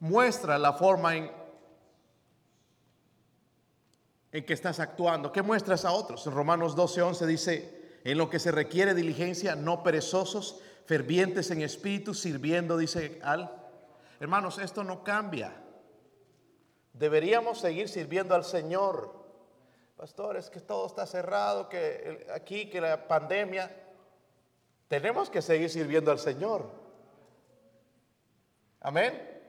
muestra 0.00 0.58
la 0.58 0.72
forma 0.72 1.16
en, 1.16 1.30
que 4.30 4.52
estás 4.52 4.80
actuando? 4.80 5.32
¿Qué 5.32 5.42
muestras 5.42 5.84
a 5.84 5.92
otros? 5.92 6.26
En 6.26 6.32
Romanos 6.32 6.76
12:11 6.76 7.26
dice, 7.26 7.98
en 8.04 8.18
lo 8.18 8.30
que 8.30 8.38
se 8.38 8.50
requiere 8.50 8.94
diligencia, 8.94 9.56
no 9.56 9.82
perezosos, 9.82 10.60
fervientes 10.86 11.50
en 11.50 11.62
espíritu, 11.62 12.14
sirviendo, 12.14 12.76
dice 12.76 13.18
al. 13.22 13.50
Hermanos, 14.20 14.58
esto 14.58 14.84
no 14.84 15.02
cambia. 15.02 15.54
Deberíamos 16.92 17.60
seguir 17.60 17.88
sirviendo 17.88 18.34
al 18.34 18.44
Señor. 18.44 19.18
Pastores, 19.96 20.50
que 20.50 20.60
todo 20.60 20.86
está 20.86 21.06
cerrado, 21.06 21.68
que 21.68 22.26
aquí, 22.34 22.70
que 22.70 22.80
la 22.80 23.06
pandemia, 23.06 23.70
tenemos 24.90 25.30
que 25.30 25.40
seguir 25.40 25.70
sirviendo 25.70 26.10
al 26.10 26.18
Señor. 26.18 26.68
Amén. 28.80 29.40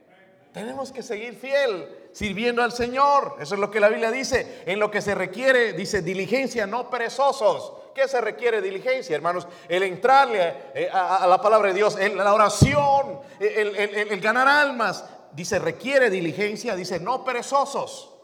Tenemos 0.52 0.92
que 0.92 1.02
seguir 1.02 1.34
fiel, 1.34 2.10
sirviendo 2.12 2.62
al 2.62 2.70
Señor. 2.70 3.38
Eso 3.40 3.56
es 3.56 3.60
lo 3.60 3.68
que 3.68 3.80
la 3.80 3.88
Biblia 3.88 4.12
dice. 4.12 4.62
En 4.66 4.78
lo 4.78 4.88
que 4.88 5.00
se 5.00 5.16
requiere, 5.16 5.72
dice, 5.72 6.00
diligencia, 6.00 6.64
no 6.68 6.88
perezosos. 6.88 7.72
¿Qué 7.92 8.06
se 8.06 8.20
requiere 8.20 8.62
diligencia, 8.62 9.16
hermanos? 9.16 9.48
El 9.68 9.82
entrarle 9.82 10.54
eh, 10.74 10.88
a, 10.92 11.26
la 11.26 11.42
palabra 11.42 11.70
de 11.70 11.74
Dios, 11.74 11.98
la 11.98 12.32
oración, 12.32 13.18
el, 13.40 14.20
ganar 14.20 14.46
almas. 14.46 15.04
Dice, 15.32 15.58
requiere 15.58 16.08
diligencia, 16.08 16.76
dice, 16.76 17.00
no 17.00 17.24
perezosos. 17.24 18.14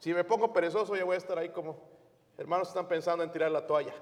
Si 0.00 0.12
me 0.12 0.24
pongo 0.24 0.52
perezoso, 0.52 0.96
ya 0.96 1.04
voy 1.04 1.14
a 1.14 1.18
estar 1.18 1.38
ahí 1.38 1.50
como, 1.50 1.78
hermanos 2.36 2.66
están 2.66 2.88
pensando 2.88 3.22
en 3.22 3.30
tirar 3.30 3.52
la 3.52 3.64
toalla. 3.64 3.94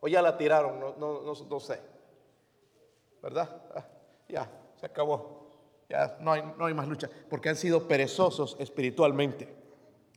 O 0.00 0.08
ya 0.08 0.20
la 0.20 0.36
tiraron, 0.36 0.96
no 0.98 1.60
sé. 1.60 1.99
¿Verdad? 3.22 3.62
Ah, 3.74 3.86
ya, 4.28 4.50
se 4.78 4.86
acabó. 4.86 5.48
Ya 5.88 6.16
no 6.20 6.32
hay, 6.32 6.42
no 6.56 6.66
hay 6.66 6.74
más 6.74 6.86
lucha, 6.86 7.10
porque 7.28 7.48
han 7.48 7.56
sido 7.56 7.88
perezosos 7.88 8.56
espiritualmente. 8.60 9.48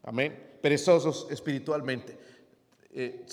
Amén. 0.03 0.57
Perezosos 0.61 1.27
espiritualmente. 1.31 2.17
Eh, 2.91 3.25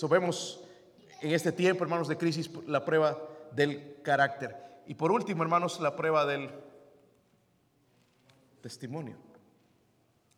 en 1.20 1.32
este 1.32 1.52
tiempo, 1.52 1.84
hermanos, 1.84 2.08
de 2.08 2.16
crisis, 2.16 2.50
la 2.66 2.84
prueba 2.84 3.18
del 3.52 4.00
carácter. 4.02 4.56
Y 4.86 4.94
por 4.94 5.12
último, 5.12 5.42
hermanos, 5.42 5.80
la 5.80 5.94
prueba 5.94 6.24
del 6.24 6.50
testimonio. 8.62 9.16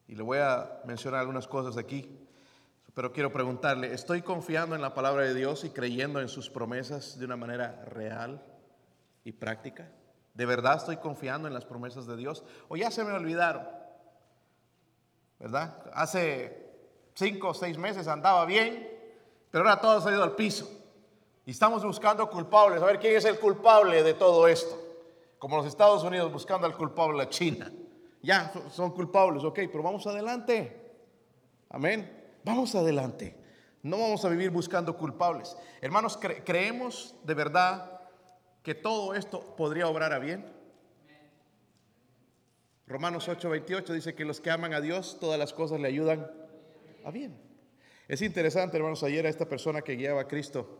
Y 0.08 0.14
le 0.14 0.22
voy 0.22 0.38
a 0.38 0.82
mencionar 0.84 1.20
algunas 1.20 1.46
cosas 1.46 1.76
aquí, 1.76 2.18
pero 2.94 3.12
quiero 3.12 3.32
preguntarle, 3.32 3.94
¿estoy 3.94 4.22
confiando 4.22 4.74
en 4.74 4.82
la 4.82 4.92
palabra 4.92 5.24
de 5.24 5.34
Dios 5.34 5.64
y 5.64 5.70
creyendo 5.70 6.20
en 6.20 6.28
sus 6.28 6.50
promesas 6.50 7.18
de 7.18 7.24
una 7.24 7.36
manera 7.36 7.84
real? 7.86 8.44
Y 9.24 9.32
práctica? 9.32 9.90
¿De 10.34 10.46
verdad 10.46 10.76
estoy 10.76 10.96
confiando 10.96 11.48
en 11.48 11.54
las 11.54 11.64
promesas 11.64 12.06
de 12.06 12.16
Dios? 12.16 12.44
¿O 12.68 12.76
ya 12.76 12.90
se 12.90 13.04
me 13.04 13.12
olvidaron? 13.12 13.66
¿Verdad? 15.38 15.90
Hace 15.92 16.70
cinco 17.14 17.48
o 17.48 17.54
seis 17.54 17.76
meses 17.76 18.08
andaba 18.08 18.44
bien, 18.46 18.88
pero 19.50 19.64
ahora 19.64 19.80
todo 19.80 19.98
ha 19.98 20.00
salido 20.00 20.22
al 20.22 20.34
piso. 20.34 20.68
Y 21.44 21.50
estamos 21.50 21.84
buscando 21.84 22.30
culpables. 22.30 22.80
A 22.80 22.86
ver 22.86 22.98
quién 22.98 23.16
es 23.16 23.24
el 23.24 23.38
culpable 23.38 24.02
de 24.02 24.14
todo 24.14 24.46
esto. 24.46 24.78
Como 25.38 25.56
los 25.56 25.66
Estados 25.66 26.04
Unidos 26.04 26.32
buscando 26.32 26.66
al 26.66 26.76
culpable, 26.76 27.18
la 27.18 27.28
China. 27.28 27.70
Ya 28.22 28.52
son 28.70 28.92
culpables, 28.92 29.42
ok, 29.42 29.58
pero 29.70 29.82
vamos 29.82 30.06
adelante. 30.06 30.92
Amén. 31.68 32.38
Vamos 32.44 32.74
adelante. 32.74 33.36
No 33.82 33.98
vamos 33.98 34.24
a 34.24 34.28
vivir 34.28 34.50
buscando 34.50 34.96
culpables. 34.96 35.56
Hermanos, 35.80 36.16
creemos 36.44 37.16
de 37.24 37.34
verdad 37.34 38.01
que 38.62 38.74
todo 38.74 39.14
esto 39.14 39.56
podría 39.56 39.88
obrar 39.88 40.12
a 40.12 40.18
bien? 40.18 40.44
Romanos 42.86 43.28
8:28 43.28 43.92
dice 43.92 44.14
que 44.14 44.24
los 44.24 44.40
que 44.40 44.50
aman 44.50 44.74
a 44.74 44.80
Dios, 44.80 45.18
todas 45.20 45.38
las 45.38 45.52
cosas 45.52 45.80
le 45.80 45.88
ayudan 45.88 46.30
a 47.04 47.10
bien. 47.10 47.36
Es 48.08 48.22
interesante, 48.22 48.76
hermanos, 48.76 49.02
ayer 49.02 49.26
a 49.26 49.30
esta 49.30 49.48
persona 49.48 49.82
que 49.82 49.96
guiaba 49.96 50.22
a 50.22 50.28
Cristo 50.28 50.78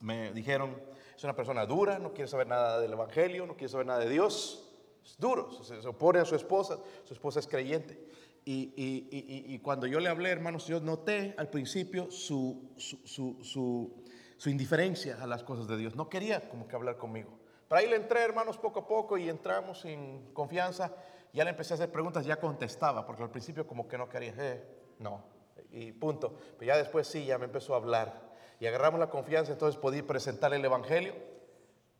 me 0.00 0.32
dijeron, 0.32 0.76
es 1.16 1.24
una 1.24 1.34
persona 1.34 1.64
dura, 1.64 1.98
no 1.98 2.12
quiere 2.12 2.28
saber 2.28 2.46
nada 2.46 2.78
del 2.80 2.92
Evangelio, 2.92 3.46
no 3.46 3.56
quiere 3.56 3.70
saber 3.70 3.86
nada 3.86 4.00
de 4.00 4.10
Dios, 4.10 4.70
es 5.02 5.16
duro, 5.18 5.50
se, 5.62 5.76
opone 5.88 6.18
a 6.18 6.24
su 6.24 6.34
esposa, 6.34 6.78
su 7.04 7.14
esposa 7.14 7.40
es 7.40 7.46
creyente. 7.46 7.98
Y, 8.44 9.58
cuando 9.60 9.86
yo 9.86 10.00
le 10.00 10.10
hablé, 10.10 10.28
hermanos, 10.28 10.66
yo 10.66 10.78
noté 10.80 11.34
al 11.38 11.48
principio 11.48 12.10
su, 12.10 12.70
su 12.76 13.38
su 13.42 14.03
indiferencia 14.50 15.22
a 15.22 15.26
las 15.26 15.42
cosas 15.42 15.66
de 15.66 15.76
Dios. 15.76 15.96
No 15.96 16.08
quería 16.08 16.48
como 16.48 16.66
que 16.68 16.76
hablar 16.76 16.96
conmigo. 16.96 17.30
Pero 17.68 17.78
ahí 17.80 17.88
le 17.88 17.96
entré, 17.96 18.22
hermanos, 18.22 18.58
poco 18.58 18.80
a 18.80 18.86
poco 18.86 19.16
y 19.16 19.28
entramos 19.28 19.80
sin 19.80 20.32
confianza. 20.32 20.92
Ya 21.32 21.44
le 21.44 21.50
empecé 21.50 21.74
a 21.74 21.76
hacer 21.76 21.90
preguntas, 21.90 22.24
ya 22.24 22.36
contestaba, 22.36 23.04
porque 23.04 23.22
al 23.22 23.30
principio 23.30 23.66
como 23.66 23.88
que 23.88 23.98
no 23.98 24.08
quería, 24.08 24.34
eh, 24.38 24.64
no, 24.98 25.24
y 25.72 25.92
punto. 25.92 26.38
Pero 26.58 26.68
ya 26.68 26.76
después 26.76 27.08
sí, 27.08 27.24
ya 27.24 27.38
me 27.38 27.46
empezó 27.46 27.74
a 27.74 27.78
hablar. 27.78 28.32
Y 28.60 28.66
agarramos 28.66 29.00
la 29.00 29.10
confianza, 29.10 29.52
entonces 29.52 29.80
podí 29.80 30.02
presentarle 30.02 30.56
el 30.56 30.64
Evangelio, 30.64 31.14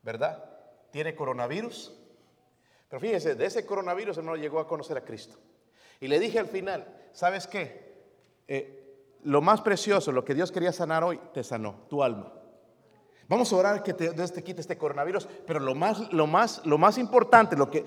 ¿verdad? 0.02 0.44
Tiene 0.90 1.14
coronavirus. 1.14 1.92
Pero 2.88 3.00
fíjese, 3.00 3.34
de 3.34 3.46
ese 3.46 3.66
coronavirus, 3.66 4.18
hermano, 4.18 4.36
llegó 4.36 4.60
a 4.60 4.68
conocer 4.68 4.96
a 4.96 5.04
Cristo. 5.04 5.36
Y 6.00 6.06
le 6.06 6.20
dije 6.20 6.38
al 6.38 6.46
final, 6.46 6.86
¿sabes 7.12 7.46
qué? 7.46 7.94
Eh, 8.46 8.83
lo 9.24 9.40
más 9.40 9.60
precioso, 9.60 10.12
lo 10.12 10.24
que 10.24 10.34
Dios 10.34 10.52
quería 10.52 10.72
sanar 10.72 11.02
hoy, 11.02 11.18
te 11.32 11.42
sanó, 11.42 11.74
tu 11.88 12.02
alma. 12.02 12.32
Vamos 13.26 13.50
a 13.52 13.56
orar 13.56 13.82
que 13.82 13.94
te, 13.94 14.10
Dios 14.10 14.32
te 14.32 14.44
quite 14.44 14.60
este 14.60 14.76
coronavirus, 14.76 15.26
pero 15.46 15.58
lo 15.58 15.74
más, 15.74 16.12
lo 16.12 16.26
más, 16.26 16.64
lo 16.66 16.76
más 16.76 16.98
importante, 16.98 17.56
lo 17.56 17.70
que 17.70 17.84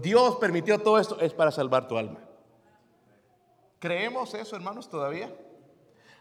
Dios 0.00 0.36
permitió 0.36 0.78
todo 0.78 0.98
esto 0.98 1.20
es 1.20 1.34
para 1.34 1.50
salvar 1.50 1.86
tu 1.86 1.98
alma. 1.98 2.20
¿Creemos 3.78 4.32
eso, 4.32 4.56
hermanos, 4.56 4.88
todavía? 4.88 5.30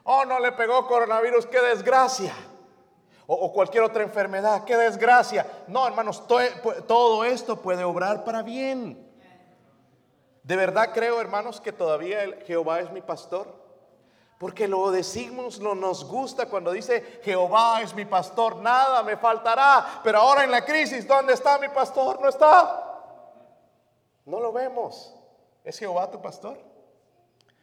Oh, 0.03 0.25
no 0.25 0.39
le 0.39 0.51
pegó 0.51 0.85
coronavirus, 0.87 1.45
qué 1.45 1.61
desgracia. 1.61 2.33
o, 3.27 3.53
cualquier 3.53 3.83
otra 3.83 4.03
enfermedad, 4.03 4.65
qué 4.65 4.75
desgracia. 4.75 5.45
No, 5.67 5.87
hermanos, 5.87 6.27
todo 6.27 7.23
esto 7.23 7.61
puede 7.61 7.85
obrar 7.85 8.25
para 8.25 8.41
bien. 8.41 9.07
De 10.43 10.55
verdad 10.57 10.91
creo, 10.93 11.21
hermanos, 11.21 11.61
que 11.61 11.71
todavía 11.71 12.19
Jehová 12.45 12.81
es 12.81 12.91
mi 12.91 13.01
pastor. 13.01 13.60
Porque 14.41 14.67
lo 14.67 14.89
decimos, 14.89 15.59
no 15.59 15.75
nos 15.75 16.03
gusta 16.03 16.47
cuando 16.47 16.71
dice 16.71 17.19
Jehová 17.21 17.83
es 17.83 17.93
mi 17.93 18.05
pastor, 18.05 18.55
nada 18.55 19.03
me 19.03 19.15
faltará. 19.15 20.01
Pero 20.03 20.17
ahora 20.17 20.43
en 20.43 20.49
la 20.49 20.65
crisis, 20.65 21.07
¿dónde 21.07 21.33
está 21.33 21.59
mi 21.59 21.69
pastor? 21.69 22.19
No 22.19 22.27
está. 22.27 23.13
No 24.25 24.39
lo 24.39 24.51
vemos. 24.51 25.13
¿Es 25.63 25.77
Jehová 25.77 26.09
tu 26.09 26.19
pastor? 26.19 26.57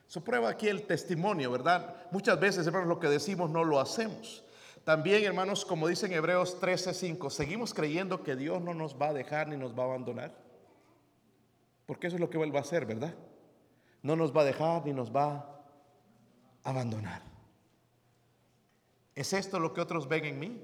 Su 0.07 0.23
prueba 0.23 0.51
aquí 0.51 0.69
el 0.69 0.87
testimonio, 0.87 1.51
¿verdad? 1.51 1.97
Muchas 2.13 2.39
veces, 2.39 2.65
hermanos, 2.65 2.87
lo 2.87 3.01
que 3.01 3.09
decimos 3.09 3.51
no 3.51 3.65
lo 3.65 3.81
hacemos. 3.81 4.45
También, 4.85 5.25
hermanos, 5.25 5.65
como 5.65 5.89
dice 5.89 6.07
en 6.07 6.13
Hebreos 6.13 6.61
13:5, 6.61 7.29
seguimos 7.31 7.75
creyendo 7.75 8.23
que 8.23 8.37
Dios 8.37 8.63
no 8.63 8.73
nos 8.73 8.95
va 8.95 9.09
a 9.09 9.13
dejar 9.13 9.49
ni 9.49 9.57
nos 9.57 9.77
va 9.77 9.83
a 9.83 9.87
abandonar. 9.87 10.31
Porque 11.87 12.07
eso 12.07 12.15
es 12.15 12.21
lo 12.21 12.31
que 12.31 12.41
Él 12.41 12.55
va 12.55 12.61
a 12.61 12.63
hacer, 12.63 12.87
¿verdad? 12.87 13.15
No 14.01 14.15
nos 14.15 14.33
va 14.33 14.43
a 14.43 14.45
dejar 14.45 14.87
ni 14.87 14.93
nos 14.93 15.11
va 15.11 15.25
a 15.25 15.58
abandonar. 16.69 17.23
¿Es 19.15 19.33
esto 19.33 19.59
lo 19.59 19.73
que 19.73 19.81
otros 19.81 20.09
ven 20.09 20.25
en 20.25 20.39
mí? 20.39 20.63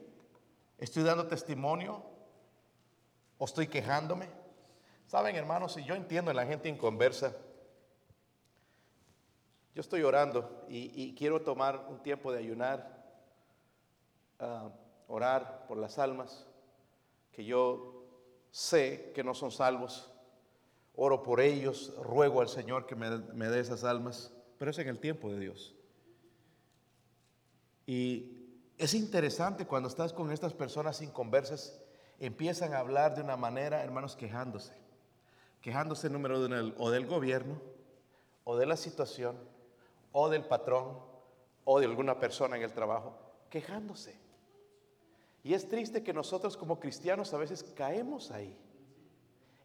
¿Estoy 0.78 1.02
dando 1.02 1.26
testimonio? 1.26 2.02
¿O 3.38 3.44
estoy 3.44 3.66
quejándome? 3.66 4.28
Saben, 5.06 5.36
hermanos, 5.36 5.74
si 5.74 5.84
yo 5.84 5.94
entiendo 5.94 6.30
a 6.30 6.34
la 6.34 6.46
gente 6.46 6.68
inconversa, 6.68 7.34
yo 9.74 9.80
estoy 9.80 10.02
orando 10.02 10.64
y, 10.68 11.14
quiero 11.16 11.42
tomar 11.42 11.86
un 11.88 12.00
tiempo 12.02 12.32
de 12.32 12.38
ayunar, 12.38 13.04
ah, 14.38 14.70
orar 15.08 15.66
por 15.66 15.78
las 15.78 15.98
almas 15.98 16.46
que 17.32 17.44
yo 17.44 18.04
sé 18.52 19.10
que 19.14 19.24
no 19.24 19.34
son 19.34 19.50
salvos 19.50 20.14
oro 20.96 21.22
por 21.22 21.40
ellos, 21.40 21.92
ruego 22.02 22.40
al 22.40 22.48
Señor 22.48 22.86
que 22.86 22.94
me, 22.94 23.10
dé 23.10 23.60
esas 23.60 23.84
almas, 23.84 24.32
pero 24.58 24.70
es 24.70 24.78
en 24.78 24.88
el 24.88 25.00
tiempo 25.00 25.30
de 25.30 25.40
Dios. 25.40 25.74
Y 27.86 28.44
es 28.78 28.94
interesante 28.94 29.66
cuando 29.66 29.88
estás 29.88 30.12
con 30.12 30.30
estas 30.32 30.52
personas 30.52 30.96
sin 30.96 31.10
conversas, 31.10 31.80
empiezan 32.18 32.74
a 32.74 32.78
hablar 32.78 33.14
de 33.14 33.22
una 33.22 33.36
manera, 33.36 33.82
hermanos, 33.82 34.16
quejándose. 34.16 34.74
Quejándose, 35.60 36.10
número 36.10 36.44
uno, 36.44 36.74
o 36.78 36.90
del 36.90 37.06
gobierno, 37.06 37.60
o 38.44 38.56
de 38.56 38.66
la 38.66 38.76
situación, 38.76 39.36
o 40.12 40.28
del 40.28 40.44
patrón, 40.44 40.98
o 41.64 41.80
de 41.80 41.86
alguna 41.86 42.18
persona 42.18 42.56
en 42.56 42.62
el 42.62 42.72
trabajo, 42.72 43.16
quejándose. 43.50 44.18
Y 45.42 45.54
es 45.54 45.68
triste 45.68 46.02
que 46.02 46.12
nosotros 46.12 46.56
como 46.56 46.80
cristianos 46.80 47.32
a 47.34 47.38
veces 47.38 47.62
caemos 47.62 48.30
ahí 48.30 48.58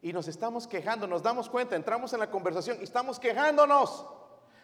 y 0.02 0.12
nos 0.12 0.28
estamos 0.28 0.66
quejando, 0.66 1.06
nos 1.06 1.22
damos 1.22 1.48
cuenta, 1.48 1.76
entramos 1.76 2.12
en 2.12 2.20
la 2.20 2.30
conversación 2.30 2.78
y 2.80 2.84
estamos 2.84 3.18
quejándonos 3.18 4.06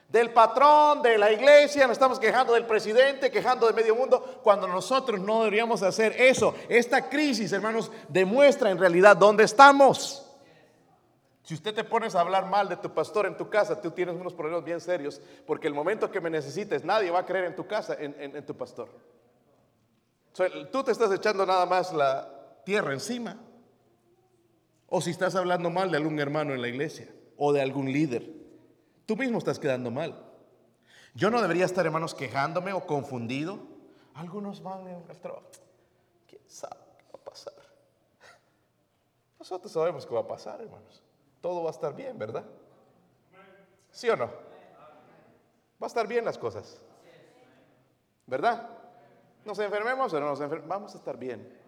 del 0.09 0.33
patrón, 0.33 1.03
de 1.03 1.19
la 1.19 1.33
iglesia, 1.33 1.87
nos 1.87 1.95
estamos 1.95 2.21
quejando 2.21 2.53
del 2.53 2.65
presidente, 2.65 3.31
quejando 3.31 3.67
del 3.67 3.75
medio 3.75 3.95
mundo, 3.95 4.41
cuando 4.43 4.69
nosotros 4.69 5.21
no 5.21 5.41
deberíamos 5.41 5.83
hacer 5.83 6.13
eso. 6.21 6.55
Esta 6.69 7.09
crisis, 7.09 7.53
hermanos, 7.53 7.91
demuestra 8.09 8.71
en 8.71 8.79
realidad 8.79 9.17
dónde 9.17 9.45
estamos. 9.45 10.23
Si 11.43 11.55
usted 11.55 11.75
te 11.75 11.85
pones 11.85 12.15
a 12.15 12.21
hablar 12.21 12.47
mal 12.47 12.69
de 12.69 12.77
tu 12.77 12.93
pastor 12.93 13.27
en 13.27 13.37
tu 13.37 13.49
casa, 13.49 13.81
tú 13.81 13.91
tienes 13.93 14.17
unos 14.17 14.35
problemas 14.35 14.65
bien 14.65 14.81
serios, 14.81 15.21
porque 15.47 15.69
el 15.69 15.75
momento 15.75 16.11
que 16.11 16.21
me 16.21 16.31
necesites, 16.31 16.85
nadie 16.85 17.11
va 17.11 17.21
a 17.21 17.27
creer 17.27 17.45
en 17.45 17.57
tu 17.57 17.67
casa, 17.67 17.97
en, 17.99 18.45
tu 18.45 18.57
pastor. 18.57 18.89
tú 20.73 20.83
te 20.83 20.93
estás 20.93 21.13
echando 21.13 21.47
nada 21.47 21.67
más 21.67 21.93
la 21.93 22.29
tierra 22.65 22.93
encima. 22.93 23.37
O 24.89 25.01
si 25.01 25.11
estás 25.11 25.35
hablando 25.35 25.69
mal 25.69 25.91
de 25.91 25.97
algún 25.97 26.19
hermano 26.21 26.55
en 26.55 26.63
la 26.63 26.69
iglesia 26.69 27.09
o 27.37 27.53
de 27.53 27.61
algún 27.61 27.93
líder, 27.93 28.36
tú 29.07 29.17
mismo 29.17 29.39
estás 29.39 29.59
quedando 29.59 29.91
mal. 29.91 30.15
Yo 31.15 31.31
no 31.31 31.41
debería 31.41 31.65
estar, 31.65 31.87
hermanos, 31.87 32.15
quejándome 32.15 32.73
o 32.73 32.87
confundido. 32.87 33.59
Algunos 34.15 34.63
van 34.63 34.87
al 34.87 35.19
trabajo. 35.19 35.47
¿Quién 36.27 36.43
sabe 36.47 36.77
qué 36.99 37.05
va 37.05 37.21
a 37.21 37.25
pasar? 37.25 37.55
Nosotros 39.39 39.73
sabemos 39.73 40.05
qué 40.05 40.15
va 40.15 40.21
a 40.21 40.27
pasar, 40.27 40.61
hermanos. 40.61 41.03
Todo 41.41 41.63
va 41.63 41.71
a 41.71 41.73
estar 41.73 41.95
bien, 41.95 42.19
¿verdad? 42.19 42.45
¿Sí 43.91 44.11
o 44.11 44.17
no? 44.17 44.27
Va 44.27 45.85
a 45.85 45.87
estar 45.87 46.07
bien 46.07 46.25
las 46.25 46.37
cosas. 46.37 46.79
¿Verdad? 48.27 48.69
¿Nos 49.45 49.59
enfermemos 49.59 50.13
o 50.13 50.21
no 50.21 50.27
nos 50.27 50.41
enfermemos? 50.41 50.69
Vamos 50.69 50.95
a 50.95 50.99
estar 50.99 51.17
bien. 51.17 51.66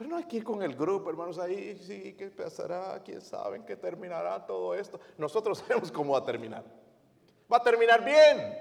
Pero 0.00 0.08
no 0.08 0.16
hay 0.16 0.24
que 0.24 0.38
ir 0.38 0.44
con 0.44 0.62
el 0.62 0.74
grupo, 0.74 1.10
hermanos, 1.10 1.38
ahí 1.38 1.76
sí, 1.76 2.14
¿qué 2.16 2.30
pasará? 2.30 3.02
¿Quién 3.04 3.20
sabe 3.20 3.62
qué 3.66 3.76
terminará 3.76 4.46
todo 4.46 4.74
esto? 4.74 4.98
Nosotros 5.18 5.58
sabemos 5.68 5.92
cómo 5.92 6.14
va 6.14 6.20
a 6.20 6.24
terminar. 6.24 6.64
Va 7.52 7.58
a 7.58 7.62
terminar 7.62 8.02
bien. 8.02 8.58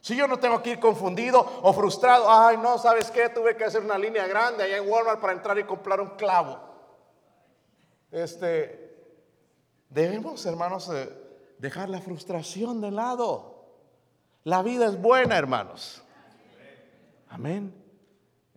Si 0.00 0.16
yo 0.16 0.26
no 0.26 0.38
tengo 0.38 0.62
que 0.62 0.70
ir 0.70 0.80
confundido 0.80 1.46
o 1.60 1.74
frustrado, 1.74 2.24
ay, 2.26 2.56
no, 2.56 2.78
¿sabes 2.78 3.10
qué? 3.10 3.28
Tuve 3.28 3.54
que 3.54 3.64
hacer 3.64 3.82
una 3.82 3.98
línea 3.98 4.26
grande 4.26 4.64
allá 4.64 4.78
en 4.78 4.88
Walmart 4.88 5.20
para 5.20 5.34
entrar 5.34 5.58
y 5.58 5.64
comprar 5.64 6.00
un 6.00 6.16
clavo. 6.16 6.58
Este, 8.10 8.96
debemos, 9.90 10.46
hermanos, 10.46 10.88
eh, 10.88 11.06
dejar 11.58 11.90
la 11.90 12.00
frustración 12.00 12.80
de 12.80 12.92
lado. 12.92 13.62
La 14.44 14.62
vida 14.62 14.86
es 14.86 14.98
buena, 14.98 15.36
hermanos. 15.36 16.02
Amén. 17.28 17.74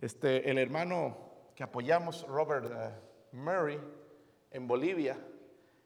Este, 0.00 0.50
el 0.50 0.56
hermano 0.56 1.29
que 1.60 1.64
apoyamos, 1.64 2.26
Robert 2.26 2.72
eh, 2.72 2.90
Murray, 3.32 3.78
en 4.50 4.66
Bolivia, 4.66 5.18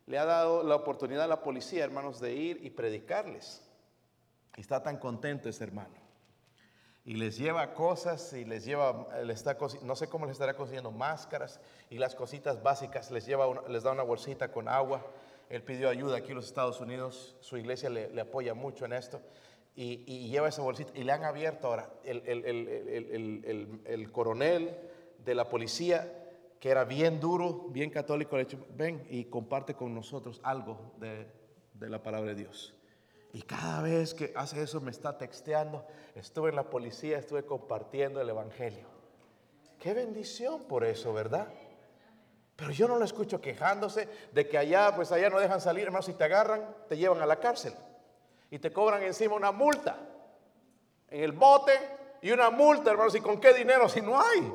le 0.07 0.19
ha 0.19 0.25
dado 0.25 0.63
la 0.63 0.77
oportunidad 0.77 1.25
a 1.25 1.27
la 1.27 1.43
policía, 1.43 1.83
hermanos, 1.83 2.21
de 2.21 2.33
ir 2.33 2.65
y 2.65 2.71
predicarles. 2.71 3.69
Y 4.57 4.61
está 4.61 4.85
tan 4.85 4.99
contento 4.99 5.49
ese 5.49 5.65
hermano. 5.65 5.97
Y 7.05 7.15
les 7.15 7.37
lleva 7.37 7.75
cosas 7.75 8.35
y 8.35 8.45
les 8.45 8.65
lleva, 8.65 9.09
está, 9.29 9.59
no 9.83 9.97
sé 9.97 10.07
cómo 10.09 10.27
les 10.27 10.35
estará 10.35 10.55
consiguiendo 10.55 10.93
máscaras 10.93 11.59
y 11.91 11.99
las 11.99 12.15
cositas 12.15 12.63
básicas, 12.63 13.11
les, 13.11 13.27
lleva 13.27 13.69
les 13.69 13.83
da 13.83 13.91
una 13.91 14.05
bolsita 14.05 14.53
con 14.53 14.69
agua. 14.69 15.05
Él 15.49 15.65
pidió 15.65 15.89
ayuda 15.89 16.19
aquí 16.19 16.29
en 16.29 16.37
los 16.37 16.47
Estados 16.47 16.81
Unidos, 16.81 17.35
su 17.41 17.57
iglesia 17.57 17.91
le, 17.91 18.21
apoya 18.21 18.55
mucho 18.55 18.85
en 18.85 18.93
esto. 18.93 19.21
Y, 19.75 20.29
lleva 20.29 20.51
esa 20.51 20.63
bolsita 20.63 20.93
y 20.95 21.03
le 21.03 21.11
han 21.11 21.25
abierto 21.25 21.67
ahora. 21.67 21.91
El, 22.05 22.23
el 23.85 24.13
coronel 24.13 24.93
de 25.25 25.35
la 25.35 25.49
policía, 25.49 26.25
que 26.61 26.71
era 26.71 26.85
bien 26.85 27.21
duro, 27.21 27.67
bien 27.69 27.91
católico, 27.91 28.37
le 28.37 28.45
dicho, 28.45 28.59
ven 28.75 29.07
y 29.11 29.25
comparte 29.25 29.75
con 29.75 29.95
nosotros 29.95 30.41
algo 30.43 30.95
de, 30.99 31.27
la 31.81 32.03
palabra 32.03 32.31
de 32.31 32.37
Dios. 32.37 32.75
Y 33.33 33.43
cada 33.43 33.83
vez 33.83 34.15
que 34.15 34.33
hace 34.37 34.63
eso 34.63 34.81
me 34.81 34.91
está 34.91 35.19
texteando, 35.19 35.85
estuve 36.15 36.51
en 36.51 36.57
la 36.57 36.71
policía, 36.71 37.19
estuve 37.19 37.45
compartiendo 37.45 38.21
el 38.21 38.29
Evangelio. 38.29 38.87
Qué 39.79 39.93
bendición 39.93 40.65
por 40.65 40.85
eso, 40.85 41.13
¿verdad? 41.13 41.49
Pero 42.57 42.71
yo 42.71 42.87
no 42.87 42.97
lo 42.97 43.05
escucho 43.05 43.41
quejándose 43.41 44.09
de 44.33 44.49
que 44.49 44.57
allá, 44.57 44.95
pues 44.95 45.11
allá 45.11 45.29
no 45.29 45.41
dejan 45.41 45.61
salir, 45.61 45.85
hermano, 45.85 46.03
si 46.03 46.15
te 46.15 46.25
agarran, 46.25 46.63
te 46.89 46.97
llevan 46.97 47.21
a 47.21 47.27
la 47.27 47.41
cárcel 47.41 47.75
y 48.51 48.59
te 48.59 48.73
cobran 48.73 49.03
encima 49.03 49.35
una 49.35 49.51
multa 49.51 49.99
en 51.09 51.23
el 51.23 51.33
bote 51.33 51.73
y 52.23 52.31
una 52.31 52.51
multa, 52.51 52.91
hermanos, 52.91 53.15
¿y 53.15 53.21
con 53.21 53.39
qué 53.39 53.53
dinero 53.53 53.89
si 53.89 54.01
no 54.01 54.21
hay? 54.21 54.53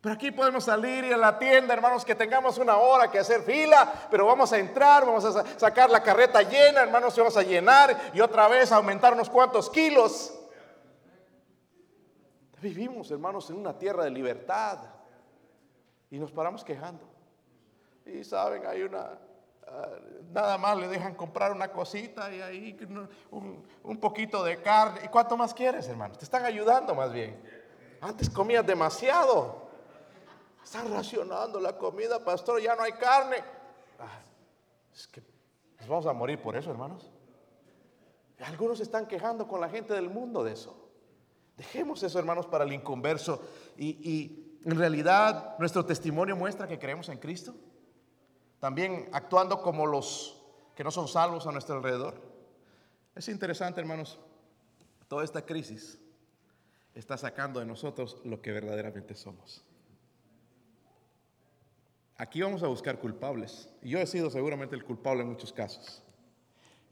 Pero 0.00 0.14
aquí 0.14 0.30
podemos 0.30 0.64
salir 0.64 1.04
y 1.04 1.12
a 1.12 1.16
la 1.16 1.38
tienda, 1.38 1.74
hermanos, 1.74 2.04
que 2.04 2.14
tengamos 2.14 2.56
una 2.58 2.76
hora 2.76 3.10
que 3.10 3.18
hacer 3.18 3.42
fila, 3.42 4.06
pero 4.10 4.26
vamos 4.26 4.52
a 4.52 4.58
entrar, 4.58 5.04
vamos 5.04 5.24
a 5.24 5.58
sacar 5.58 5.90
la 5.90 6.02
carreta 6.02 6.42
llena, 6.42 6.82
hermanos, 6.82 7.16
y 7.16 7.20
vamos 7.20 7.36
a 7.36 7.42
llenar 7.42 8.12
y 8.14 8.20
otra 8.20 8.46
vez 8.46 8.70
aumentar 8.70 9.12
unos 9.12 9.28
cuantos 9.28 9.68
kilos. 9.68 10.34
Vivimos, 12.60 13.10
hermanos, 13.10 13.50
en 13.50 13.56
una 13.56 13.76
tierra 13.76 14.04
de 14.04 14.10
libertad 14.10 14.78
y 16.10 16.18
nos 16.18 16.30
paramos 16.30 16.62
quejando. 16.62 17.04
Y 18.06 18.22
saben, 18.22 18.66
hay 18.66 18.82
una, 18.82 19.18
ah, 19.66 19.88
nada 20.30 20.58
más 20.58 20.78
le 20.78 20.86
dejan 20.86 21.14
comprar 21.16 21.50
una 21.50 21.72
cosita 21.72 22.32
y 22.32 22.40
ahí 22.40 22.76
un, 23.30 23.64
un 23.82 23.98
poquito 23.98 24.44
de 24.44 24.62
carne. 24.62 25.00
¿Y 25.04 25.08
cuánto 25.08 25.36
más 25.36 25.52
quieres, 25.52 25.88
hermanos? 25.88 26.18
Te 26.18 26.24
están 26.24 26.44
ayudando 26.44 26.94
más 26.94 27.12
bien. 27.12 27.40
Antes 28.00 28.30
comías 28.30 28.64
demasiado. 28.64 29.67
Están 30.68 30.92
racionando 30.92 31.58
la 31.60 31.78
comida, 31.78 32.22
pastor, 32.22 32.60
ya 32.60 32.76
no 32.76 32.82
hay 32.82 32.92
carne. 32.92 33.38
Ah, 33.98 34.20
es 34.94 35.06
que 35.06 35.22
nos 35.80 35.88
vamos 35.88 36.04
a 36.04 36.12
morir 36.12 36.42
por 36.42 36.54
eso, 36.56 36.70
hermanos. 36.70 37.10
Algunos 38.40 38.78
están 38.80 39.06
quejando 39.06 39.48
con 39.48 39.62
la 39.62 39.70
gente 39.70 39.94
del 39.94 40.10
mundo 40.10 40.44
de 40.44 40.52
eso. 40.52 40.90
Dejemos 41.56 42.02
eso, 42.02 42.18
hermanos, 42.18 42.44
para 42.44 42.64
el 42.64 42.72
inconverso. 42.74 43.40
Y, 43.78 44.10
y 44.10 44.60
en 44.62 44.76
realidad 44.76 45.58
nuestro 45.58 45.86
testimonio 45.86 46.36
muestra 46.36 46.68
que 46.68 46.78
creemos 46.78 47.08
en 47.08 47.16
Cristo. 47.16 47.54
También 48.60 49.08
actuando 49.12 49.62
como 49.62 49.86
los 49.86 50.38
que 50.76 50.84
no 50.84 50.90
son 50.90 51.08
salvos 51.08 51.46
a 51.46 51.50
nuestro 51.50 51.76
alrededor. 51.76 52.20
Es 53.14 53.26
interesante, 53.30 53.80
hermanos, 53.80 54.18
toda 55.08 55.24
esta 55.24 55.46
crisis 55.46 55.98
está 56.94 57.16
sacando 57.16 57.58
de 57.58 57.64
nosotros 57.64 58.18
lo 58.24 58.42
que 58.42 58.52
verdaderamente 58.52 59.14
somos. 59.14 59.64
Aquí 62.20 62.42
vamos 62.42 62.64
a 62.64 62.66
buscar 62.66 62.98
culpables. 62.98 63.68
Yo 63.80 64.00
he 64.00 64.06
sido 64.06 64.28
seguramente 64.28 64.74
el 64.74 64.84
culpable 64.84 65.22
en 65.22 65.28
muchos 65.28 65.52
casos. 65.52 66.02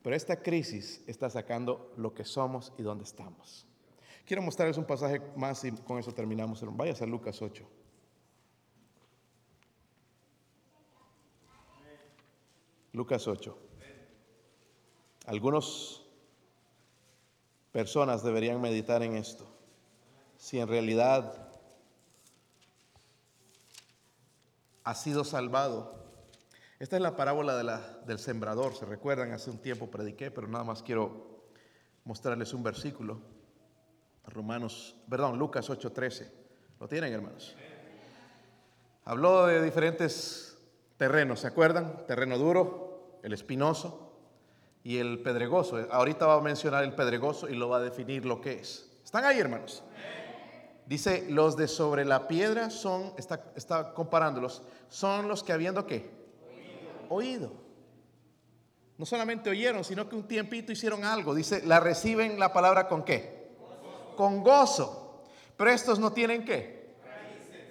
Pero 0.00 0.14
esta 0.14 0.40
crisis 0.40 1.02
está 1.08 1.28
sacando 1.28 1.92
lo 1.96 2.14
que 2.14 2.24
somos 2.24 2.72
y 2.78 2.82
dónde 2.82 3.02
estamos. 3.02 3.66
Quiero 4.24 4.40
mostrarles 4.40 4.78
un 4.78 4.84
pasaje 4.84 5.20
más 5.34 5.64
y 5.64 5.72
con 5.72 5.98
eso 5.98 6.12
terminamos. 6.12 6.64
Vaya 6.76 6.94
a 7.00 7.06
Lucas 7.06 7.42
8. 7.42 7.68
Lucas 12.92 13.26
8. 13.26 13.58
Algunas 15.26 16.02
personas 17.72 18.22
deberían 18.22 18.60
meditar 18.60 19.02
en 19.02 19.16
esto. 19.16 19.44
Si 20.36 20.60
en 20.60 20.68
realidad 20.68 21.45
ha 24.86 24.94
sido 24.94 25.24
salvado. 25.24 25.96
Esta 26.78 26.94
es 26.94 27.02
la 27.02 27.16
parábola 27.16 27.60
del 28.06 28.18
sembrador, 28.20 28.72
se 28.72 28.86
recuerdan, 28.86 29.32
hace 29.32 29.50
un 29.50 29.58
tiempo 29.58 29.90
prediqué, 29.90 30.30
pero 30.30 30.46
nada 30.46 30.62
más 30.62 30.80
quiero 30.80 31.42
mostrarles 32.04 32.54
un 32.54 32.62
versículo. 32.62 33.20
Romanos, 34.26 34.96
perdón, 35.10 35.38
Lucas 35.38 35.68
8:13. 35.68 36.30
¿Lo 36.78 36.86
tienen, 36.86 37.12
hermanos? 37.12 37.56
Habló 39.04 39.46
de 39.46 39.60
diferentes 39.60 40.56
terrenos, 40.96 41.40
¿se 41.40 41.48
acuerdan? 41.48 42.06
Terreno 42.06 42.38
duro, 42.38 43.18
el 43.24 43.32
espinoso 43.32 44.16
y 44.84 44.98
el 44.98 45.20
pedregoso. 45.20 45.84
Ahorita 45.90 46.26
va 46.26 46.34
a 46.34 46.40
mencionar 46.40 46.84
el 46.84 46.94
pedregoso 46.94 47.48
y 47.48 47.56
lo 47.56 47.68
va 47.68 47.78
a 47.78 47.80
definir 47.80 48.24
lo 48.24 48.40
que 48.40 48.60
es. 48.60 48.88
¿Están 49.04 49.24
ahí, 49.24 49.40
hermanos? 49.40 49.82
Dice, 50.86 51.26
los 51.28 51.56
de 51.56 51.66
sobre 51.66 52.04
la 52.04 52.28
piedra 52.28 52.70
son, 52.70 53.12
está, 53.18 53.52
está 53.56 53.92
comparándolos, 53.92 54.62
son 54.88 55.26
los 55.26 55.42
que 55.42 55.52
habiendo 55.52 55.84
qué? 55.84 56.10
Oído. 57.08 57.52
No 58.96 59.04
solamente 59.04 59.50
oyeron, 59.50 59.84
sino 59.84 60.08
que 60.08 60.14
un 60.14 60.26
tiempito 60.26 60.72
hicieron 60.72 61.04
algo. 61.04 61.34
Dice, 61.34 61.66
la 61.66 61.80
reciben 61.80 62.38
la 62.38 62.52
palabra 62.52 62.88
con 62.88 63.04
qué? 63.04 63.50
Con 64.16 64.42
gozo. 64.42 65.24
Pero 65.56 65.70
estos 65.70 65.98
no 65.98 66.12
tienen 66.12 66.44
qué? 66.44 66.94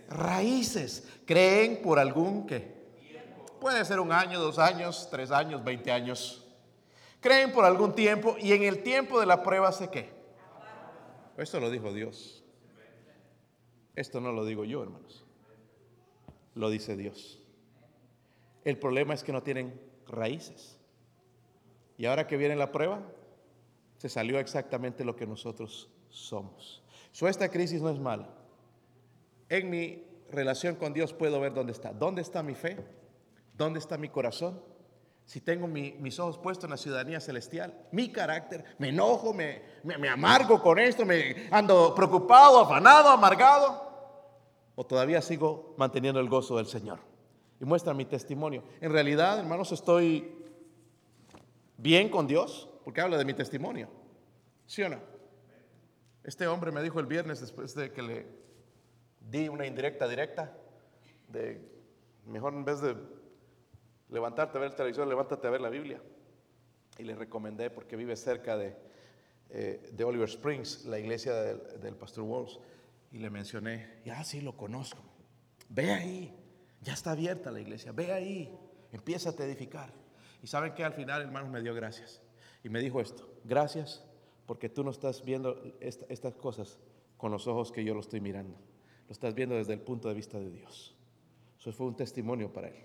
Raíces. 0.09 1.07
Creen 1.25 1.81
por 1.81 1.97
algún 1.97 2.45
qué? 2.45 2.75
Puede 3.59 3.83
ser 3.85 3.99
un 3.99 4.11
año, 4.11 4.39
dos 4.39 4.59
años, 4.59 5.07
tres 5.09 5.31
años, 5.31 5.63
veinte 5.63 5.91
años. 5.91 6.45
Creen 7.19 7.51
por 7.51 7.65
algún 7.65 7.95
tiempo 7.95 8.35
y 8.39 8.51
en 8.51 8.63
el 8.63 8.83
tiempo 8.83 9.19
de 9.19 9.25
la 9.25 9.41
prueba 9.41 9.71
se 9.71 9.89
qué? 9.89 10.13
Esto 11.37 11.59
lo 11.59 11.71
dijo 11.71 11.91
Dios. 11.91 12.44
Esto 13.95 14.19
no 14.19 14.31
lo 14.31 14.45
digo 14.45 14.65
yo, 14.65 14.83
hermanos. 14.83 15.25
Lo 16.53 16.69
dice 16.69 16.95
Dios. 16.95 17.41
El 18.63 18.77
problema 18.77 19.13
es 19.13 19.23
que 19.23 19.31
no 19.31 19.43
tienen 19.43 19.79
raíces. 20.07 20.77
Y 21.97 22.05
ahora 22.05 22.27
que 22.27 22.37
viene 22.37 22.55
la 22.55 22.71
prueba, 22.71 23.01
se 23.97 24.09
salió 24.09 24.39
exactamente 24.39 25.05
lo 25.05 25.15
que 25.15 25.25
nosotros 25.25 25.89
somos. 26.09 26.83
So, 27.11 27.27
esta 27.27 27.49
crisis 27.49 27.81
no 27.81 27.89
es 27.89 27.99
mala. 27.99 28.27
En 29.47 29.69
mi 29.69 30.03
relación 30.29 30.75
con 30.75 30.93
Dios 30.93 31.13
puedo 31.13 31.39
ver 31.39 31.53
dónde 31.53 31.71
está. 31.71 31.93
¿Dónde 31.93 32.21
está 32.21 32.43
mi 32.43 32.55
fe? 32.55 32.77
¿Dónde 33.53 33.79
está 33.79 33.97
mi 33.97 34.09
corazón? 34.09 34.61
Si 35.25 35.41
tengo 35.41 35.67
mis 35.67 36.19
ojos 36.19 36.37
puestos 36.37 36.65
en 36.65 36.71
la 36.71 36.77
ciudadanía 36.77 37.19
celestial, 37.19 37.73
mi 37.91 38.11
carácter, 38.11 38.63
me 38.77 38.89
enojo, 38.89 39.33
me, 39.33 39.61
me 39.83 40.07
amargo 40.07 40.61
con 40.61 40.77
esto, 40.77 41.03
me 41.03 41.47
ando 41.49 41.95
preocupado, 41.95 42.59
afanado, 42.59 43.09
amargado 43.09 43.84
o 44.75 44.85
todavía 44.85 45.21
sigo 45.21 45.73
manteniendo 45.77 46.19
el 46.19 46.29
gozo 46.29 46.57
del 46.57 46.67
Señor? 46.67 46.99
Y 47.59 47.65
muestra 47.65 47.93
mi 47.93 48.05
testimonio. 48.05 48.63
En 48.81 48.91
realidad, 48.91 49.39
hermanos, 49.39 49.71
estoy 49.71 50.35
bien 51.77 52.09
con 52.09 52.27
Dios 52.27 52.69
porque 52.83 53.01
habla 53.01 53.17
de 53.17 53.25
mi 53.25 53.33
testimonio. 53.33 53.87
¿Sí 54.65 54.83
o 54.83 54.89
no? 54.89 54.99
Este 56.23 56.47
hombre 56.47 56.71
me 56.71 56.81
dijo 56.81 56.99
el 56.99 57.05
viernes 57.05 57.39
después 57.39 57.75
de 57.75 57.91
que 57.91 58.01
le 58.01 58.25
di 59.29 59.47
una 59.47 59.65
indirecta 59.65 60.07
directa 60.07 60.57
de 61.29 61.61
mejor 62.25 62.53
en 62.53 62.65
vez 62.65 62.81
de 62.81 62.95
levantarte 64.09 64.57
a 64.57 64.61
ver 64.61 64.73
el 64.77 65.09
levántate 65.09 65.47
a 65.47 65.49
ver 65.49 65.61
la 65.61 65.69
Biblia. 65.69 66.01
Y 66.97 67.03
le 67.03 67.15
recomendé 67.15 67.69
porque 67.69 67.95
vive 67.95 68.15
cerca 68.15 68.57
de, 68.57 68.75
eh, 69.49 69.89
de 69.91 70.03
Oliver 70.03 70.27
Springs, 70.27 70.85
la 70.85 70.97
iglesia 70.97 71.33
del, 71.33 71.81
del 71.81 71.95
pastor 71.95 72.23
Walls 72.23 72.59
y 73.15 73.19
le 73.19 73.29
mencioné, 73.29 74.01
ya 74.03 74.21
sí 74.25 74.41
lo 74.41 74.57
conozco. 74.57 75.01
Ve 75.69 75.93
ahí, 75.93 76.37
ya 76.81 76.91
está 76.91 77.11
abierta 77.11 77.49
la 77.49 77.61
iglesia, 77.61 77.93
ve 77.93 78.11
ahí, 78.11 78.53
empieza 78.91 79.29
a 79.29 79.43
edificar. 79.45 79.93
Y 80.43 80.47
saben 80.47 80.73
que 80.73 80.83
al 80.83 80.91
final, 80.91 81.21
hermano, 81.21 81.47
me 81.47 81.61
dio 81.61 81.73
gracias. 81.73 82.21
Y 82.61 82.67
me 82.67 82.81
dijo 82.81 82.99
esto, 82.99 83.33
gracias 83.45 84.03
porque 84.45 84.67
tú 84.67 84.83
no 84.83 84.91
estás 84.91 85.23
viendo 85.23 85.55
estas 85.79 86.35
cosas 86.35 86.77
con 87.15 87.31
los 87.31 87.47
ojos 87.47 87.71
que 87.71 87.85
yo 87.85 87.93
lo 87.93 88.01
estoy 88.01 88.19
mirando. 88.19 88.57
Lo 89.07 89.13
estás 89.13 89.33
viendo 89.33 89.55
desde 89.55 89.71
el 89.71 89.79
punto 89.79 90.09
de 90.09 90.13
vista 90.13 90.37
de 90.37 90.51
Dios. 90.51 90.93
Eso 91.57 91.71
fue 91.71 91.87
un 91.87 91.95
testimonio 91.95 92.51
para 92.51 92.67
él. 92.67 92.83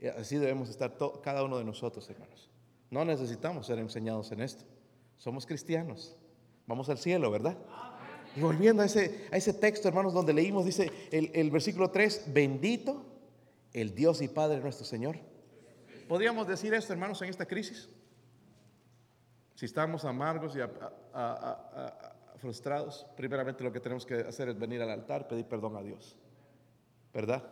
Y 0.00 0.06
así 0.08 0.38
debemos 0.38 0.70
estar 0.70 0.96
cada 1.22 1.44
uno 1.44 1.58
de 1.58 1.64
nosotros, 1.64 2.10
hermanos. 2.10 2.50
No 2.90 3.04
necesitamos 3.04 3.68
ser 3.68 3.78
enseñados 3.78 4.32
en 4.32 4.40
esto. 4.40 4.64
Somos 5.18 5.46
cristianos. 5.46 6.16
Vamos 6.66 6.88
al 6.88 6.98
cielo, 6.98 7.30
¿verdad? 7.30 7.56
Y 8.36 8.40
volviendo 8.40 8.82
a 8.82 8.86
ese, 8.86 9.26
a 9.30 9.36
ese 9.36 9.52
texto, 9.52 9.88
hermanos, 9.88 10.12
donde 10.12 10.32
leímos, 10.32 10.64
dice 10.64 10.90
el, 11.10 11.30
el 11.34 11.50
versículo 11.50 11.90
3, 11.90 12.32
bendito 12.32 13.04
el 13.72 13.94
Dios 13.94 14.22
y 14.22 14.28
Padre 14.28 14.60
nuestro 14.60 14.84
Señor. 14.84 15.16
¿Podríamos 16.08 16.46
decir 16.46 16.74
esto, 16.74 16.92
hermanos, 16.92 17.20
en 17.22 17.30
esta 17.30 17.46
crisis? 17.46 17.88
Si 19.54 19.66
estamos 19.66 20.04
amargos 20.04 20.56
y 20.56 20.60
frustrados, 22.38 23.06
primeramente 23.16 23.62
lo 23.62 23.72
que 23.72 23.80
tenemos 23.80 24.04
que 24.04 24.16
hacer 24.16 24.48
es 24.48 24.58
venir 24.58 24.82
al 24.82 24.90
altar, 24.90 25.28
pedir 25.28 25.46
perdón 25.46 25.76
a 25.76 25.82
Dios. 25.82 26.16
¿Verdad? 27.12 27.44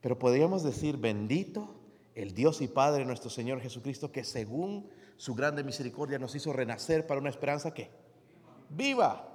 Pero 0.00 0.18
podríamos 0.18 0.62
decir, 0.62 0.96
bendito 0.96 1.74
el 2.14 2.34
Dios 2.34 2.60
y 2.60 2.68
Padre 2.68 3.04
nuestro 3.04 3.30
Señor 3.30 3.60
Jesucristo, 3.60 4.12
que 4.12 4.24
según 4.24 4.88
su 5.16 5.34
grande 5.34 5.64
misericordia 5.64 6.18
nos 6.18 6.34
hizo 6.34 6.52
renacer 6.52 7.06
para 7.06 7.20
una 7.20 7.30
esperanza 7.30 7.72
que 7.72 7.90
viva 8.70 9.33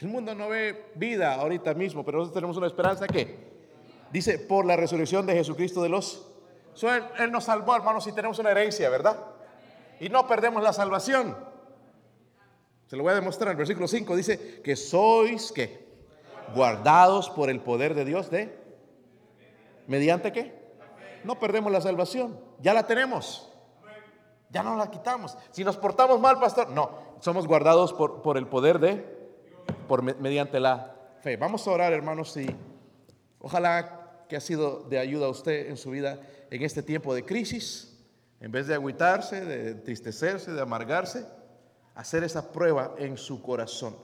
el 0.00 0.08
mundo 0.08 0.34
no 0.34 0.48
ve 0.48 0.90
vida 0.94 1.34
ahorita 1.34 1.72
mismo, 1.72 2.04
pero 2.04 2.18
nosotros 2.18 2.34
tenemos 2.34 2.56
una 2.58 2.66
esperanza 2.66 3.06
que 3.06 3.38
dice 4.12 4.38
por 4.38 4.66
la 4.66 4.76
resurrección 4.76 5.24
de 5.26 5.34
Jesucristo 5.34 5.82
de 5.82 5.88
los. 5.88 6.26
él, 7.18 7.32
nos 7.32 7.44
salvó, 7.44 7.74
hermanos, 7.74 8.06
y 8.06 8.12
tenemos 8.12 8.38
una 8.38 8.50
herencia, 8.50 8.90
¿verdad? 8.90 9.16
Y 9.98 10.10
no 10.10 10.26
perdemos 10.26 10.62
la 10.62 10.74
salvación. 10.74 11.36
Se 12.88 12.96
lo 12.96 13.02
voy 13.02 13.12
a 13.12 13.16
demostrar. 13.16 13.52
El 13.52 13.56
versículo 13.56 13.88
5 13.88 14.16
dice 14.16 14.60
que 14.62 14.76
sois 14.76 15.50
que 15.50 15.86
guardados 16.54 17.30
por 17.30 17.48
el 17.48 17.60
poder 17.60 17.94
de 17.94 18.04
Dios 18.04 18.30
de 18.30 18.54
mediante 19.86 20.30
qué? 20.30 20.54
No 21.24 21.38
perdemos 21.38 21.72
la 21.72 21.80
salvación, 21.80 22.38
ya 22.60 22.74
la 22.74 22.86
tenemos. 22.86 23.50
Ya 24.50 24.62
no 24.62 24.76
la 24.76 24.90
quitamos. 24.90 25.36
Si 25.50 25.64
nos 25.64 25.76
portamos 25.76 26.20
mal, 26.20 26.38
pastor, 26.38 26.70
no, 26.70 26.90
somos 27.20 27.48
guardados 27.48 27.92
por, 27.92 28.22
por 28.22 28.36
el 28.36 28.46
poder 28.46 28.78
de 28.78 29.15
por, 29.86 30.02
mediante 30.02 30.60
la 30.60 30.94
fe. 31.20 31.36
Vamos 31.36 31.66
a 31.66 31.70
orar, 31.70 31.92
hermanos, 31.92 32.36
y 32.36 32.46
ojalá 33.38 34.24
que 34.28 34.36
ha 34.36 34.40
sido 34.40 34.82
de 34.88 34.98
ayuda 34.98 35.26
a 35.26 35.30
usted 35.30 35.68
en 35.68 35.76
su 35.76 35.90
vida 35.90 36.20
en 36.50 36.62
este 36.62 36.82
tiempo 36.82 37.14
de 37.14 37.24
crisis. 37.24 37.92
En 38.40 38.52
vez 38.52 38.66
de 38.66 38.74
agüitarse, 38.74 39.44
de 39.44 39.70
entristecerse, 39.70 40.52
de 40.52 40.60
amargarse, 40.60 41.26
hacer 41.94 42.22
esa 42.24 42.52
prueba 42.52 42.94
en 42.98 43.16
su 43.16 43.40
corazón. 43.40 43.96